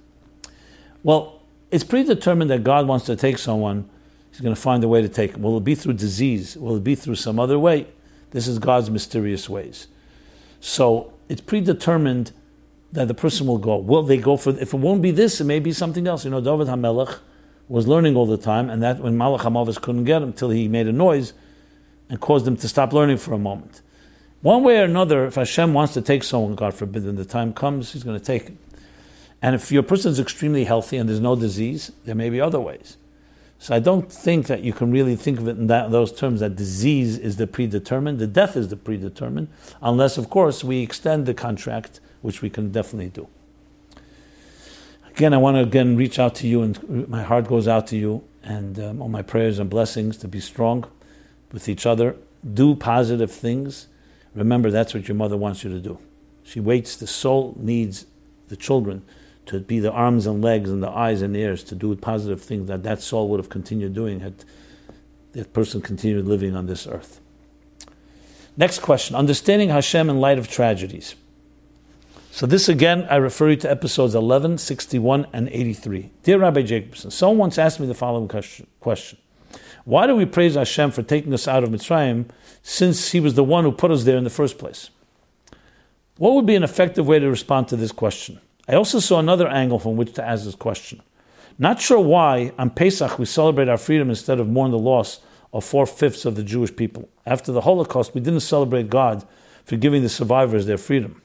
Well, 1.02 1.40
it's 1.72 1.82
predetermined 1.82 2.50
that 2.50 2.62
God 2.62 2.86
wants 2.86 3.06
to 3.06 3.16
take 3.16 3.36
someone. 3.36 3.90
He's 4.30 4.40
going 4.40 4.54
to 4.54 4.60
find 4.60 4.84
a 4.84 4.88
way 4.88 5.02
to 5.02 5.08
take 5.08 5.32
him. 5.34 5.42
Will 5.42 5.56
it 5.56 5.64
be 5.64 5.74
through 5.74 5.94
disease? 5.94 6.56
Will 6.56 6.76
it 6.76 6.84
be 6.84 6.94
through 6.94 7.16
some 7.16 7.40
other 7.40 7.58
way? 7.58 7.88
This 8.30 8.46
is 8.46 8.60
God's 8.60 8.90
mysterious 8.90 9.48
ways. 9.48 9.88
So 10.60 11.12
it's 11.28 11.40
predetermined 11.40 12.32
that 12.94 13.08
the 13.08 13.14
person 13.14 13.46
will 13.46 13.58
go. 13.58 13.76
Will 13.76 14.02
they 14.02 14.16
go 14.16 14.36
for? 14.36 14.50
If 14.50 14.72
it 14.72 14.78
won't 14.78 15.02
be 15.02 15.10
this, 15.10 15.40
it 15.40 15.44
may 15.44 15.60
be 15.60 15.72
something 15.72 16.06
else. 16.06 16.24
You 16.24 16.30
know, 16.30 16.40
David 16.40 16.68
Hamelech 16.68 17.18
was 17.68 17.86
learning 17.86 18.16
all 18.16 18.26
the 18.26 18.38
time, 18.38 18.70
and 18.70 18.82
that 18.82 19.00
when 19.00 19.16
Malach 19.16 19.40
Hamavis 19.40 19.80
couldn't 19.80 20.04
get 20.04 20.22
him 20.22 20.32
till 20.32 20.50
he 20.50 20.68
made 20.68 20.86
a 20.86 20.92
noise 20.92 21.32
and 22.08 22.20
caused 22.20 22.46
him 22.46 22.56
to 22.56 22.68
stop 22.68 22.92
learning 22.92 23.18
for 23.18 23.34
a 23.34 23.38
moment. 23.38 23.82
One 24.42 24.62
way 24.62 24.78
or 24.78 24.84
another, 24.84 25.26
if 25.26 25.36
Hashem 25.36 25.72
wants 25.72 25.94
to 25.94 26.02
take 26.02 26.22
someone, 26.22 26.54
God 26.54 26.74
forbid, 26.74 27.04
when 27.04 27.16
the 27.16 27.24
time 27.24 27.52
comes, 27.52 27.92
He's 27.92 28.04
going 28.04 28.18
to 28.18 28.24
take 28.24 28.44
him. 28.44 28.58
And 29.42 29.54
if 29.54 29.72
your 29.72 29.82
person 29.82 30.12
is 30.12 30.20
extremely 30.20 30.64
healthy 30.64 30.96
and 30.96 31.08
there's 31.08 31.20
no 31.20 31.34
disease, 31.34 31.92
there 32.04 32.14
may 32.14 32.30
be 32.30 32.40
other 32.40 32.60
ways. 32.60 32.96
So 33.58 33.74
I 33.74 33.78
don't 33.78 34.12
think 34.12 34.46
that 34.48 34.62
you 34.62 34.72
can 34.72 34.92
really 34.92 35.16
think 35.16 35.38
of 35.38 35.48
it 35.48 35.56
in 35.56 35.66
that, 35.68 35.90
those 35.90 36.12
terms 36.12 36.40
that 36.40 36.56
disease 36.56 37.16
is 37.16 37.36
the 37.36 37.46
predetermined, 37.46 38.18
the 38.18 38.26
death 38.26 38.56
is 38.56 38.68
the 38.68 38.76
predetermined, 38.76 39.48
unless, 39.80 40.18
of 40.18 40.28
course, 40.28 40.62
we 40.62 40.82
extend 40.82 41.24
the 41.24 41.34
contract, 41.34 42.00
which 42.24 42.40
we 42.40 42.48
can 42.48 42.72
definitely 42.72 43.10
do. 43.10 43.28
Again, 45.10 45.34
I 45.34 45.36
want 45.36 45.58
to 45.58 45.60
again 45.60 45.94
reach 45.94 46.18
out 46.18 46.34
to 46.36 46.48
you, 46.48 46.62
and 46.62 47.06
my 47.06 47.22
heart 47.22 47.46
goes 47.46 47.68
out 47.68 47.86
to 47.88 47.98
you, 47.98 48.24
and 48.42 48.80
um, 48.80 49.02
all 49.02 49.10
my 49.10 49.20
prayers 49.20 49.58
and 49.58 49.68
blessings 49.68 50.16
to 50.18 50.26
be 50.26 50.40
strong 50.40 50.86
with 51.52 51.68
each 51.68 51.84
other. 51.84 52.16
Do 52.42 52.76
positive 52.76 53.30
things. 53.30 53.88
Remember, 54.34 54.70
that's 54.70 54.94
what 54.94 55.06
your 55.06 55.16
mother 55.16 55.36
wants 55.36 55.64
you 55.64 55.70
to 55.70 55.80
do. 55.80 55.98
She 56.44 56.60
waits. 56.60 56.96
The 56.96 57.06
soul 57.06 57.54
needs 57.58 58.06
the 58.48 58.56
children 58.56 59.02
to 59.44 59.60
be 59.60 59.78
the 59.78 59.92
arms 59.92 60.26
and 60.26 60.40
legs 60.42 60.70
and 60.70 60.82
the 60.82 60.90
eyes 60.90 61.20
and 61.20 61.36
ears 61.36 61.62
to 61.64 61.74
do 61.74 61.94
positive 61.94 62.40
things 62.40 62.68
that 62.68 62.82
that 62.84 63.02
soul 63.02 63.28
would 63.28 63.38
have 63.38 63.50
continued 63.50 63.92
doing 63.92 64.20
had 64.20 64.46
that 65.32 65.52
person 65.52 65.82
continued 65.82 66.26
living 66.26 66.56
on 66.56 66.66
this 66.68 66.86
earth. 66.86 67.20
Next 68.56 68.78
question: 68.78 69.14
Understanding 69.14 69.68
Hashem 69.68 70.08
in 70.08 70.20
light 70.20 70.38
of 70.38 70.48
tragedies. 70.48 71.16
So 72.34 72.46
this 72.46 72.68
again, 72.68 73.06
I 73.08 73.14
refer 73.14 73.50
you 73.50 73.56
to 73.58 73.70
episodes 73.70 74.16
11, 74.16 74.58
61, 74.58 75.28
and 75.32 75.48
83. 75.50 76.10
Dear 76.24 76.40
Rabbi 76.40 76.62
Jacobson, 76.62 77.12
someone 77.12 77.38
once 77.38 77.58
asked 77.58 77.78
me 77.78 77.86
the 77.86 77.94
following 77.94 78.28
question. 78.80 79.18
Why 79.84 80.08
do 80.08 80.16
we 80.16 80.24
praise 80.24 80.56
Hashem 80.56 80.90
for 80.90 81.04
taking 81.04 81.32
us 81.32 81.46
out 81.46 81.62
of 81.62 81.70
Mitzrayim 81.70 82.28
since 82.60 83.12
He 83.12 83.20
was 83.20 83.34
the 83.34 83.44
one 83.44 83.62
who 83.62 83.70
put 83.70 83.92
us 83.92 84.02
there 84.02 84.16
in 84.16 84.24
the 84.24 84.30
first 84.30 84.58
place? 84.58 84.90
What 86.16 86.34
would 86.34 86.44
be 86.44 86.56
an 86.56 86.64
effective 86.64 87.06
way 87.06 87.20
to 87.20 87.30
respond 87.30 87.68
to 87.68 87.76
this 87.76 87.92
question? 87.92 88.40
I 88.68 88.74
also 88.74 88.98
saw 88.98 89.20
another 89.20 89.46
angle 89.46 89.78
from 89.78 89.94
which 89.94 90.14
to 90.14 90.26
ask 90.26 90.44
this 90.44 90.56
question. 90.56 91.02
Not 91.56 91.80
sure 91.80 92.00
why 92.00 92.50
on 92.58 92.70
Pesach 92.70 93.16
we 93.16 93.26
celebrate 93.26 93.68
our 93.68 93.78
freedom 93.78 94.10
instead 94.10 94.40
of 94.40 94.48
mourn 94.48 94.72
the 94.72 94.76
loss 94.76 95.20
of 95.52 95.62
four 95.62 95.86
fifths 95.86 96.24
of 96.24 96.34
the 96.34 96.42
Jewish 96.42 96.74
people. 96.74 97.08
After 97.24 97.52
the 97.52 97.60
Holocaust, 97.60 98.12
we 98.12 98.20
didn't 98.20 98.40
celebrate 98.40 98.90
God 98.90 99.24
for 99.64 99.76
giving 99.76 100.02
the 100.02 100.08
survivors 100.08 100.66
their 100.66 100.78
freedom. 100.78 101.20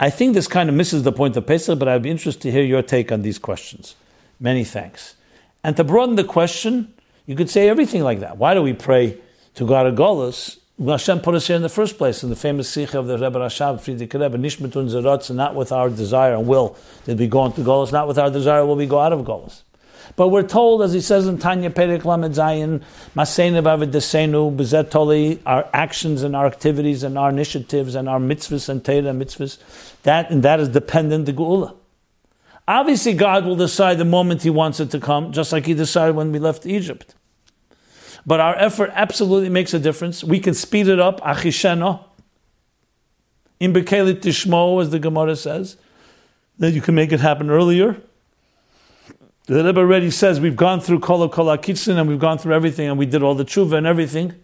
I 0.00 0.10
think 0.10 0.34
this 0.34 0.46
kind 0.46 0.68
of 0.68 0.76
misses 0.76 1.02
the 1.02 1.12
point 1.12 1.36
of 1.36 1.46
Pesach, 1.46 1.78
but 1.78 1.88
I'd 1.88 2.02
be 2.02 2.10
interested 2.10 2.42
to 2.42 2.52
hear 2.52 2.62
your 2.62 2.82
take 2.82 3.10
on 3.10 3.22
these 3.22 3.38
questions. 3.38 3.96
Many 4.38 4.62
thanks. 4.62 5.16
And 5.64 5.76
to 5.76 5.82
broaden 5.82 6.14
the 6.14 6.24
question, 6.24 6.94
you 7.26 7.34
could 7.34 7.50
say 7.50 7.68
everything 7.68 8.02
like 8.02 8.20
that. 8.20 8.36
Why 8.36 8.54
do 8.54 8.62
we 8.62 8.72
pray 8.72 9.18
to 9.56 9.66
God 9.66 9.86
of 9.86 9.96
Golas? 9.96 10.58
Hashem 10.84 11.20
put 11.20 11.34
us 11.34 11.48
here 11.48 11.56
in 11.56 11.62
the 11.62 11.68
first 11.68 11.98
place, 11.98 12.22
in 12.22 12.30
the 12.30 12.36
famous 12.36 12.70
sicha 12.70 12.94
of 12.94 13.08
the 13.08 13.18
Rebbe 13.18 13.40
Rashab, 13.40 13.80
Frierdiker 13.80 14.20
Rebbe, 14.20 14.38
Nishmatun 14.38 14.88
Zeratz, 14.88 15.34
not 15.34 15.56
with 15.56 15.72
our 15.72 15.90
desire 15.90 16.34
and 16.34 16.46
will 16.46 16.76
did 17.04 17.18
we 17.18 17.26
go 17.26 17.44
into 17.46 17.62
Golas, 17.62 17.90
not 17.90 18.06
with 18.06 18.18
our 18.18 18.30
desire 18.30 18.64
will 18.64 18.76
we 18.76 18.86
go 18.86 19.00
out 19.00 19.12
of 19.12 19.20
Golas. 19.26 19.62
But 20.18 20.28
we're 20.30 20.42
told, 20.42 20.82
as 20.82 20.92
he 20.92 21.00
says 21.00 21.28
in 21.28 21.38
Tanya 21.38 21.70
Perek 21.70 22.04
Lamed 22.04 22.34
Zayin, 22.34 22.82
Masena 23.14 23.62
Vavidesenu, 23.62 24.56
Bezetoli, 24.56 25.38
our 25.46 25.70
actions 25.72 26.24
and 26.24 26.34
our 26.34 26.44
activities 26.44 27.04
and 27.04 27.16
our 27.16 27.30
initiatives 27.30 27.94
and 27.94 28.08
our 28.08 28.18
mitzvahs 28.18 28.68
and 28.68 28.84
Torah 28.84 29.14
mitzvahs, 29.14 29.58
that, 30.02 30.28
and 30.28 30.42
that 30.42 30.58
is 30.58 30.70
dependent 30.70 31.26
the 31.26 31.32
Geula. 31.32 31.76
Obviously, 32.66 33.12
God 33.12 33.44
will 33.44 33.54
decide 33.54 33.98
the 33.98 34.04
moment 34.04 34.42
He 34.42 34.50
wants 34.50 34.80
it 34.80 34.90
to 34.90 34.98
come, 34.98 35.30
just 35.30 35.52
like 35.52 35.66
He 35.66 35.74
decided 35.74 36.16
when 36.16 36.32
we 36.32 36.40
left 36.40 36.66
Egypt. 36.66 37.14
But 38.26 38.40
our 38.40 38.56
effort 38.56 38.90
absolutely 38.94 39.50
makes 39.50 39.72
a 39.72 39.78
difference. 39.78 40.24
We 40.24 40.40
can 40.40 40.52
speed 40.52 40.88
it 40.88 40.98
up. 40.98 41.20
Achishena. 41.20 42.02
In 43.60 43.72
Bekelit 43.72 44.20
Tishmo, 44.22 44.82
as 44.82 44.90
the 44.90 44.98
Gemara 44.98 45.36
says, 45.36 45.76
that 46.58 46.72
you 46.72 46.80
can 46.80 46.96
make 46.96 47.12
it 47.12 47.20
happen 47.20 47.50
earlier. 47.50 48.02
The 49.48 49.64
Rebbe 49.64 49.80
already 49.80 50.10
says 50.10 50.40
we've 50.40 50.56
gone 50.56 50.78
through 50.78 51.00
Kol 51.00 51.26
Kol 51.30 51.48
and 51.50 52.08
we've 52.08 52.18
gone 52.18 52.36
through 52.36 52.52
everything 52.52 52.86
and 52.86 52.98
we 52.98 53.06
did 53.06 53.22
all 53.22 53.34
the 53.34 53.46
tshuva 53.46 53.78
and 53.78 53.86
everything. 53.86 54.34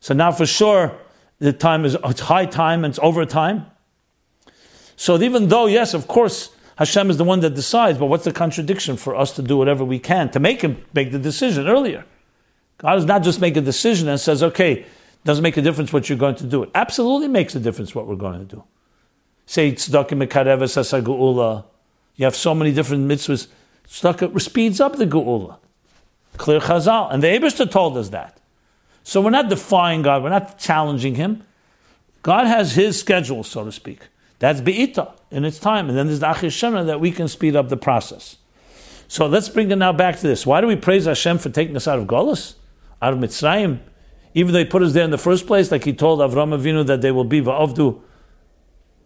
So 0.00 0.14
now 0.14 0.32
for 0.32 0.46
sure 0.46 0.96
the 1.40 1.52
time 1.52 1.84
is 1.84 1.94
it's 2.02 2.20
high 2.20 2.46
time 2.46 2.82
and 2.82 2.92
it's 2.92 2.98
over 3.02 3.26
time. 3.26 3.66
So 4.96 5.20
even 5.20 5.48
though, 5.48 5.66
yes, 5.66 5.92
of 5.92 6.08
course, 6.08 6.54
Hashem 6.78 7.10
is 7.10 7.18
the 7.18 7.24
one 7.24 7.40
that 7.40 7.54
decides, 7.54 7.98
but 7.98 8.06
what's 8.06 8.24
the 8.24 8.32
contradiction 8.32 8.96
for 8.96 9.14
us 9.14 9.32
to 9.32 9.42
do 9.42 9.58
whatever 9.58 9.84
we 9.84 9.98
can 9.98 10.30
to 10.30 10.40
make 10.40 10.62
him 10.62 10.82
make 10.94 11.12
the 11.12 11.18
decision 11.18 11.68
earlier? 11.68 12.06
God 12.78 12.94
does 12.94 13.04
not 13.04 13.22
just 13.22 13.42
make 13.42 13.58
a 13.58 13.60
decision 13.60 14.08
and 14.08 14.18
says, 14.18 14.42
okay, 14.42 14.86
doesn't 15.24 15.42
make 15.42 15.58
a 15.58 15.62
difference 15.62 15.92
what 15.92 16.08
you're 16.08 16.16
going 16.16 16.36
to 16.36 16.46
do. 16.46 16.62
It 16.62 16.70
absolutely 16.74 17.28
makes 17.28 17.54
a 17.54 17.60
difference 17.60 17.94
what 17.94 18.06
we're 18.06 18.16
going 18.16 18.38
to 18.38 18.56
do. 18.56 18.64
Say 19.44 19.72
tzedakah 19.72 20.26
mekareves. 20.26 21.64
You 22.16 22.24
have 22.24 22.36
so 22.36 22.54
many 22.54 22.72
different 22.72 23.06
mitzvahs. 23.06 23.46
Tzedakah 23.90 24.40
speeds 24.40 24.80
up 24.80 24.96
the 24.96 25.06
geula. 25.06 25.58
Clear 26.38 26.60
chazal. 26.60 27.12
And 27.12 27.22
the 27.22 27.26
Abishta 27.26 27.70
told 27.70 27.98
us 27.98 28.08
that. 28.10 28.38
So 29.02 29.20
we're 29.20 29.30
not 29.30 29.48
defying 29.48 30.02
God. 30.02 30.22
We're 30.22 30.30
not 30.30 30.58
challenging 30.58 31.16
Him. 31.16 31.42
God 32.22 32.46
has 32.46 32.74
His 32.74 32.98
schedule, 32.98 33.44
so 33.44 33.64
to 33.64 33.72
speak. 33.72 34.08
That's 34.38 34.60
be'ita 34.60 35.12
in 35.30 35.44
its 35.44 35.58
time. 35.58 35.88
And 35.88 35.98
then 35.98 36.06
there's 36.06 36.20
the 36.20 36.26
Achishena 36.26 36.86
that 36.86 37.00
we 37.00 37.10
can 37.10 37.28
speed 37.28 37.56
up 37.56 37.68
the 37.68 37.76
process. 37.76 38.36
So 39.08 39.26
let's 39.26 39.48
bring 39.48 39.70
it 39.70 39.76
now 39.76 39.92
back 39.92 40.16
to 40.16 40.26
this. 40.26 40.46
Why 40.46 40.60
do 40.60 40.66
we 40.66 40.76
praise 40.76 41.04
Hashem 41.04 41.38
for 41.38 41.50
taking 41.50 41.76
us 41.76 41.88
out 41.88 41.98
of 41.98 42.06
Golas? 42.06 42.54
out 43.02 43.12
of 43.12 43.18
Mitzrayim, 43.18 43.80
even 44.34 44.52
though 44.52 44.58
he 44.58 44.64
put 44.64 44.82
us 44.82 44.92
there 44.92 45.04
in 45.04 45.10
the 45.10 45.18
first 45.18 45.46
place, 45.46 45.70
like 45.70 45.84
he 45.84 45.92
told 45.92 46.20
Avram 46.20 46.56
Avinu 46.56 46.86
that 46.86 47.00
they 47.00 47.10
will 47.10 47.24
be 47.24 47.40
va'avdu, 47.40 48.00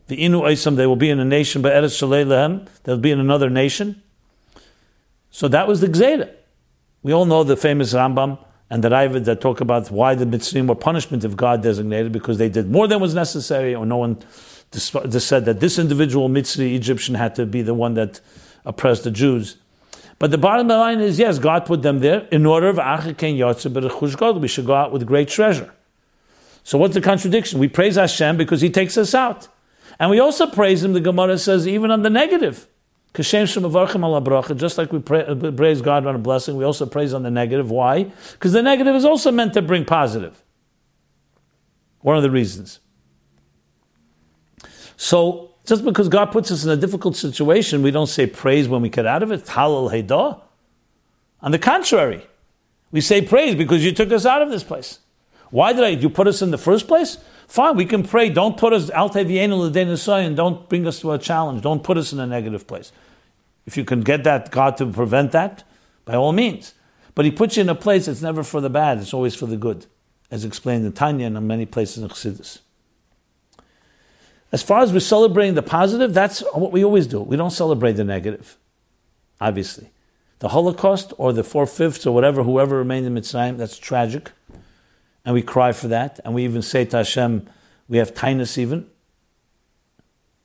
the 0.07 0.17
inu 0.17 0.43
Isam, 0.43 0.77
they 0.77 0.87
will 0.87 0.97
be 0.97 1.09
in 1.09 1.19
a 1.19 1.25
nation, 1.25 1.63
but 1.63 1.73
Eretz 1.73 1.97
Shalei 1.97 2.27
Lehem, 2.27 2.67
they'll 2.83 2.99
be 2.99 3.11
in 3.11 3.21
another 3.21 3.49
nation. 3.49 4.03
So 5.35 5.49
that 5.49 5.67
was 5.67 5.81
the 5.81 5.89
Gzeda. 5.89 6.31
We 7.03 7.13
all 7.13 7.25
know 7.25 7.43
the 7.43 7.57
famous 7.57 7.93
Rambam 7.93 8.39
and 8.71 8.85
the 8.85 8.89
Raavad 8.89 9.25
that 9.25 9.41
talk 9.41 9.61
about 9.61 9.91
why 9.91 10.15
the 10.15 10.25
Mitzrayim 10.25 10.69
were 10.69 10.77
punishment 10.77 11.25
of 11.25 11.37
God 11.37 11.61
designated, 11.61 12.13
because 12.13 12.39
they 12.39 12.49
did 12.49 12.71
more 12.71 12.87
than 12.87 13.01
was 13.01 13.15
necessary, 13.17 13.75
or 13.75 13.85
no 13.85 13.97
one 13.97 14.23
said 14.71 15.45
that 15.45 15.59
this 15.59 15.77
individual 15.77 16.29
Mitzri 16.29 16.77
Egyptian 16.77 17.17
had 17.17 17.35
to 17.35 17.47
be 17.47 17.63
the 17.63 17.75
one 17.75 17.95
that 17.95 18.21
oppressed 18.65 19.03
the 19.03 19.11
Jews. 19.11 19.57
But 20.21 20.31
the 20.31 20.39
bottom 20.39 20.69
line 20.69 21.01
is, 21.01 21.19
yes, 21.19 21.41
God 21.41 21.67
put 21.67 21.83
them 21.83 21.99
there 21.99 22.29
in 22.31 22.47
order 22.47 22.69
of 22.69 22.77
we 22.77 24.49
should 24.49 24.67
go 24.67 24.75
out 24.75 24.93
with 24.93 25.05
great 25.05 25.29
treasure. 25.29 25.75
So 26.63 26.79
what's 26.79 26.95
the 26.95 27.01
contradiction? 27.01 27.59
We 27.59 27.67
praise 27.67 27.97
Hashem 27.97 28.37
because 28.37 28.61
He 28.61 28.71
takes 28.71 28.97
us 28.97 29.17
out. 29.17 29.49
And 29.99 30.13
we 30.13 30.21
also 30.21 30.47
praise 30.47 30.85
Him, 30.85 30.93
the 30.93 31.01
Gemara 31.01 31.39
says, 31.39 31.67
even 31.67 31.91
on 31.91 32.03
the 32.03 32.11
negative. 32.11 32.69
Just 33.15 33.33
like 33.33 34.93
we 34.93 34.99
uh, 34.99 35.53
praise 35.53 35.81
God 35.81 36.05
on 36.07 36.15
a 36.15 36.19
blessing, 36.19 36.57
we 36.57 36.65
also 36.65 36.85
praise 36.85 37.15
on 37.15 37.23
the 37.23 37.31
negative. 37.31 37.71
Why? 37.71 38.11
Because 38.33 38.53
the 38.53 38.63
negative 38.63 38.95
is 38.97 39.05
also 39.05 39.31
meant 39.31 39.55
to 39.55 39.63
bring 39.63 39.85
positive. 39.85 40.43
One 42.01 42.17
of 42.17 42.25
the 42.25 42.31
reasons. 42.31 42.81
So 44.97 45.53
just 45.65 45.85
because 45.85 46.09
God 46.09 46.27
puts 46.27 46.51
us 46.51 46.65
in 46.65 46.71
a 46.71 46.77
difficult 46.77 47.15
situation, 47.17 47.83
we 47.83 47.93
don't 47.93 48.09
say 48.09 48.27
praise 48.27 48.69
when 48.69 48.83
we 48.83 48.89
get 48.89 49.07
out 49.07 49.23
of 49.23 49.31
it. 49.31 49.45
Halal 49.45 49.93
Haidah. 49.93 50.41
On 51.41 51.53
the 51.53 51.59
contrary, 51.59 52.27
we 52.91 53.01
say 53.01 53.23
praise 53.23 53.55
because 53.55 53.85
you 53.85 53.93
took 53.93 54.11
us 54.13 54.27
out 54.27 54.43
of 54.43 54.51
this 54.51 54.65
place. 54.65 54.99
Why 55.51 55.73
did 55.73 55.85
I? 55.85 55.89
You 55.91 56.11
put 56.11 56.27
us 56.27 56.43
in 56.43 56.51
the 56.51 56.59
first 56.59 56.89
place? 56.89 57.19
Fine, 57.47 57.77
we 57.77 57.87
can 57.87 58.03
pray. 58.03 58.29
Don't 58.29 58.57
put 58.57 58.73
us 58.73 58.91
al 58.91 59.17
and 59.17 60.37
don't 60.37 60.69
bring 60.69 60.87
us 60.87 61.01
to 61.01 61.13
a 61.13 61.19
challenge. 61.19 61.63
Don't 61.63 61.85
put 61.85 61.97
us 61.97 62.13
in 62.13 62.19
a 62.19 62.27
negative 62.27 62.67
place. 62.67 62.91
If 63.67 63.77
you 63.77 63.85
can 63.85 64.01
get 64.01 64.25
that 64.25 64.51
God 64.51 64.77
to 64.79 64.87
prevent 64.87 65.33
that, 65.33 65.65
by 66.05 66.15
all 66.15 66.33
means. 66.33 66.75
But 67.15 67.25
He 67.25 67.31
puts 67.31 67.57
you 67.57 67.63
in 67.63 67.69
a 67.69 67.75
place 67.75 68.07
that's 68.07 68.23
never 68.23 68.43
for 68.43 68.61
the 68.61 68.71
bad; 68.71 68.99
it's 68.99 69.15
always 69.15 69.35
for 69.35 69.47
the 69.47 69.57
good, 69.57 69.87
as 70.31 70.45
explained 70.45 70.85
in 70.85 70.93
Tanya 70.93 71.27
and 71.27 71.37
in 71.37 71.47
many 71.47 71.67
places 71.67 72.03
in 72.03 72.09
Chassidus. 72.09 72.61
As 74.53 74.63
far 74.63 74.83
as 74.83 74.93
we're 74.93 75.01
celebrating 75.01 75.55
the 75.55 75.63
positive, 75.63 76.15
that's 76.15 76.41
what 76.53 76.71
we 76.71 76.85
always 76.85 77.09
do. 77.09 77.21
We 77.21 77.37
don't 77.37 77.51
celebrate 77.51 77.95
the 77.95 78.05
negative, 78.05 78.57
obviously. 79.41 79.91
The 80.39 80.51
Holocaust 80.51 81.13
or 81.19 81.33
the 81.33 81.43
four 81.43 81.67
fifths 81.67 82.07
or 82.07 82.15
whatever, 82.15 82.43
whoever 82.43 82.79
remained 82.79 83.07
in 83.07 83.15
Mitzrayim, 83.15 83.57
that's 83.57 83.79
tragic. 83.79 84.31
And 85.25 85.35
we 85.35 85.43
cry 85.43 85.73
for 85.73 85.89
that. 85.89 86.21
And 86.25 86.35
we 86.35 86.45
even 86.45 86.63
say 86.63 86.85
to 86.85 86.99
Hashem, 86.99 87.49
we 87.89 87.99
have 87.99 88.15
tinus 88.15 88.59
even. 88.59 88.89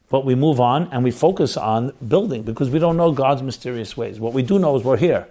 But 0.10 0.26
we 0.26 0.36
move 0.36 0.60
on 0.60 0.90
and 0.92 1.04
we 1.04 1.12
focus 1.12 1.56
on 1.56 1.94
building 2.08 2.44
because 2.44 2.70
we 2.70 2.80
don't 2.80 2.98
know 2.98 3.12
God's 3.12 3.44
mysterious 3.44 3.96
ways. 3.96 4.20
What 4.20 4.34
we 4.34 4.42
do 4.42 4.58
know 4.60 4.76
is 4.76 4.84
we're 4.84 4.98
here. 4.98 5.28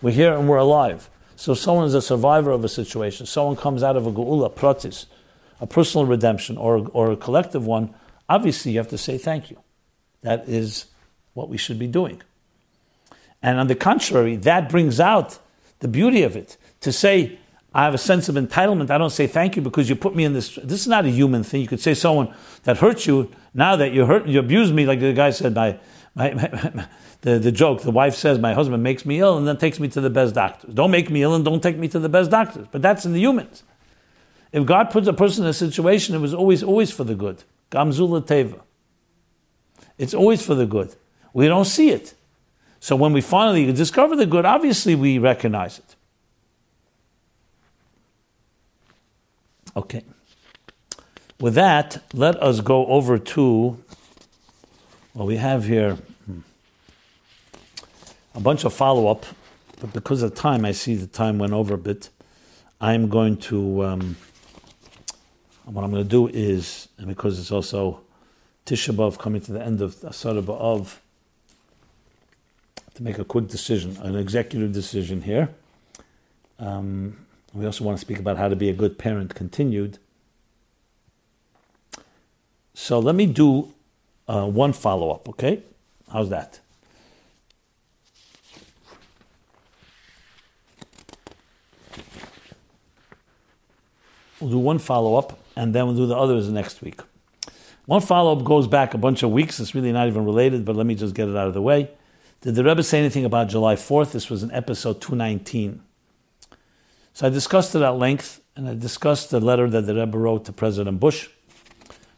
We're 0.00 0.12
here 0.12 0.34
and 0.34 0.48
we're 0.48 0.56
alive. 0.56 1.08
So 1.36 1.54
someone 1.54 1.86
is 1.86 1.94
a 1.94 2.02
survivor 2.02 2.50
of 2.50 2.64
a 2.64 2.68
situation. 2.68 3.26
Someone 3.26 3.56
comes 3.56 3.82
out 3.82 3.96
of 3.96 4.06
a 4.06 4.12
geula, 4.12 4.52
pratis, 4.52 5.06
a 5.60 5.66
personal 5.66 6.06
redemption 6.06 6.56
or, 6.56 6.88
or 6.92 7.12
a 7.12 7.16
collective 7.16 7.66
one 7.66 7.94
obviously 8.32 8.72
you 8.72 8.78
have 8.78 8.88
to 8.88 8.98
say 8.98 9.18
thank 9.18 9.50
you. 9.50 9.58
That 10.22 10.48
is 10.48 10.86
what 11.34 11.48
we 11.48 11.58
should 11.58 11.78
be 11.78 11.86
doing. 11.86 12.22
And 13.42 13.58
on 13.58 13.66
the 13.66 13.74
contrary, 13.74 14.36
that 14.36 14.68
brings 14.68 15.00
out 15.00 15.38
the 15.80 15.88
beauty 15.88 16.22
of 16.22 16.36
it. 16.36 16.56
To 16.80 16.92
say, 16.92 17.38
I 17.74 17.84
have 17.84 17.94
a 17.94 17.98
sense 17.98 18.28
of 18.28 18.34
entitlement, 18.34 18.90
I 18.90 18.98
don't 18.98 19.10
say 19.10 19.26
thank 19.26 19.56
you 19.56 19.62
because 19.62 19.88
you 19.88 19.96
put 19.96 20.14
me 20.14 20.24
in 20.24 20.34
this. 20.34 20.56
This 20.62 20.82
is 20.82 20.88
not 20.88 21.06
a 21.06 21.10
human 21.10 21.42
thing. 21.42 21.62
You 21.62 21.68
could 21.68 21.80
say 21.80 21.94
someone 21.94 22.34
that 22.64 22.78
hurt 22.78 23.06
you, 23.06 23.30
now 23.54 23.76
that 23.76 23.92
you 23.92 24.04
hurt, 24.04 24.26
you 24.26 24.38
abuse 24.38 24.70
me, 24.72 24.84
like 24.84 25.00
the 25.00 25.12
guy 25.14 25.30
said, 25.30 25.54
my, 25.54 25.78
my, 26.14 26.34
my, 26.34 26.86
the, 27.22 27.38
the 27.38 27.50
joke, 27.50 27.82
the 27.82 27.90
wife 27.90 28.14
says, 28.14 28.38
my 28.38 28.52
husband 28.52 28.82
makes 28.82 29.06
me 29.06 29.20
ill 29.20 29.38
and 29.38 29.48
then 29.48 29.56
takes 29.56 29.80
me 29.80 29.88
to 29.88 30.02
the 30.02 30.10
best 30.10 30.34
doctors. 30.34 30.74
Don't 30.74 30.90
make 30.90 31.08
me 31.08 31.22
ill 31.22 31.34
and 31.34 31.44
don't 31.44 31.62
take 31.62 31.78
me 31.78 31.88
to 31.88 31.98
the 31.98 32.10
best 32.10 32.30
doctors. 32.30 32.66
But 32.70 32.82
that's 32.82 33.06
in 33.06 33.14
the 33.14 33.20
humans. 33.20 33.62
If 34.52 34.66
God 34.66 34.90
puts 34.90 35.08
a 35.08 35.14
person 35.14 35.44
in 35.44 35.50
a 35.50 35.54
situation, 35.54 36.14
it 36.14 36.18
was 36.18 36.34
always, 36.34 36.62
always 36.62 36.90
for 36.90 37.04
the 37.04 37.14
good. 37.14 37.42
Gamzula 37.70 38.22
teva. 38.26 38.60
It's 39.96 40.12
always 40.12 40.44
for 40.44 40.54
the 40.54 40.66
good. 40.66 40.94
We 41.32 41.48
don't 41.48 41.64
see 41.64 41.90
it. 41.90 42.12
So 42.80 42.96
when 42.96 43.14
we 43.14 43.22
finally 43.22 43.72
discover 43.72 44.14
the 44.14 44.26
good, 44.26 44.44
obviously 44.44 44.94
we 44.94 45.18
recognize 45.18 45.78
it. 45.78 45.96
Okay. 49.76 50.04
With 51.40 51.54
that, 51.54 52.02
let 52.12 52.40
us 52.42 52.60
go 52.60 52.86
over 52.86 53.18
to 53.18 53.82
well, 55.14 55.26
we 55.26 55.36
have 55.36 55.66
here 55.66 55.96
hmm, 56.24 56.38
a 58.34 58.40
bunch 58.40 58.64
of 58.64 58.72
follow 58.72 59.08
up, 59.08 59.26
but 59.78 59.92
because 59.92 60.22
of 60.22 60.34
time, 60.34 60.64
I 60.64 60.72
see 60.72 60.94
the 60.94 61.06
time 61.06 61.38
went 61.38 61.52
over 61.52 61.74
a 61.74 61.78
bit. 61.78 62.08
I'm 62.80 63.10
going 63.10 63.36
to, 63.38 63.84
um, 63.84 64.16
what 65.64 65.84
I'm 65.84 65.90
going 65.90 66.02
to 66.02 66.08
do 66.08 66.28
is, 66.28 66.88
and 66.96 67.08
because 67.08 67.38
it's 67.38 67.52
also 67.52 68.00
Tisha 68.64 68.94
B'Av 68.94 69.18
coming 69.18 69.42
to 69.42 69.52
the 69.52 69.62
end 69.62 69.82
of 69.82 70.02
Asar 70.02 70.32
B'Av, 70.32 70.96
to 72.94 73.02
make 73.02 73.18
a 73.18 73.24
quick 73.24 73.48
decision, 73.48 73.98
an 74.00 74.16
executive 74.16 74.72
decision 74.72 75.20
here. 75.20 75.50
Um, 76.58 77.26
we 77.54 77.66
also 77.66 77.84
want 77.84 77.98
to 77.98 78.00
speak 78.00 78.18
about 78.18 78.38
how 78.38 78.48
to 78.48 78.56
be 78.56 78.68
a 78.68 78.72
good 78.72 78.98
parent 78.98 79.34
continued. 79.34 79.98
So 82.74 82.98
let 82.98 83.14
me 83.14 83.26
do 83.26 83.72
uh, 84.26 84.46
one 84.46 84.72
follow 84.72 85.10
up, 85.10 85.28
okay? 85.28 85.62
How's 86.10 86.30
that? 86.30 86.60
We'll 94.40 94.50
do 94.50 94.58
one 94.58 94.78
follow 94.78 95.14
up 95.16 95.38
and 95.54 95.74
then 95.74 95.86
we'll 95.86 95.96
do 95.96 96.06
the 96.06 96.16
others 96.16 96.48
next 96.48 96.82
week. 96.82 97.00
One 97.86 98.00
follow 98.00 98.36
up 98.36 98.44
goes 98.44 98.66
back 98.66 98.94
a 98.94 98.98
bunch 98.98 99.22
of 99.22 99.30
weeks. 99.30 99.60
It's 99.60 99.74
really 99.74 99.92
not 99.92 100.08
even 100.08 100.24
related, 100.24 100.64
but 100.64 100.74
let 100.74 100.86
me 100.86 100.94
just 100.94 101.14
get 101.14 101.28
it 101.28 101.36
out 101.36 101.48
of 101.48 101.54
the 101.54 101.62
way. 101.62 101.90
Did 102.40 102.54
the 102.54 102.64
Rebbe 102.64 102.82
say 102.82 102.98
anything 102.98 103.24
about 103.24 103.48
July 103.48 103.76
4th? 103.76 104.12
This 104.12 104.30
was 104.30 104.42
in 104.42 104.50
episode 104.50 105.00
219. 105.00 105.80
So 107.12 107.26
I 107.26 107.30
discussed 107.30 107.74
it 107.74 107.82
at 107.82 107.96
length, 107.96 108.40
and 108.56 108.68
I 108.68 108.74
discussed 108.74 109.30
the 109.30 109.40
letter 109.40 109.68
that 109.70 109.82
the 109.82 109.94
Rebbe 109.94 110.16
wrote 110.16 110.44
to 110.46 110.52
President 110.52 111.00
Bush, 111.00 111.28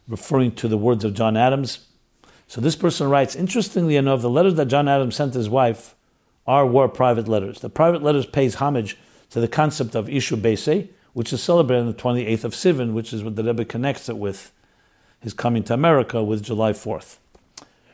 referring 0.09 0.53
to 0.57 0.69
the 0.69 0.79
words 0.79 1.05
of 1.05 1.15
John 1.15 1.37
Adams, 1.37 1.87
so 2.47 2.61
this 2.61 2.77
person 2.77 3.09
writes, 3.09 3.35
interestingly 3.35 3.97
enough, 3.97 4.21
the 4.21 4.31
letters 4.31 4.55
that 4.55 4.67
John 4.67 4.89
Adams 4.89 5.17
sent 5.17 5.35
his 5.35 5.49
wife 5.49 5.95
are 6.47 6.67
were 6.67 6.89
private 6.89 7.27
letters. 7.27 7.61
The 7.61 7.71
private 7.71 8.03
letters 8.03 8.27
pays 8.27 8.57
homage 8.57 8.97
to 9.31 9.41
the 9.41 9.49
concept 9.49 9.95
of 9.95 10.07
Ishu 10.07 10.41
Beisei, 10.41 10.89
which 11.15 11.33
is 11.33 11.43
celebrated 11.43 11.81
on 11.81 11.87
the 11.89 11.95
28th 11.95 12.45
of 12.45 12.53
Sivan, 12.55 12.93
which 12.93 13.13
is 13.13 13.25
what 13.25 13.37
the 13.37 13.45
Rebbe 13.45 13.65
connects 13.65 14.09
it 14.09 14.19
with 14.19 14.53
his 15.21 15.33
coming 15.33 15.63
to 15.65 15.75
America 15.75 16.23
with 16.23 16.43
July 16.43 16.73
4th. 16.73 17.17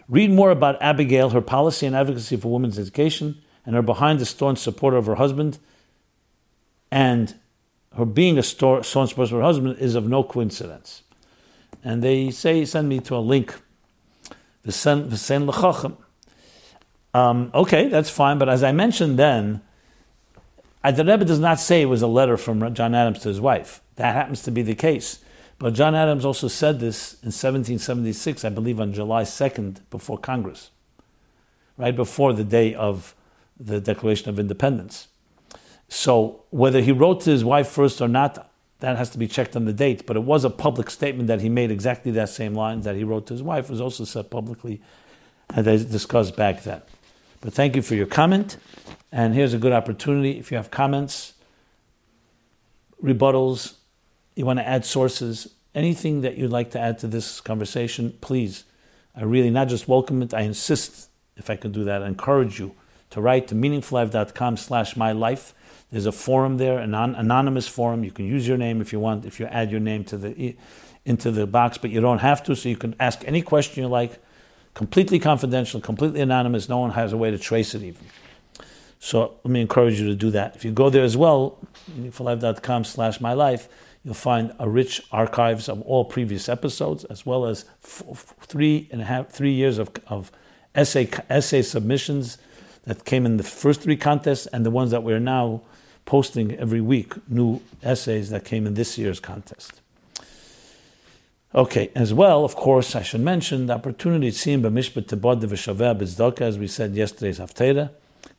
Read 0.09 0.31
more 0.31 0.51
about 0.51 0.83
Abigail, 0.83 1.31
her 1.31 1.41
policy 1.41 1.87
and 1.87 1.95
advocacy 1.95 2.37
for 2.37 2.53
women's 2.53 2.79
education, 2.79 3.41
and 3.65 3.77
her 3.77 3.83
behind 3.83 4.19
the 4.19 4.27
staunch 4.27 4.59
supporter 4.59 4.97
of 4.97 5.07
her 5.07 5.15
husband, 5.15 5.59
and 6.91 7.35
her 7.97 8.05
being 8.05 8.39
a 8.39 8.43
staunch 8.43 8.87
supporter 8.87 9.23
of 9.23 9.31
her 9.31 9.43
husband 9.43 9.79
is 9.79 9.95
of 9.95 10.09
no 10.09 10.23
coincidence. 10.23 11.03
And 11.83 12.03
they 12.03 12.31
say, 12.31 12.65
send 12.65 12.89
me 12.89 13.01
to 13.01 13.17
a 13.17 13.19
link. 13.19 13.55
Um, 17.13 17.51
okay, 17.55 17.89
that's 17.89 18.11
fine. 18.11 18.39
But 18.39 18.49
as 18.49 18.63
I 18.63 18.73
mentioned 18.73 19.19
then, 19.19 19.63
the 20.85 21.05
Rebbe 21.05 21.25
does 21.25 21.39
not 21.39 21.59
say 21.59 21.83
it 21.83 21.87
was 21.87 22.03
a 22.03 22.07
letter 22.07 22.37
from 22.37 22.75
John 22.75 22.95
Adams 22.95 23.21
to 23.21 23.29
his 23.29 23.41
wife. 23.41 23.81
That 23.97 24.15
happens 24.15 24.43
to 24.43 24.51
be 24.51 24.63
the 24.63 24.75
case. 24.75 25.23
But 25.59 25.75
John 25.75 25.95
Adams 25.95 26.25
also 26.25 26.49
said 26.49 26.81
this 26.81 27.15
in 27.15 27.27
1776, 27.29 28.45
I 28.45 28.49
believe 28.49 28.81
on 28.81 28.95
July 28.95 29.25
2nd, 29.25 29.81
before 29.91 30.17
Congress, 30.17 30.71
right 31.77 31.95
before 31.95 32.33
the 32.33 32.45
day 32.45 32.75
of 32.75 33.15
the 33.59 33.79
Declaration 33.79 34.31
of 34.31 34.39
Independence. 34.39 35.09
So 35.91 36.45
whether 36.51 36.81
he 36.81 36.93
wrote 36.93 37.23
to 37.23 37.31
his 37.31 37.45
wife 37.45 37.69
first 37.69 38.01
or 38.01 38.07
not, 38.07 38.49
that 38.79 38.97
has 38.97 39.11
to 39.11 39.19
be 39.19 39.27
checked 39.27 39.57
on 39.57 39.65
the 39.65 39.73
date. 39.73 40.07
But 40.07 40.17
it 40.17 40.23
was 40.23 40.45
a 40.45 40.51
public 40.51 40.89
statement 40.89 41.27
that 41.27 41.41
he 41.41 41.49
made 41.49 41.71
exactly 41.71 42.13
that 42.13 42.29
same 42.31 42.55
lines 42.55 42.85
that 42.85 42.95
he 42.95 43.05
wrote 43.05 43.27
to 43.27 43.35
his 43.35 43.43
wife 43.43 43.69
was 43.69 43.81
also 43.81 44.05
said 44.05 44.31
publicly, 44.31 44.81
as 45.51 45.67
I 45.67 45.77
discussed 45.77 46.37
back 46.37 46.63
then. 46.63 46.81
But 47.41 47.55
thank 47.55 47.75
you 47.75 47.83
for 47.83 47.97
your 47.97 48.07
comment. 48.07 48.57
And 49.11 49.35
here's 49.35 49.53
a 49.53 49.59
good 49.59 49.73
opportunity. 49.73 50.39
If 50.39 50.53
you 50.53 50.57
have 50.59 50.71
comments, 50.71 51.35
rebuttals, 53.03 53.75
you 54.37 54.47
want 54.47 54.61
to 54.61 54.67
add 54.67 54.85
sources, 54.85 55.53
anything 55.75 56.21
that 56.21 56.39
you'd 56.39 56.53
like 56.53 56.71
to 56.71 56.81
add 56.81 57.01
to 57.01 57.09
this 57.09 57.41
conversation, 57.41 58.17
please. 58.21 58.63
I 59.17 59.25
really 59.25 59.51
not 59.51 59.67
just 59.67 59.89
welcome 59.89 60.23
it, 60.23 60.33
I 60.33 60.43
insist, 60.43 61.11
if 61.37 61.51
I 61.51 61.57
can 61.57 61.73
do 61.73 61.83
that, 61.83 62.05
I 62.05 62.07
encourage 62.07 62.61
you 62.61 62.77
to 63.11 63.21
write 63.21 63.49
to 63.49 63.57
meaningfullife.com 63.57 64.57
slash 64.57 64.97
my 64.97 65.11
life 65.11 65.53
there's 65.91 66.07
a 66.07 66.13
forum 66.13 66.57
there, 66.57 66.79
an 66.79 66.95
anonymous 66.95 67.67
forum. 67.67 68.05
You 68.05 68.13
can 68.13 68.25
use 68.25 68.47
your 68.47 68.57
name 68.57 68.81
if 68.81 68.93
you 68.93 69.01
want, 69.01 69.25
if 69.25 69.41
you 69.41 69.47
add 69.47 69.71
your 69.71 69.81
name 69.81 70.05
to 70.05 70.17
the 70.17 70.57
into 71.05 71.31
the 71.31 71.47
box, 71.47 71.79
but 71.79 71.91
you 71.91 72.01
don't 72.01 72.19
have 72.19 72.43
to. 72.45 72.55
So 72.55 72.69
you 72.69 72.77
can 72.77 72.95
ask 73.01 73.23
any 73.27 73.43
question 73.43 73.83
you 73.83 73.89
like, 73.89 74.23
completely 74.75 75.19
confidential, 75.19 75.81
completely 75.81 76.21
anonymous. 76.21 76.69
No 76.69 76.79
one 76.79 76.91
has 76.91 77.13
a 77.13 77.17
way 77.17 77.31
to 77.31 77.39
trace 77.39 77.75
it 77.75 77.83
even. 77.83 78.05
So 78.99 79.39
let 79.43 79.51
me 79.51 79.63
encourage 79.63 79.99
you 79.99 80.07
to 80.09 80.15
do 80.15 80.31
that. 80.33 80.55
If 80.57 80.65
you 80.65 80.73
go 80.73 80.91
there 80.91 81.03
as 81.03 81.17
well, 81.17 81.59
meaningfullife.com 81.91 82.85
slash 82.85 83.21
my 83.21 83.33
life, 83.33 83.69
you'll 84.05 84.15
find 84.15 84.53
a 84.59 84.69
rich 84.69 85.03
archives 85.11 85.69
of 85.69 85.81
all 85.83 86.05
previous 86.05 86.49
episodes, 86.49 87.05
as 87.05 87.25
well 87.25 87.47
as 87.47 87.65
f- 87.83 88.35
three 88.43 88.89
and 88.93 89.01
a 89.01 89.05
half, 89.05 89.31
three 89.31 89.53
years 89.53 89.79
of, 89.79 89.91
of 90.07 90.31
essay 90.75 91.09
essay 91.29 91.63
submissions 91.63 92.39
that 92.85 93.05
came 93.05 93.27
in 93.27 93.39
the 93.39 93.43
first 93.43 93.81
three 93.81 93.97
contests 93.97 94.47
and 94.47 94.65
the 94.65 94.71
ones 94.71 94.91
that 94.91 95.03
we're 95.03 95.19
now 95.19 95.63
posting 96.11 96.57
every 96.57 96.81
week 96.81 97.13
new 97.29 97.61
essays 97.85 98.31
that 98.31 98.45
came 98.45 98.67
in 98.67 98.75
this 98.75 98.99
year's 98.99 99.21
contest. 99.21 99.81
Okay, 101.55 101.89
as 101.95 102.13
well, 102.13 102.45
of 102.45 102.57
course, 102.57 102.97
I 102.97 103.03
should 103.03 103.21
mention 103.21 103.67
the 103.67 103.75
opportunity 103.75 104.33
seen 104.33 104.61
by 104.61 104.71
Mishpat 104.71 105.07
Tebod 105.07 105.41
V'Shaveh 105.41 106.41
as 106.41 106.59
we 106.59 106.67
said 106.67 106.97
yesterday's 106.97 107.39
Haftarah, 107.39 107.91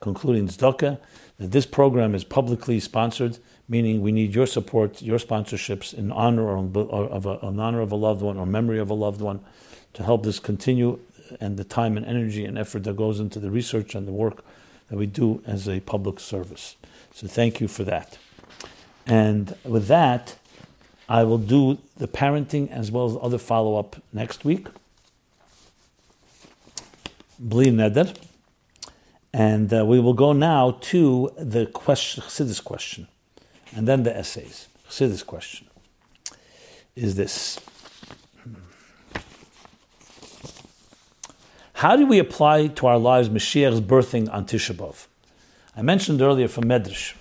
concluding 0.02 0.50
Zdaka, 0.50 1.00
that 1.38 1.52
this 1.52 1.66
program 1.66 2.14
is 2.14 2.26
publicly 2.26 2.78
sponsored, 2.82 3.38
meaning 3.70 4.02
we 4.02 4.12
need 4.12 4.36
your 4.36 4.48
support, 4.48 5.02
your 5.02 5.18
sponsorships 5.18 5.94
in 5.94 6.12
honor 6.12 6.58
of 6.58 6.76
a, 7.26 7.48
in 7.48 7.58
honor 7.58 7.80
of 7.80 7.94
a 7.94 7.96
loved 7.96 8.22
one 8.22 8.38
or 8.38 8.46
memory 8.46 8.80
of 8.80 8.90
a 8.90 8.94
loved 8.94 9.22
one 9.22 9.40
to 9.94 10.04
help 10.04 10.24
this 10.24 10.40
continue 10.40 11.00
and 11.40 11.56
the 11.56 11.64
time 11.64 11.96
and 11.96 12.06
energy 12.06 12.44
and 12.44 12.58
effort 12.58 12.84
that 12.84 12.98
goes 12.98 13.22
into 13.22 13.40
the 13.40 13.50
research 13.50 13.96
and 13.96 14.06
the 14.06 14.12
work 14.12 14.44
that 14.90 14.98
we 14.98 15.06
do 15.06 15.42
as 15.48 15.70
a 15.70 15.80
public 15.80 16.20
service. 16.20 16.76
So 17.14 17.28
thank 17.28 17.60
you 17.60 17.68
for 17.68 17.84
that. 17.84 18.18
And 19.06 19.56
with 19.64 19.88
that, 19.88 20.38
I 21.10 21.24
will 21.24 21.38
do 21.38 21.78
the 21.98 22.08
parenting 22.08 22.72
as 22.72 22.92
well 22.92 23.06
as 23.06 23.18
other 23.22 23.38
follow 23.38 23.78
up 23.78 24.02
next 24.14 24.46
week. 24.46 24.68
Bli 27.38 27.66
neder. 27.66 28.16
And 29.34 29.74
uh, 29.74 29.86
we 29.86 30.00
will 30.00 30.14
go 30.14 30.34
now 30.34 30.78
to 30.82 31.32
the 31.38 31.66
question, 31.66 32.24
question, 32.64 33.08
and 33.74 33.88
then 33.88 34.04
the 34.04 34.16
essays. 34.16 34.68
Chassidus 34.90 35.26
question 35.26 35.68
is 36.96 37.16
this. 37.16 37.60
How 41.74 41.96
do 41.96 42.06
we 42.06 42.20
apply 42.20 42.68
to 42.68 42.88
our 42.88 43.00
lives 43.00 43.30
Mashiach's 43.30 43.82
birthing 43.82 44.32
on 44.32 44.46
Tisha 44.46 44.76
B'Av? 44.76 45.08
I 45.76 45.82
mentioned 45.82 46.22
earlier 46.22 46.50
from 46.50 46.66
Medrash 46.66 47.16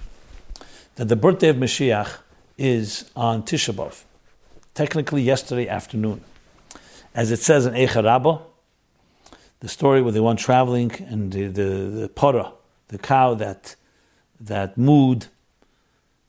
that 0.96 1.04
the 1.04 1.14
birthday 1.14 1.48
of 1.50 1.56
Mashiach 1.56 2.18
is 2.58 3.08
on 3.14 3.44
Tisha 3.44 3.72
B'Av, 3.72 4.02
technically 4.74 5.22
yesterday 5.22 5.68
afternoon. 5.68 6.20
As 7.14 7.30
it 7.30 7.38
says 7.38 7.64
in 7.64 7.74
Eicha 7.74 8.04
Rabbah, 8.04 8.40
the 9.60 9.68
story 9.68 10.02
where 10.02 10.10
they 10.10 10.18
went 10.18 10.40
traveling 10.40 10.90
and 10.98 11.32
the, 11.32 11.46
the, 11.46 11.62
the 11.62 12.52
the 12.88 12.98
cow 12.98 13.34
that, 13.34 13.76
that 14.40 14.76
mooed, 14.76 15.28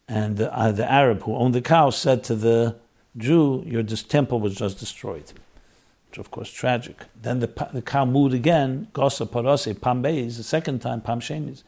and 0.08 0.38
the, 0.38 0.56
uh, 0.56 0.72
the 0.72 0.90
Arab 0.90 1.24
who 1.24 1.36
owned 1.36 1.56
the 1.56 1.62
cow 1.62 1.90
said 1.90 2.24
to 2.26 2.36
the 2.36 2.76
Jew, 3.18 3.64
Your 3.66 3.82
temple 3.82 4.40
was 4.40 4.56
just 4.56 4.78
destroyed. 4.78 5.34
Which, 6.10 6.20
of 6.20 6.30
course, 6.30 6.52
tragic. 6.52 7.06
Then 7.20 7.40
the, 7.40 7.48
the 7.74 7.82
cow 7.82 8.06
mooed 8.06 8.34
again, 8.34 8.90
Gosa 8.94 9.28
Parase, 9.28 9.74
Pambeis, 9.74 10.38
the 10.38 10.44
second 10.44 10.82
time, 10.82 11.02
Pamshenis. 11.02 11.64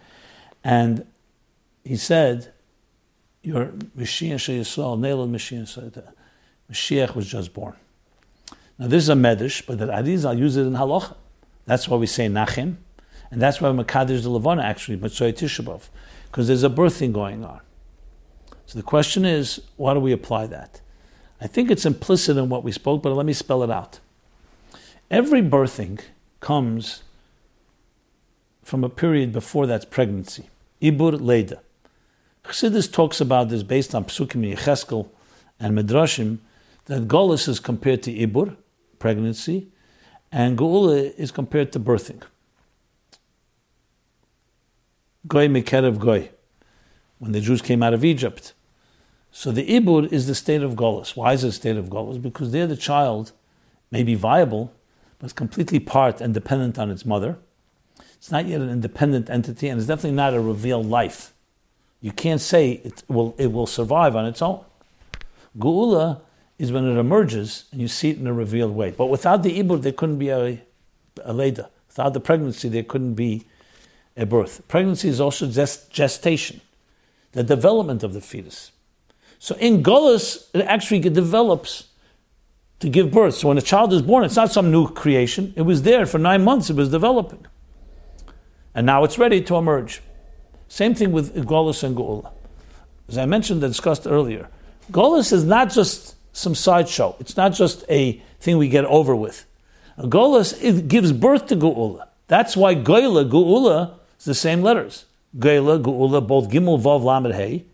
And 0.63 1.05
he 1.83 1.97
said, 1.97 2.53
Your 3.41 3.67
Mashiach 3.97 4.59
Yisrael, 4.59 4.97
Nelad 4.97 5.29
Mashiach 5.29 6.03
Mashiach 6.71 7.15
was 7.15 7.27
just 7.27 7.53
born. 7.53 7.75
Now 8.79 8.87
this 8.87 9.03
is 9.03 9.09
a 9.09 9.13
medish, 9.13 9.65
but 9.65 9.77
the 9.77 9.87
Arizal 9.87 10.37
use 10.37 10.57
it 10.57 10.61
in 10.61 10.73
halacha. 10.73 11.15
That's 11.65 11.87
why 11.87 11.97
we 11.97 12.07
say 12.07 12.27
Nachim. 12.27 12.77
And 13.31 13.41
that's 13.41 13.59
why 13.59 13.69
Makadish 13.69 14.21
the 14.23 14.29
Levana 14.29 14.61
actually, 14.61 14.97
Matzoy 14.97 15.33
Tishabov, 15.33 15.89
because 16.25 16.47
there's 16.47 16.63
a 16.63 16.69
birthing 16.69 17.13
going 17.13 17.43
on. 17.43 17.61
So 18.65 18.77
the 18.77 18.83
question 18.83 19.25
is, 19.25 19.61
why 19.75 19.93
do 19.93 19.99
we 19.99 20.11
apply 20.11 20.47
that? 20.47 20.81
I 21.41 21.47
think 21.47 21.71
it's 21.71 21.85
implicit 21.85 22.37
in 22.37 22.49
what 22.49 22.63
we 22.63 22.71
spoke, 22.71 23.03
but 23.03 23.11
let 23.13 23.25
me 23.25 23.33
spell 23.33 23.63
it 23.63 23.71
out. 23.71 23.99
Every 25.09 25.41
birthing 25.41 25.99
comes 26.39 27.03
from 28.63 28.83
a 28.83 28.89
period 28.89 29.33
before 29.33 29.67
that's 29.67 29.85
pregnancy. 29.85 30.49
Ibur 30.83 31.19
Leda. 31.19 31.61
Chassidus 32.43 32.91
talks 32.91 33.21
about 33.21 33.47
this 33.47 33.63
based 33.63 33.95
on 33.95 34.03
Psukim 34.03 34.53
Yecheskel 34.53 35.07
and 35.59 35.77
Midrashim, 35.77 36.39
that 36.85 37.07
Golis 37.07 37.47
is 37.47 37.61
compared 37.61 38.03
to 38.03 38.11
Ibur, 38.13 38.57
pregnancy, 38.99 39.69
and 40.29 40.57
Geula 40.57 41.17
is 41.17 41.31
compared 41.31 41.71
to 41.71 41.79
birthing. 41.79 42.21
Goy 45.25 45.47
Mekerev 45.47 45.99
Goy, 45.99 46.29
when 47.19 47.31
the 47.31 47.39
Jews 47.39 47.61
came 47.61 47.81
out 47.81 47.93
of 47.93 48.03
Egypt. 48.03 48.53
So 49.31 49.53
the 49.53 49.65
Ibur 49.65 50.11
is 50.11 50.27
the 50.27 50.35
state 50.35 50.61
of 50.61 50.73
Golis. 50.73 51.15
Why 51.15 51.31
is 51.31 51.45
it 51.45 51.49
a 51.49 51.51
state 51.53 51.77
of 51.77 51.85
Golis? 51.85 52.21
Because 52.21 52.51
there 52.51 52.67
the 52.67 52.75
child 52.75 53.31
may 53.89 54.03
be 54.03 54.15
viable, 54.15 54.73
but 55.17 55.27
it's 55.27 55.33
completely 55.33 55.79
part 55.79 56.19
and 56.19 56.33
dependent 56.33 56.77
on 56.77 56.91
its 56.91 57.05
mother. 57.05 57.37
It's 58.23 58.31
not 58.31 58.47
yet 58.47 58.61
an 58.61 58.69
independent 58.69 59.29
entity, 59.29 59.67
and 59.67 59.77
it's 59.77 59.85
definitely 59.85 60.15
not 60.15 60.33
a 60.33 60.39
revealed 60.39 60.85
life. 60.85 61.33
You 61.99 62.13
can't 62.13 62.39
say 62.39 62.71
it 62.71 63.03
will, 63.09 63.35
it 63.37 63.51
will 63.51 63.67
survive 63.67 64.15
on 64.15 64.25
its 64.25 64.41
own. 64.41 64.63
Geula 65.59 66.21
is 66.57 66.71
when 66.71 66.89
it 66.89 66.97
emerges 66.97 67.65
and 67.73 67.81
you 67.81 67.89
see 67.89 68.11
it 68.11 68.17
in 68.19 68.25
a 68.25 68.31
revealed 68.31 68.73
way. 68.73 68.91
But 68.91 69.07
without 69.07 69.43
the 69.43 69.61
Ibur, 69.61 69.81
there 69.81 69.91
couldn't 69.91 70.19
be 70.19 70.29
a, 70.29 70.61
a 71.21 71.33
Leda. 71.33 71.69
Without 71.89 72.13
the 72.13 72.21
pregnancy, 72.21 72.69
there 72.69 72.83
couldn't 72.83 73.15
be 73.15 73.43
a 74.15 74.25
birth. 74.25 74.65
Pregnancy 74.69 75.09
is 75.09 75.19
also 75.19 75.45
gest- 75.49 75.91
gestation, 75.91 76.61
the 77.33 77.43
development 77.43 78.03
of 78.03 78.13
the 78.13 78.21
fetus. 78.21 78.71
So 79.37 79.53
in 79.55 79.83
Golas, 79.83 80.47
it 80.53 80.61
actually 80.61 81.01
develops 81.01 81.89
to 82.79 82.87
give 82.87 83.11
birth. 83.11 83.35
So 83.35 83.49
when 83.49 83.57
a 83.57 83.61
child 83.61 83.91
is 83.91 84.01
born, 84.01 84.23
it's 84.23 84.37
not 84.37 84.49
some 84.49 84.71
new 84.71 84.87
creation. 84.87 85.51
It 85.57 85.63
was 85.63 85.81
there 85.81 86.05
for 86.05 86.19
nine 86.19 86.45
months, 86.45 86.69
it 86.69 86.77
was 86.77 86.87
developing. 86.87 87.45
And 88.75 88.85
now 88.85 89.03
it's 89.03 89.17
ready 89.17 89.41
to 89.41 89.55
emerge. 89.55 90.01
Same 90.67 90.95
thing 90.95 91.11
with 91.11 91.35
Golas 91.45 91.83
and 91.83 91.95
Geula. 91.95 92.31
As 93.07 93.17
I 93.17 93.25
mentioned 93.25 93.63
and 93.63 93.71
discussed 93.71 94.07
earlier, 94.07 94.49
Golas 94.91 95.31
is 95.31 95.43
not 95.43 95.71
just 95.71 96.15
some 96.35 96.55
sideshow. 96.55 97.15
It's 97.19 97.37
not 97.37 97.53
just 97.53 97.83
a 97.89 98.21
thing 98.39 98.57
we 98.57 98.69
get 98.69 98.85
over 98.85 99.15
with. 99.15 99.45
Golas 99.99 100.57
it 100.61 100.87
gives 100.87 101.11
birth 101.11 101.47
to 101.47 101.55
Geula. 101.55 102.07
That's 102.27 102.57
why 102.57 102.73
Goila, 102.73 103.29
Geula, 103.29 103.99
is 104.17 104.25
the 104.25 104.33
same 104.33 104.61
letters. 104.61 105.05
Goila, 105.37 105.81
Geula, 105.81 106.25
both 106.25 106.49
Gimel, 106.49 106.81
Vav, 106.81 107.03
Lamed, 107.03 107.35
Hey. 107.35 107.65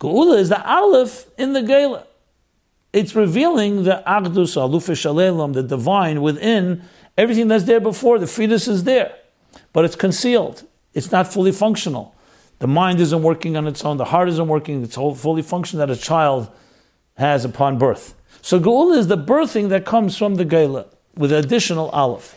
Geula 0.00 0.38
is 0.38 0.48
the 0.48 0.62
Aleph 0.70 1.26
in 1.38 1.54
the 1.54 1.60
Geila. 1.60 2.04
It's 2.92 3.14
revealing 3.14 3.84
the 3.84 4.02
Agdus, 4.06 4.56
Alufa 4.56 4.92
Shalelam, 4.92 5.54
the 5.54 5.62
divine 5.62 6.22
within 6.22 6.82
everything 7.16 7.48
that's 7.48 7.64
there 7.64 7.80
before. 7.80 8.18
The 8.18 8.26
fetus 8.26 8.68
is 8.68 8.84
there, 8.84 9.14
but 9.78 9.84
it's 9.84 9.94
concealed. 9.94 10.64
It's 10.92 11.12
not 11.12 11.32
fully 11.32 11.52
functional. 11.52 12.12
The 12.58 12.66
mind 12.66 12.98
isn't 12.98 13.22
working 13.22 13.56
on 13.56 13.68
its 13.68 13.84
own. 13.84 13.96
The 13.96 14.06
heart 14.06 14.28
isn't 14.28 14.48
working. 14.48 14.82
It's 14.82 14.96
fully 14.96 15.40
functional 15.40 15.86
that 15.86 15.96
a 15.96 16.00
child 16.00 16.50
has 17.16 17.44
upon 17.44 17.78
birth. 17.78 18.16
So 18.42 18.58
Geula 18.58 18.98
is 18.98 19.06
the 19.06 19.16
birthing 19.16 19.68
that 19.68 19.86
comes 19.86 20.16
from 20.16 20.34
the 20.34 20.44
Geila 20.44 20.86
with 21.14 21.30
additional 21.30 21.90
Aleph. 21.90 22.36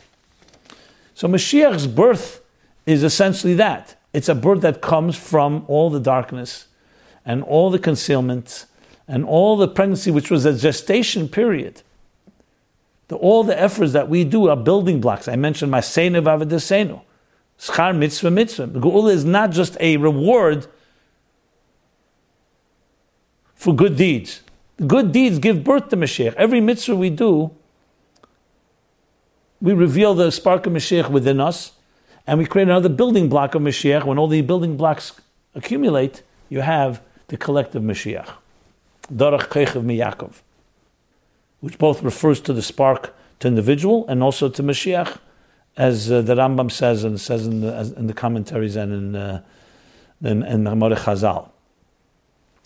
So 1.15 1.27
Mashiach's 1.27 1.87
birth 1.87 2.43
is 2.85 3.01
essentially 3.01 3.55
that. 3.55 3.99
It's 4.13 4.29
a 4.29 4.35
birth 4.35 4.61
that 4.61 4.83
comes 4.83 5.17
from 5.17 5.65
all 5.67 5.89
the 5.89 5.99
darkness 5.99 6.67
and 7.25 7.41
all 7.41 7.71
the 7.71 7.79
concealment 7.79 8.67
and 9.07 9.25
all 9.25 9.57
the 9.57 9.67
pregnancy, 9.67 10.11
which 10.11 10.29
was 10.29 10.45
a 10.45 10.53
gestation 10.53 11.27
period. 11.27 11.81
The, 13.07 13.15
all 13.15 13.43
the 13.43 13.59
efforts 13.59 13.93
that 13.93 14.09
we 14.09 14.25
do 14.25 14.47
are 14.47 14.55
building 14.55 15.01
blocks. 15.01 15.27
I 15.27 15.37
mentioned 15.37 15.71
my 15.71 15.79
Seinu 15.79 16.21
Vavadesenu. 16.21 17.01
Schar 17.61 17.95
mitzvah 17.95 18.31
mitzvah. 18.31 18.65
The 18.65 18.79
Geula 18.79 19.11
is 19.11 19.23
not 19.23 19.51
just 19.51 19.77
a 19.79 19.97
reward 19.97 20.65
for 23.53 23.75
good 23.75 23.95
deeds. 23.95 24.41
Good 24.87 25.11
deeds 25.11 25.37
give 25.37 25.63
birth 25.63 25.89
to 25.89 25.97
Mashiach. 25.97 26.33
Every 26.33 26.59
mitzvah 26.59 26.95
we 26.95 27.11
do, 27.11 27.51
we 29.61 29.73
reveal 29.73 30.15
the 30.15 30.31
spark 30.31 30.65
of 30.65 30.73
Mashiach 30.73 31.11
within 31.11 31.39
us, 31.39 31.73
and 32.25 32.39
we 32.39 32.45
create 32.47 32.67
another 32.67 32.89
building 32.89 33.29
block 33.29 33.53
of 33.53 33.61
Mashiach. 33.61 34.05
When 34.05 34.17
all 34.17 34.27
the 34.27 34.41
building 34.41 34.75
blocks 34.75 35.21
accumulate, 35.53 36.23
you 36.49 36.61
have 36.61 36.99
the 37.27 37.37
collective 37.37 37.83
Mashiach. 37.83 38.27
Dorach 39.13 39.49
Darach 39.49 39.49
Kechav 39.49 39.83
Miyakov, 39.83 40.41
which 41.59 41.77
both 41.77 42.01
refers 42.01 42.41
to 42.41 42.53
the 42.53 42.63
spark 42.63 43.13
to 43.39 43.47
individual 43.47 44.07
and 44.07 44.23
also 44.23 44.49
to 44.49 44.63
Mashiach, 44.63 45.19
as 45.81 46.11
uh, 46.11 46.21
the 46.21 46.35
Rambam 46.35 46.69
says 46.71 47.03
and 47.03 47.19
says 47.19 47.47
in 47.47 47.61
the, 47.61 47.93
in 47.97 48.05
the 48.05 48.13
commentaries 48.13 48.75
and 48.75 48.93
in 48.93 49.15
uh, 49.15 49.41
in, 50.23 50.43
in 50.43 50.63
Chazal. 50.63 51.49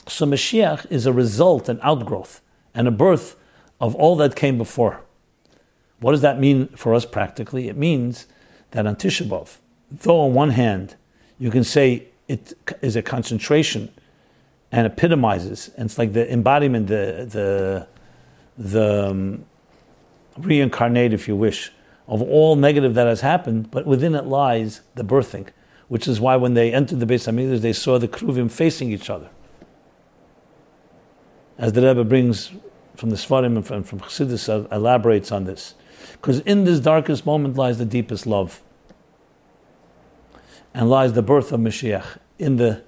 So 0.05 0.25
Mashiach 0.25 0.91
is 0.91 1.05
a 1.05 1.13
result, 1.13 1.69
an 1.69 1.79
outgrowth, 1.81 2.41
and 2.73 2.89
a 2.89 2.91
birth 2.91 3.37
of 3.79 3.95
all 3.95 4.17
that 4.17 4.35
came 4.35 4.57
before. 4.57 5.01
What 6.01 6.11
does 6.11 6.19
that 6.21 6.37
mean 6.39 6.67
for 6.75 6.93
us 6.93 7.05
practically? 7.05 7.69
It 7.69 7.77
means 7.77 8.27
that 8.71 8.85
on 8.85 8.97
Tisha 8.97 9.25
B'Av, 9.29 9.59
though 9.89 10.19
on 10.19 10.33
one 10.33 10.49
hand 10.49 10.95
you 11.39 11.49
can 11.49 11.63
say 11.63 12.07
it 12.27 12.53
is 12.81 12.97
a 12.97 13.01
concentration 13.01 13.89
and 14.73 14.85
epitomizes, 14.85 15.71
and 15.77 15.85
it's 15.85 15.97
like 15.97 16.11
the 16.11 16.29
embodiment, 16.29 16.87
the 16.87 17.25
the 17.31 17.87
the 18.57 19.09
um, 19.09 19.45
reincarnate, 20.37 21.13
if 21.13 21.29
you 21.29 21.37
wish, 21.37 21.71
of 22.07 22.21
all 22.21 22.55
negative 22.55 22.93
that 22.93 23.07
has 23.07 23.21
happened, 23.21 23.71
but 23.71 23.85
within 23.85 24.15
it 24.15 24.25
lies 24.25 24.81
the 24.95 25.03
birthing, 25.03 25.47
which 25.87 26.07
is 26.07 26.19
why 26.19 26.35
when 26.35 26.53
they 26.53 26.73
entered 26.73 26.99
the 26.99 27.05
Beis 27.05 27.27
Hamikdash, 27.31 27.61
they 27.61 27.73
saw 27.73 27.97
the 27.97 28.07
Kruvim 28.07 28.51
facing 28.51 28.91
each 28.91 29.09
other. 29.09 29.29
As 31.57 31.73
the 31.73 31.81
Rebbe 31.81 32.03
brings 32.03 32.51
from 32.95 33.09
the 33.09 33.15
Svarim 33.15 33.55
and 33.57 33.87
from, 33.87 33.99
Chassidus, 33.99 34.49
uh, 34.49 34.67
elaborates 34.73 35.31
on 35.31 35.45
this. 35.45 35.73
Because 36.13 36.39
in 36.41 36.63
this 36.63 36.79
darkest 36.79 37.25
moment 37.25 37.55
lies 37.55 37.77
the 37.77 37.85
deepest 37.85 38.27
love. 38.27 38.61
And 40.73 40.89
lies 40.89 41.13
the 41.13 41.21
birth 41.21 41.51
of 41.51 41.61
Mashiach 41.61 42.17
in 42.37 42.57
the 42.57 42.83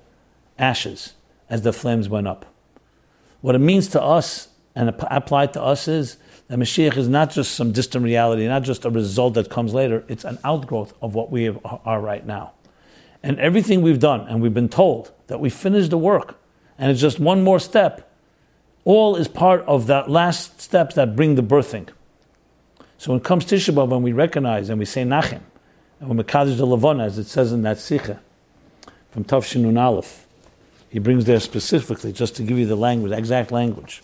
ashes 0.59 1.13
as 1.49 1.61
the 1.61 1.71
flames 1.71 2.09
went 2.09 2.27
up. 2.27 2.45
What 3.41 3.55
it 3.55 3.59
means 3.59 3.87
to 3.89 4.01
us 4.01 4.49
and 4.75 4.89
applied 4.89 5.53
to 5.53 5.61
us 5.61 5.87
is 5.87 6.17
that 6.47 6.57
Mashiach 6.57 6.95
is 6.97 7.09
not 7.09 7.31
just 7.31 7.55
some 7.55 7.71
distant 7.71 8.05
reality, 8.05 8.47
not 8.47 8.63
just 8.63 8.85
a 8.85 8.89
result 8.89 9.33
that 9.33 9.49
comes 9.49 9.73
later, 9.73 10.03
it's 10.07 10.23
an 10.23 10.39
outgrowth 10.43 10.93
of 11.01 11.13
what 11.13 11.29
we 11.31 11.49
are 11.49 11.99
right 11.99 12.25
now. 12.25 12.53
And 13.21 13.39
everything 13.39 13.81
we've 13.81 13.99
done, 13.99 14.21
and 14.27 14.41
we've 14.41 14.53
been 14.53 14.69
told 14.69 15.11
that 15.27 15.39
we 15.39 15.49
finished 15.49 15.89
the 15.89 15.97
work, 15.97 16.39
and 16.77 16.89
it's 16.89 17.01
just 17.01 17.19
one 17.19 17.43
more 17.43 17.59
step, 17.59 18.09
all 18.85 19.17
is 19.17 19.27
part 19.27 19.61
of 19.65 19.87
that 19.87 20.09
last 20.09 20.61
steps 20.61 20.95
that 20.95 21.15
bring 21.15 21.35
the 21.35 21.43
birthing. 21.43 21.89
So 22.97 23.11
when 23.11 23.19
it 23.19 23.25
comes 23.25 23.45
Tisha 23.45 23.73
B'Av, 23.73 23.89
when 23.89 24.01
we 24.01 24.13
recognize 24.13 24.69
and 24.69 24.79
we 24.79 24.85
say 24.85 25.03
Nachem, 25.03 25.41
and 25.99 26.09
when 26.09 26.17
Mekadosh 26.17 26.57
the 26.57 26.65
Levana, 26.65 27.03
as 27.03 27.17
it 27.17 27.25
says 27.25 27.51
in 27.51 27.63
that 27.63 27.77
Sicha, 27.77 28.19
from 29.11 29.23
Tav 29.25 29.43
Shinun 29.43 29.79
Aleph, 29.79 30.25
he 30.89 30.99
brings 30.99 31.25
there 31.25 31.39
specifically, 31.41 32.13
just 32.13 32.35
to 32.37 32.43
give 32.43 32.57
you 32.57 32.65
the 32.65 32.77
language, 32.77 33.11
exact 33.11 33.51
language. 33.51 34.01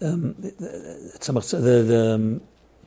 Um, 0.00 0.34
the 0.38 0.52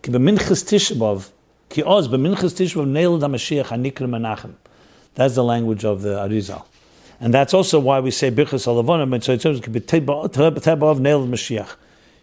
the 0.04 0.20
Tishabov 0.64 1.32
ki 1.70 1.84
oz 1.84 2.08
b'minchas 2.08 2.54
Tisha 2.54 2.86
B'Av 2.86 3.66
hanikra 3.66 4.08
menachem. 4.08 4.54
That's 5.16 5.36
the 5.36 5.44
language 5.44 5.84
of 5.86 6.02
the 6.04 6.16
Arizal, 6.16 6.66
and 7.20 7.34
that's 7.34 7.54
also 7.54 7.80
why 7.80 8.00
we 8.00 8.12
say 8.12 8.30
birchas 8.30 8.68
alavona. 8.68 9.10
But 9.10 9.24
so 9.24 9.34
it's 9.34 9.44
ki 9.44 9.72
b'tebov 9.72 11.00
nailed 11.00 11.30
Mashiach. 11.30 11.76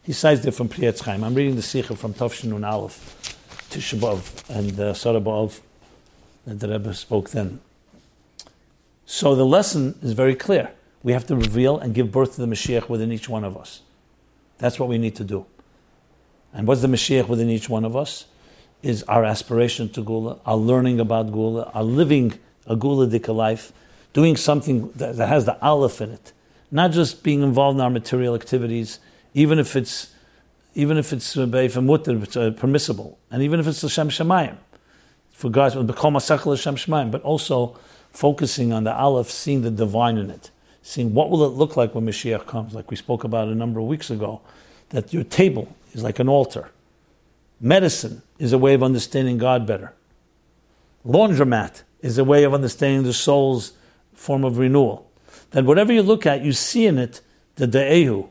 He 0.05 0.13
cites 0.13 0.45
it 0.47 0.53
from 0.53 0.69
Pri 0.69 0.93
Chaim. 0.93 1.25
I'm 1.25 1.35
reading 1.35 1.57
the 1.57 1.63
Sicha 1.63 1.97
from 1.99 2.15
Tavshin 2.15 2.65
Aleph. 2.65 3.35
Tisha 3.71 3.99
B'Av 3.99 4.57
and 4.57 4.79
uh, 4.79 4.95
Sarah 4.95 5.21
B'Av 5.21 5.61
that 6.47 6.61
the 6.61 6.69
Rebbe 6.69 6.95
spoke 6.95 7.31
then. 7.31 7.61
So 9.05 9.35
the 9.35 9.45
lesson 9.45 9.99
is 10.01 10.13
very 10.13 10.37
clear. 10.37 10.71
We 11.03 11.13
have 11.13 11.27
to 11.27 11.37
reveal 11.37 11.79
and 11.79 11.93
give 11.93 12.13
birth 12.13 12.37
to 12.37 12.41
the 12.41 12.47
Mashiach 12.47 12.89
within 12.89 13.11
each 13.11 13.29
one 13.29 13.45
of 13.45 13.57
us. 13.57 13.83
That's 14.59 14.79
what 14.79 14.89
we 14.89 14.99
need 14.99 15.17
to 15.17 15.25
do. 15.25 15.47
And 16.53 16.67
what's 16.67 16.81
the 16.81 16.89
Mashiach 16.89 17.29
within 17.29 17.51
each 17.51 17.69
one 17.69 17.85
of 17.85 17.97
us? 17.97 18.27
Is 18.83 19.03
our 19.05 19.25
aspiration 19.25 19.89
to 19.91 20.03
Geula, 20.03 20.39
our 20.47 20.57
learning 20.57 21.01
about 21.01 21.33
Geula, 21.33 21.71
our 21.75 21.83
living 21.83 22.35
a 22.67 22.77
Geuladic 22.77 23.33
life, 23.35 23.73
doing 24.13 24.37
something 24.37 24.91
that, 24.93 25.17
that 25.17 25.29
has 25.29 25.45
the 25.45 25.61
Aleph 25.63 26.01
in 26.01 26.11
it, 26.11 26.33
not 26.71 26.93
just 26.93 27.23
being 27.23 27.43
involved 27.43 27.77
in 27.77 27.81
our 27.81 27.91
material 27.91 28.35
activities, 28.35 28.99
even 29.35 29.59
if 29.59 29.77
it's 29.77 30.13
even 30.75 30.99
if 30.99 31.11
it's 31.11 31.37
uh, 31.39 31.43
uh, 31.45 32.51
permissible, 32.51 33.19
and 33.31 33.43
even 33.43 33.59
if 33.59 33.67
it's 33.67 33.81
Hashem 33.81 34.11
Shemayim, 34.11 34.59
for 35.31 35.49
God's 35.51 35.75
but 35.75 37.23
also 37.23 37.79
focusing 38.11 38.73
on 38.75 38.85
the 38.85 38.95
Aleph, 38.95 39.31
seeing 39.31 39.63
the 39.63 39.71
divine 39.71 40.19
in 40.19 40.31
it, 40.31 40.51
seeing 40.87 41.13
what 41.15 41.31
will 41.31 41.45
it 41.45 41.49
look 41.49 41.77
like 41.77 41.97
when 41.97 42.07
Mashiach 42.07 42.47
comes, 42.47 42.73
like 42.73 42.93
we 42.93 42.97
spoke 42.97 43.25
about 43.25 43.49
a 43.49 43.55
number 43.57 43.81
of 43.81 43.87
weeks 43.87 44.09
ago, 44.09 44.41
that 44.91 45.13
your 45.13 45.25
table 45.25 45.75
is 45.93 46.05
like 46.05 46.21
an 46.21 46.29
altar. 46.29 46.71
Medicine 47.61 48.23
is 48.39 48.53
a 48.53 48.59
way 48.59 48.73
of 48.73 48.85
understanding 48.85 49.37
God 49.37 49.67
better. 49.67 49.93
Laundromat 51.05 51.83
is 52.03 52.19
a 52.19 52.25
way 52.25 52.45
of 52.45 52.55
understanding 52.55 53.03
the 53.03 53.13
soul's 53.13 53.73
form 54.15 54.45
of 54.45 54.59
renewal. 54.59 55.11
That 55.51 55.65
whatever 55.65 55.93
you 55.93 56.03
look 56.03 56.25
at, 56.25 56.45
you 56.45 56.53
see 56.53 56.87
in 56.87 56.99
it 56.99 57.21
the 57.57 57.67
De'ehu, 57.67 58.29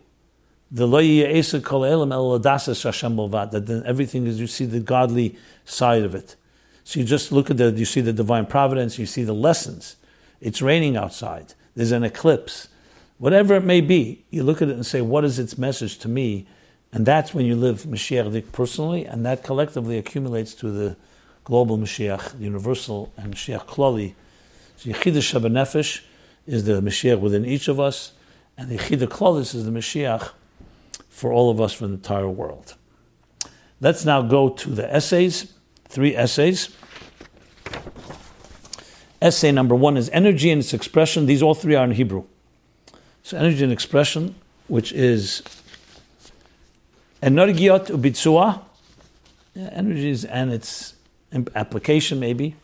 the 0.72 1.26
Esa 1.26 1.60
Kol 1.60 1.84
Elam 1.84 2.14
El 2.14 2.40
that 2.40 3.84
everything 3.86 4.28
is, 4.28 4.40
you 4.40 4.48
see 4.48 4.66
the 4.66 4.80
godly 4.80 5.38
side 5.66 6.04
of 6.04 6.16
it. 6.16 6.38
So 6.86 7.02
you 7.02 7.06
just 7.06 7.34
look 7.34 7.50
at 7.50 7.58
the, 7.58 7.72
you 7.72 7.84
see 7.84 8.00
the 8.00 8.14
divine 8.14 8.46
providence, 8.46 8.98
you 8.98 9.08
see 9.08 9.24
the 9.24 9.34
lessons. 9.34 9.98
It's 10.40 10.62
raining 10.62 10.96
outside, 10.96 11.54
there's 11.76 11.92
an 11.92 12.04
eclipse. 12.04 12.70
Whatever 13.18 13.56
it 13.56 13.64
may 13.64 13.82
be, 13.82 14.26
you 14.30 14.44
look 14.44 14.62
at 14.62 14.70
it 14.70 14.76
and 14.76 14.86
say, 14.86 15.02
what 15.02 15.24
is 15.24 15.40
its 15.40 15.58
message 15.58 15.98
to 16.00 16.10
me? 16.10 16.48
And 16.92 17.06
that's 17.06 17.34
when 17.34 17.46
you 17.46 17.56
live 17.56 17.84
Mashiach 17.84 18.52
personally, 18.52 19.06
and 19.06 19.26
that 19.26 19.44
collectively 19.44 19.98
accumulates 19.98 20.54
to 20.56 20.72
the 20.72 20.98
global 21.44 21.78
Mashiach, 21.78 22.38
the 22.38 22.44
universal, 22.44 23.14
and 23.18 23.34
Mashiach 23.36 23.66
Klali. 23.66 24.14
So 24.78 24.90
Yechidah 24.90 25.52
Nefesh 25.52 26.02
is 26.48 26.66
the 26.66 26.82
Mashiach 26.82 27.20
within 27.20 27.46
each 27.46 27.68
of 27.68 27.80
us, 27.80 28.14
and 28.58 28.70
the 28.70 28.78
Yechidah 28.78 29.08
Klolis 29.08 29.54
is 29.54 29.66
the 29.66 29.72
Mashiach 29.72 30.32
for 31.10 31.32
all 31.32 31.50
of 31.50 31.62
us 31.62 31.74
from 31.74 31.90
the 31.90 31.94
entire 31.96 32.30
world. 32.30 32.76
Let's 33.82 34.06
now 34.06 34.22
go 34.22 34.50
to 34.50 34.70
the 34.70 34.94
essays, 34.94 35.54
three 35.88 36.16
essays. 36.16 36.76
Essay 39.22 39.52
number 39.52 39.76
one 39.76 39.98
is 39.98 40.10
energy 40.10 40.52
and 40.52 40.60
its 40.60 40.74
expression. 40.74 41.26
These 41.26 41.42
all 41.42 41.56
three 41.56 41.76
are 41.76 41.84
in 41.84 41.92
Hebrew. 41.92 42.26
So 43.24 43.38
energy 43.38 43.64
and 43.64 43.74
expression, 43.74 44.36
which 44.68 44.92
is 44.94 45.42
energiot 47.24 47.88
ubitzua, 47.88 48.62
energies 49.56 50.26
and 50.26 50.52
its 50.52 50.94
application 51.56 52.20
maybe. 52.20 52.56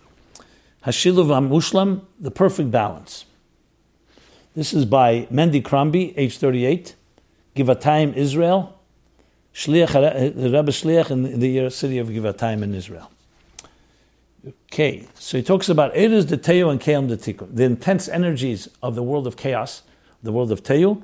Hashiluv 0.85 1.27
Amushlam, 1.27 2.01
the 2.19 2.31
perfect 2.31 2.71
balance. 2.71 3.25
This 4.55 4.73
is 4.73 4.85
by 4.85 5.27
Mendy 5.31 5.63
Crombie, 5.63 6.13
age 6.17 6.37
38, 6.37 6.95
Givatayim, 7.55 8.15
Israel, 8.15 8.77
Shliach, 9.53 9.93
Rebbe 9.93 10.71
Shliach 10.71 11.11
in 11.11 11.39
the 11.39 11.69
city 11.69 11.99
of 11.99 12.07
Givatayim 12.07 12.63
in 12.63 12.73
Israel. 12.73 13.09
Okay, 14.47 15.07
so 15.13 15.37
he 15.37 15.43
talks 15.43 15.69
about 15.69 15.95
Eres 15.95 16.25
the 16.25 16.37
Tohu 16.37 16.71
and 16.71 16.79
Keam 16.79 17.09
the 17.09 17.17
Tikkun, 17.17 17.55
the 17.55 17.63
intense 17.63 18.07
energies 18.07 18.67
of 18.81 18.95
the 18.95 19.03
world 19.03 19.27
of 19.27 19.37
chaos, 19.37 19.83
the 20.23 20.31
world 20.31 20.51
of 20.51 20.63
Tohu, 20.63 21.03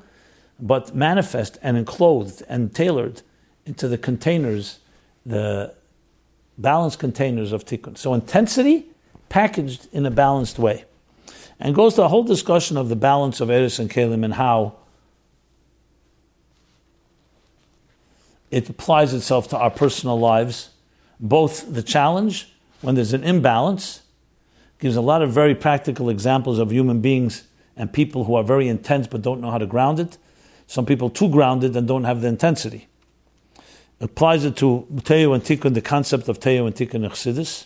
but 0.60 0.96
manifest 0.96 1.60
and 1.62 1.78
enclosed 1.78 2.42
and 2.50 2.74
tailored 2.74 3.22
into 3.66 3.88
the 3.88 3.98
containers, 3.98 4.80
the 5.26 5.76
balanced 6.58 6.98
containers 6.98 7.52
of 7.52 7.66
tikkun. 7.66 7.98
So 7.98 8.14
intensity 8.14 8.86
packaged 9.30 9.88
in 9.92 10.06
a 10.06 10.12
balanced 10.12 10.58
way. 10.58 10.86
And 11.60 11.76
goes 11.76 11.96
to 11.96 12.04
a 12.04 12.08
whole 12.08 12.24
discussion 12.24 12.78
of 12.78 12.90
the 12.90 12.96
balance 12.96 13.42
of 13.42 13.50
Eris 13.50 13.78
and 13.78 13.90
Kalim 13.90 14.24
and 14.24 14.34
how 14.34 14.76
it 18.50 18.70
applies 18.70 19.14
itself 19.14 19.50
to 19.50 19.58
our 19.58 19.70
personal 19.70 20.20
lives, 20.20 20.70
both 21.20 21.72
the 21.74 21.84
challenge 21.84 22.54
when 22.82 22.96
there's 22.96 23.14
an 23.14 23.24
imbalance, 23.24 24.02
gives 24.80 24.96
a 24.96 25.02
lot 25.02 25.22
of 25.22 25.32
very 25.32 25.56
practical 25.56 26.10
examples 26.10 26.60
of 26.60 26.72
human 26.72 27.02
beings 27.02 27.44
and 27.76 27.92
people 27.92 28.26
who 28.26 28.36
are 28.36 28.44
very 28.44 28.68
intense 28.68 29.08
but 29.08 29.22
don't 29.22 29.42
know 29.42 29.52
how 29.52 29.58
to 29.58 29.66
ground 29.66 30.00
it. 30.00 30.18
Some 30.68 30.86
people 30.86 31.10
too 31.10 31.30
grounded 31.30 31.76
and 31.76 31.88
don't 31.88 32.04
have 32.04 32.22
the 32.22 32.28
intensity 32.28 32.88
applies 34.00 34.46
it 34.46 34.56
to 34.58 34.86
Tohu 34.96 35.34
and 35.34 35.44
Tikkun, 35.44 35.74
the 35.74 35.82
concept 35.82 36.28
of 36.28 36.40
Tohu 36.40 36.68
and 36.68 36.76
Tikkun 36.76 37.08
Chassidus. 37.10 37.66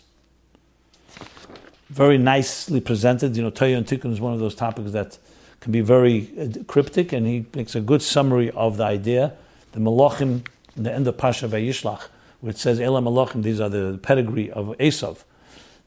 Very 1.89 2.18
nicely 2.18 2.80
presented. 2.80 3.36
You 3.36 3.43
know, 3.43 3.51
Tohu 3.51 3.78
and 3.78 3.86
Tikkun 3.86 4.12
is 4.12 4.22
one 4.22 4.34
of 4.34 4.39
those 4.39 4.55
topics 4.55 4.91
that 4.91 5.18
can 5.59 5.72
be 5.72 5.82
very 5.82 6.30
uh, 6.39 6.64
cryptic, 6.66 7.12
and 7.12 7.28
he 7.28 7.45
makes 7.53 7.76
a 7.76 7.82
good 7.82 8.01
summary 8.01 8.49
of 8.51 8.78
the 8.78 8.86
idea. 8.86 9.34
The 9.74 9.80
Malachim, 9.80 10.45
in 10.76 10.84
the 10.84 10.93
end 10.93 11.07
of 11.07 11.18
Pasha 11.18 11.47
Vayishlach, 11.47 12.07
it 12.44 12.58
says 12.58 12.80
Elam 12.80 13.06
Malachim, 13.06 13.44
these 13.44 13.60
are 13.60 13.70
the 13.70 14.00
pedigree 14.02 14.52
of 14.52 14.68
Esav. 14.80 15.24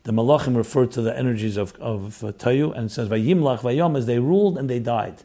The 0.05 0.13
Malachim 0.13 0.57
refer 0.57 0.87
to 0.87 1.03
the 1.03 1.17
energies 1.17 1.57
of, 1.57 1.75
of 1.81 2.23
uh, 2.23 2.33
Tohu, 2.33 2.77
and 2.77 2.91
says 2.91 3.09
Vayimlach 3.09 3.61
Vayamas, 3.61 4.07
they 4.07 4.19
ruled 4.19 4.59
and 4.59 4.69
they 4.69 4.79
died. 4.79 5.23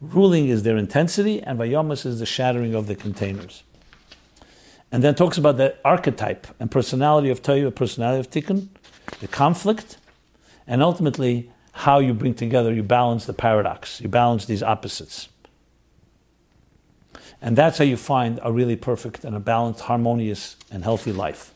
Ruling 0.00 0.48
is 0.48 0.62
their 0.62 0.76
intensity, 0.76 1.42
and 1.42 1.58
Vayamas 1.58 2.06
is 2.06 2.20
the 2.20 2.26
shattering 2.26 2.74
of 2.74 2.86
the 2.86 2.94
containers 2.94 3.64
and 4.92 5.04
then 5.04 5.14
talks 5.14 5.38
about 5.38 5.56
the 5.56 5.76
archetype 5.84 6.46
and 6.58 6.70
personality 6.70 7.30
of 7.30 7.42
Tohu, 7.42 7.74
personality 7.74 8.20
of 8.20 8.30
Tikkun, 8.30 8.68
the 9.20 9.28
conflict, 9.28 9.98
and 10.66 10.82
ultimately 10.82 11.50
how 11.72 11.98
you 11.98 12.12
bring 12.12 12.34
together, 12.34 12.72
you 12.72 12.82
balance 12.82 13.26
the 13.26 13.32
paradox, 13.32 14.00
you 14.00 14.08
balance 14.08 14.46
these 14.46 14.62
opposites. 14.62 15.28
And 17.42 17.56
that's 17.56 17.78
how 17.78 17.84
you 17.84 17.96
find 17.96 18.38
a 18.42 18.52
really 18.52 18.76
perfect 18.76 19.24
and 19.24 19.34
a 19.34 19.40
balanced, 19.40 19.80
harmonious, 19.80 20.56
and 20.70 20.84
healthy 20.84 21.12
life. 21.12 21.54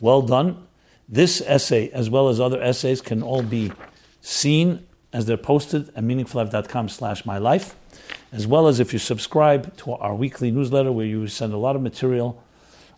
Well 0.00 0.22
done. 0.22 0.66
This 1.08 1.42
essay, 1.44 1.90
as 1.90 2.08
well 2.08 2.28
as 2.28 2.40
other 2.40 2.62
essays, 2.62 3.00
can 3.00 3.22
all 3.22 3.42
be 3.42 3.72
seen 4.20 4.86
as 5.12 5.26
they're 5.26 5.36
posted 5.36 5.88
at 5.90 6.02
meaningfullife.com 6.02 6.88
slash 6.88 7.26
my 7.26 7.38
life 7.38 7.76
as 8.34 8.48
well 8.48 8.66
as 8.66 8.80
if 8.80 8.92
you 8.92 8.98
subscribe 8.98 9.76
to 9.76 9.92
our 9.92 10.12
weekly 10.12 10.50
newsletter 10.50 10.90
where 10.90 11.06
you 11.06 11.28
send 11.28 11.52
a 11.52 11.56
lot 11.56 11.76
of 11.76 11.82
material, 11.82 12.42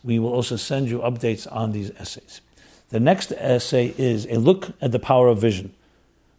we 0.03 0.19
will 0.19 0.33
also 0.33 0.57
send 0.57 0.89
you 0.89 1.01
updates 1.01 1.47
on 1.55 1.73
these 1.73 1.91
essays. 1.99 2.41
The 2.89 3.01
next 3.01 3.33
essay 3.33 3.95
is 3.99 4.27
a 4.27 4.37
look 4.37 4.71
at 4.81 4.93
the 4.93 4.99
power 4.99 5.29
of 5.29 5.39
vision. 5.39 5.75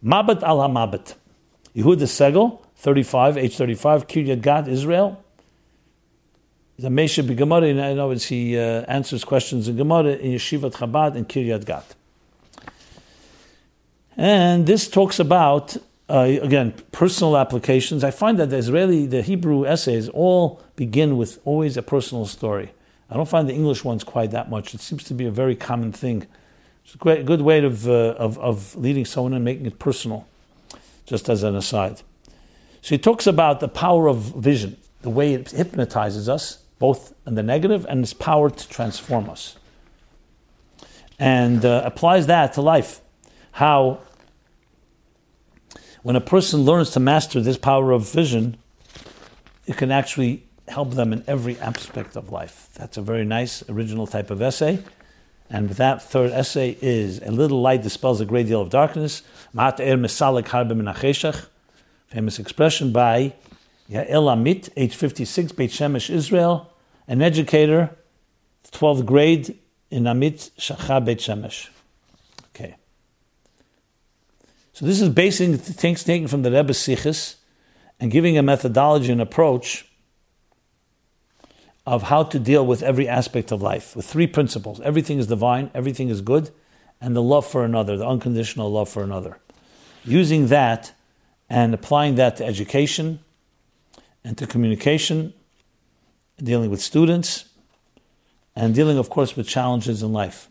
Mabat 0.03 0.41
al 0.41 0.59
Hamabat. 0.59 1.13
Yehuda 1.75 2.07
Segel, 2.07 2.59
35, 2.77 3.37
age 3.37 3.55
35, 3.55 4.07
Kiryat 4.07 4.41
Gat, 4.41 4.67
Israel. 4.67 5.23
The 6.79 6.89
Mesha 6.89 7.35
Gemara, 7.35 7.67
in 7.67 7.79
other 7.79 8.07
words, 8.07 8.25
he 8.25 8.57
uh, 8.57 8.83
answers 8.87 9.23
questions 9.23 9.67
in 9.67 9.77
Gemara 9.77 10.13
in 10.13 10.33
Yeshivat 10.33 10.73
Chabad 10.73 11.15
in 11.15 11.25
Kiryat 11.25 11.65
Gat. 11.65 11.95
And 14.15 14.67
this 14.67 14.87
talks 14.87 15.19
about 15.19 15.77
uh, 16.09 16.37
again, 16.41 16.73
personal 16.91 17.37
applications. 17.37 18.03
I 18.03 18.11
find 18.11 18.39
that 18.39 18.49
the 18.49 18.57
Israeli, 18.57 19.05
the 19.05 19.21
Hebrew 19.21 19.65
essays 19.65 20.07
all 20.09 20.61
begin 20.75 21.17
with 21.17 21.39
always 21.43 21.77
a 21.77 21.81
personal 21.81 22.25
story. 22.25 22.71
I 23.09 23.15
don't 23.15 23.27
find 23.27 23.47
the 23.47 23.53
English 23.53 23.83
ones 23.83 24.03
quite 24.03 24.31
that 24.31 24.49
much. 24.49 24.73
It 24.73 24.81
seems 24.81 25.03
to 25.05 25.13
be 25.13 25.25
a 25.25 25.31
very 25.31 25.55
common 25.55 25.91
thing. 25.91 26.25
It's 26.85 26.95
a 26.95 26.97
great, 26.97 27.25
good 27.25 27.41
way 27.41 27.63
of, 27.63 27.87
uh, 27.87 28.15
of, 28.17 28.37
of 28.39 28.75
leading 28.75 29.05
someone 29.05 29.33
and 29.33 29.43
making 29.43 29.65
it 29.65 29.79
personal, 29.79 30.27
just 31.05 31.29
as 31.29 31.43
an 31.43 31.55
aside. 31.55 32.01
So 32.81 32.95
he 32.95 32.97
talks 32.97 33.27
about 33.27 33.59
the 33.59 33.67
power 33.67 34.07
of 34.07 34.17
vision, 34.35 34.77
the 35.01 35.09
way 35.09 35.33
it 35.33 35.51
hypnotizes 35.51 36.29
us, 36.29 36.63
both 36.79 37.13
in 37.25 37.35
the 37.35 37.43
negative 37.43 37.85
and 37.89 38.03
its 38.03 38.13
power 38.13 38.49
to 38.49 38.69
transform 38.69 39.29
us. 39.29 39.57
And 41.19 41.65
uh, 41.65 41.81
applies 41.85 42.27
that 42.27 42.53
to 42.53 42.61
life. 42.61 43.01
How 43.53 44.01
when 46.03 46.15
a 46.15 46.21
person 46.21 46.61
learns 46.61 46.91
to 46.91 46.99
master 46.99 47.41
this 47.41 47.57
power 47.57 47.91
of 47.91 48.09
vision, 48.09 48.57
it 49.65 49.75
can 49.77 49.91
actually 49.91 50.45
help 50.67 50.91
them 50.91 51.11
in 51.11 51.23
every 51.27 51.59
aspect 51.59 52.15
of 52.15 52.31
life. 52.31 52.69
That's 52.75 52.97
a 52.97 53.01
very 53.01 53.25
nice, 53.25 53.67
original 53.67 54.07
type 54.07 54.29
of 54.31 54.41
essay. 54.41 54.83
And 55.49 55.69
that 55.71 56.01
third 56.01 56.31
essay 56.31 56.77
is 56.81 57.19
A 57.21 57.31
Little 57.31 57.61
Light 57.61 57.81
Dispels 57.81 58.21
a 58.21 58.25
Great 58.25 58.47
Deal 58.47 58.61
of 58.61 58.69
Darkness. 58.69 59.23
Famous 62.07 62.39
expression 62.39 62.91
by 62.91 63.33
Yael 63.89 64.27
Amit, 64.33 64.69
age 64.75 64.95
56, 64.95 65.53
Beit 65.53 65.71
Shemesh, 65.71 66.09
Israel, 66.09 66.73
an 67.07 67.21
educator, 67.21 67.95
12th 68.71 69.05
grade 69.05 69.57
in 69.89 70.03
Amit 70.03 70.51
Shacha 70.59 71.03
Beit 71.03 71.19
Shemesh. 71.19 71.69
Okay. 72.49 72.75
So 74.73 74.85
this 74.85 75.01
is 75.01 75.09
basically 75.09 75.57
things 75.57 76.03
taken 76.03 76.27
from 76.27 76.41
the 76.43 76.51
Rebbe 76.51 76.73
Sichos 76.73 77.35
and 77.99 78.11
giving 78.11 78.37
a 78.37 78.43
methodology 78.43 79.11
and 79.11 79.21
approach 79.21 79.85
of 81.85 82.03
how 82.03 82.21
to 82.21 82.37
deal 82.37 82.65
with 82.65 82.83
every 82.83 83.07
aspect 83.07 83.51
of 83.51 83.61
life 83.61 83.95
with 83.95 84.05
three 84.05 84.27
principles. 84.27 84.81
Everything 84.81 85.19
is 85.19 85.27
divine, 85.27 85.71
everything 85.73 86.09
is 86.09 86.19
good, 86.19 86.51
and 86.99 87.15
the 87.15 87.21
love 87.21 87.47
for 87.47 87.63
another, 87.63 87.95
the 87.95 88.05
unconditional 88.05 88.69
love 88.69 88.89
for 88.89 89.03
another. 89.03 89.39
Using 90.03 90.47
that 90.47 90.91
and 91.49 91.73
applying 91.73 92.15
that 92.15 92.35
to 92.37 92.45
education, 92.45 93.19
intercommunication, 94.27 95.33
dealing 96.37 96.69
with 96.69 96.81
students, 96.81 97.45
and 98.55 98.75
dealing, 98.75 98.97
of 98.97 99.09
course, 99.09 99.35
with 99.35 99.47
challenges 99.47 100.03
in 100.03 100.11
life. 100.11 100.49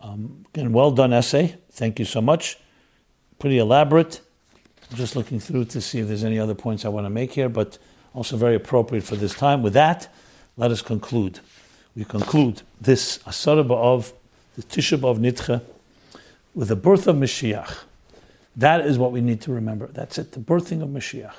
Um, 0.00 0.46
again, 0.54 0.72
well 0.72 0.90
done 0.90 1.12
essay. 1.12 1.56
Thank 1.72 1.98
you 1.98 2.04
so 2.04 2.20
much. 2.20 2.58
Pretty 3.38 3.58
elaborate. 3.58 4.20
I'm 4.90 4.96
just 4.96 5.16
looking 5.16 5.38
through 5.38 5.66
to 5.66 5.80
see 5.80 5.98
if 5.98 6.08
there's 6.08 6.24
any 6.24 6.38
other 6.38 6.54
points 6.54 6.84
I 6.84 6.88
want 6.88 7.04
to 7.06 7.10
make 7.10 7.32
here, 7.32 7.48
but 7.48 7.78
also 8.14 8.36
very 8.36 8.54
appropriate 8.54 9.04
for 9.04 9.16
this 9.16 9.34
time. 9.34 9.62
With 9.62 9.74
that, 9.74 10.12
let 10.56 10.70
us 10.70 10.82
conclude. 10.82 11.40
We 11.94 12.04
conclude 12.04 12.62
this 12.80 13.18
Asara 13.18 13.68
of 13.70 14.12
the 14.56 14.62
Tisha 14.62 15.02
of 15.04 15.18
Nitche 15.18 15.60
with 16.54 16.68
the 16.68 16.76
birth 16.76 17.06
of 17.06 17.16
Mashiach. 17.16 17.87
That 18.58 18.84
is 18.84 18.98
what 18.98 19.12
we 19.12 19.20
need 19.20 19.40
to 19.42 19.52
remember. 19.52 19.86
That's 19.86 20.18
it, 20.18 20.32
the 20.32 20.40
birthing 20.40 20.82
of 20.82 20.88
Mashiach. 20.88 21.34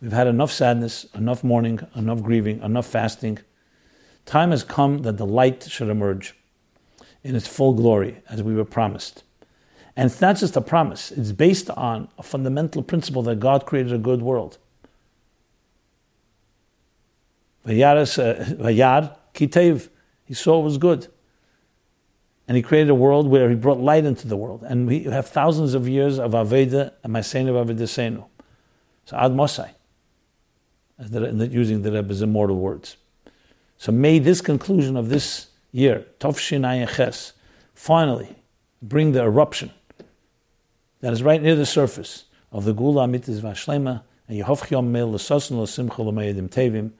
We've 0.00 0.12
had 0.12 0.28
enough 0.28 0.52
sadness, 0.52 1.04
enough 1.12 1.42
mourning, 1.42 1.80
enough 1.96 2.22
grieving, 2.22 2.62
enough 2.62 2.86
fasting. 2.86 3.40
Time 4.26 4.52
has 4.52 4.62
come 4.62 4.98
that 4.98 5.16
the 5.16 5.26
light 5.26 5.64
should 5.64 5.88
emerge 5.88 6.36
in 7.24 7.34
its 7.34 7.48
full 7.48 7.72
glory, 7.74 8.22
as 8.30 8.44
we 8.44 8.54
were 8.54 8.64
promised. 8.64 9.24
And 9.96 10.08
it's 10.08 10.20
not 10.20 10.36
just 10.36 10.56
a 10.56 10.60
promise, 10.60 11.10
it's 11.10 11.32
based 11.32 11.68
on 11.70 12.08
a 12.16 12.22
fundamental 12.22 12.82
principle 12.84 13.22
that 13.22 13.40
God 13.40 13.66
created 13.66 13.92
a 13.92 13.98
good 13.98 14.22
world. 14.22 14.58
Vayar 17.66 17.96
uh, 17.98 19.16
kitev, 19.34 19.88
he 20.24 20.34
saw 20.34 20.60
it 20.60 20.64
was 20.64 20.78
good. 20.78 21.08
And 22.48 22.56
he 22.56 22.62
created 22.62 22.90
a 22.90 22.94
world 22.94 23.26
where 23.28 23.48
he 23.50 23.56
brought 23.56 23.80
light 23.80 24.04
into 24.04 24.28
the 24.28 24.36
world. 24.36 24.62
And 24.62 24.86
we 24.86 25.04
have 25.04 25.26
thousands 25.26 25.74
of 25.74 25.88
years 25.88 26.18
of 26.18 26.32
Aveda 26.32 26.92
and 27.02 27.12
Masenu 27.12 27.56
of 27.56 27.66
Avedesenu. 27.66 28.24
So 29.04 29.16
Ad 29.16 29.32
Mosai, 29.32 29.70
using 31.52 31.82
the 31.82 31.92
Rebbe's 31.92 32.22
immortal 32.22 32.56
words. 32.56 32.96
So 33.78 33.92
may 33.92 34.18
this 34.18 34.40
conclusion 34.40 34.96
of 34.96 35.08
this 35.08 35.48
year, 35.72 36.06
Tov 36.18 36.38
Ches, 36.38 37.32
finally 37.74 38.34
bring 38.82 39.12
the 39.12 39.22
eruption 39.22 39.70
that 41.00 41.12
is 41.12 41.22
right 41.22 41.42
near 41.42 41.54
the 41.54 41.66
surface 41.66 42.24
of 42.50 42.64
the 42.64 42.74
Geula 42.74 43.06
Amitis 43.06 43.40
Vashlema 43.40 44.02
and 44.28 44.42
Yehovchiom 44.42 44.86
Mel 44.86 45.12
L'Sosn 45.12 45.60
L'Simcha 45.60 45.98
L'Meyedim 45.98 46.48
Tevim 46.48 46.90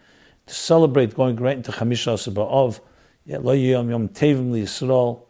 to 0.47 0.55
celebrate 0.55 1.15
going 1.15 1.37
right 1.37 1.57
into 1.57 1.73
Chamisha 1.73 2.15
Sabah 2.15 2.81
Lo 3.27 3.53
Yom 3.53 3.91
Yom 3.91 4.09
Tevim 4.11 4.53
L'Yisrael 4.53 5.26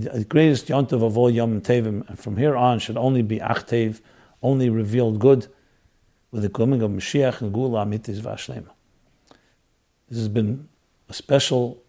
the 0.00 0.24
greatest 0.24 0.68
yontav 0.68 1.02
of 1.02 1.18
all 1.18 1.30
Yom 1.30 1.60
Tevim, 1.60 2.08
and 2.08 2.18
from 2.18 2.36
here 2.36 2.56
on 2.56 2.78
should 2.78 2.96
only 2.96 3.22
be 3.22 3.38
Achtev, 3.38 4.00
only 4.42 4.70
revealed 4.70 5.18
good, 5.18 5.48
with 6.30 6.42
the 6.42 6.48
coming 6.48 6.82
of 6.82 6.90
Mashiach 6.90 7.40
and 7.42 7.54
Geula 7.54 7.84
Amitis 7.84 8.20
Vashlema. 8.20 8.70
This 10.08 10.18
has 10.18 10.28
been 10.28 10.68
a 11.08 11.12
special 11.12 11.82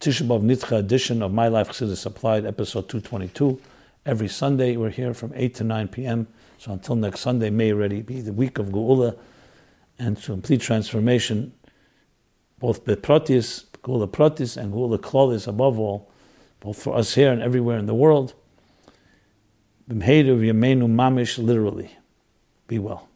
Tisha 0.00 0.26
B'Av 0.26 0.42
Nitcha 0.42 0.78
edition 0.78 1.22
of 1.22 1.32
My 1.32 1.48
Life 1.48 1.68
Chassidus 1.68 2.06
Applied, 2.06 2.46
episode 2.46 2.88
222. 2.88 3.60
Every 4.06 4.28
Sunday 4.28 4.76
we're 4.76 4.90
here 4.90 5.14
from 5.14 5.32
8 5.34 5.54
to 5.56 5.64
9 5.64 5.88
p.m. 5.88 6.26
So 6.58 6.72
until 6.72 6.96
next 6.96 7.20
Sunday, 7.20 7.50
may 7.50 7.72
already 7.72 8.02
be 8.02 8.20
the 8.20 8.32
week 8.32 8.58
of 8.58 8.68
Geula 8.68 9.18
and 9.98 10.16
to 10.18 10.32
complete 10.32 10.60
transformation, 10.60 11.52
both 12.58 12.84
Beprotis, 12.84 13.66
Geula 13.82 14.08
Protis, 14.08 14.56
and 14.56 14.72
Geula 14.72 14.98
Klolis 14.98 15.46
above 15.46 15.78
all, 15.78 16.10
both 16.64 16.82
for 16.82 16.96
us 16.96 17.14
here 17.14 17.30
and 17.30 17.42
everywhere 17.42 17.78
in 17.78 17.84
the 17.84 17.94
world. 17.94 18.32
B'mheidu 19.88 20.40
Yemenu 20.40 20.88
Mamish, 20.88 21.36
literally. 21.36 21.90
Be 22.66 22.78
well. 22.78 23.06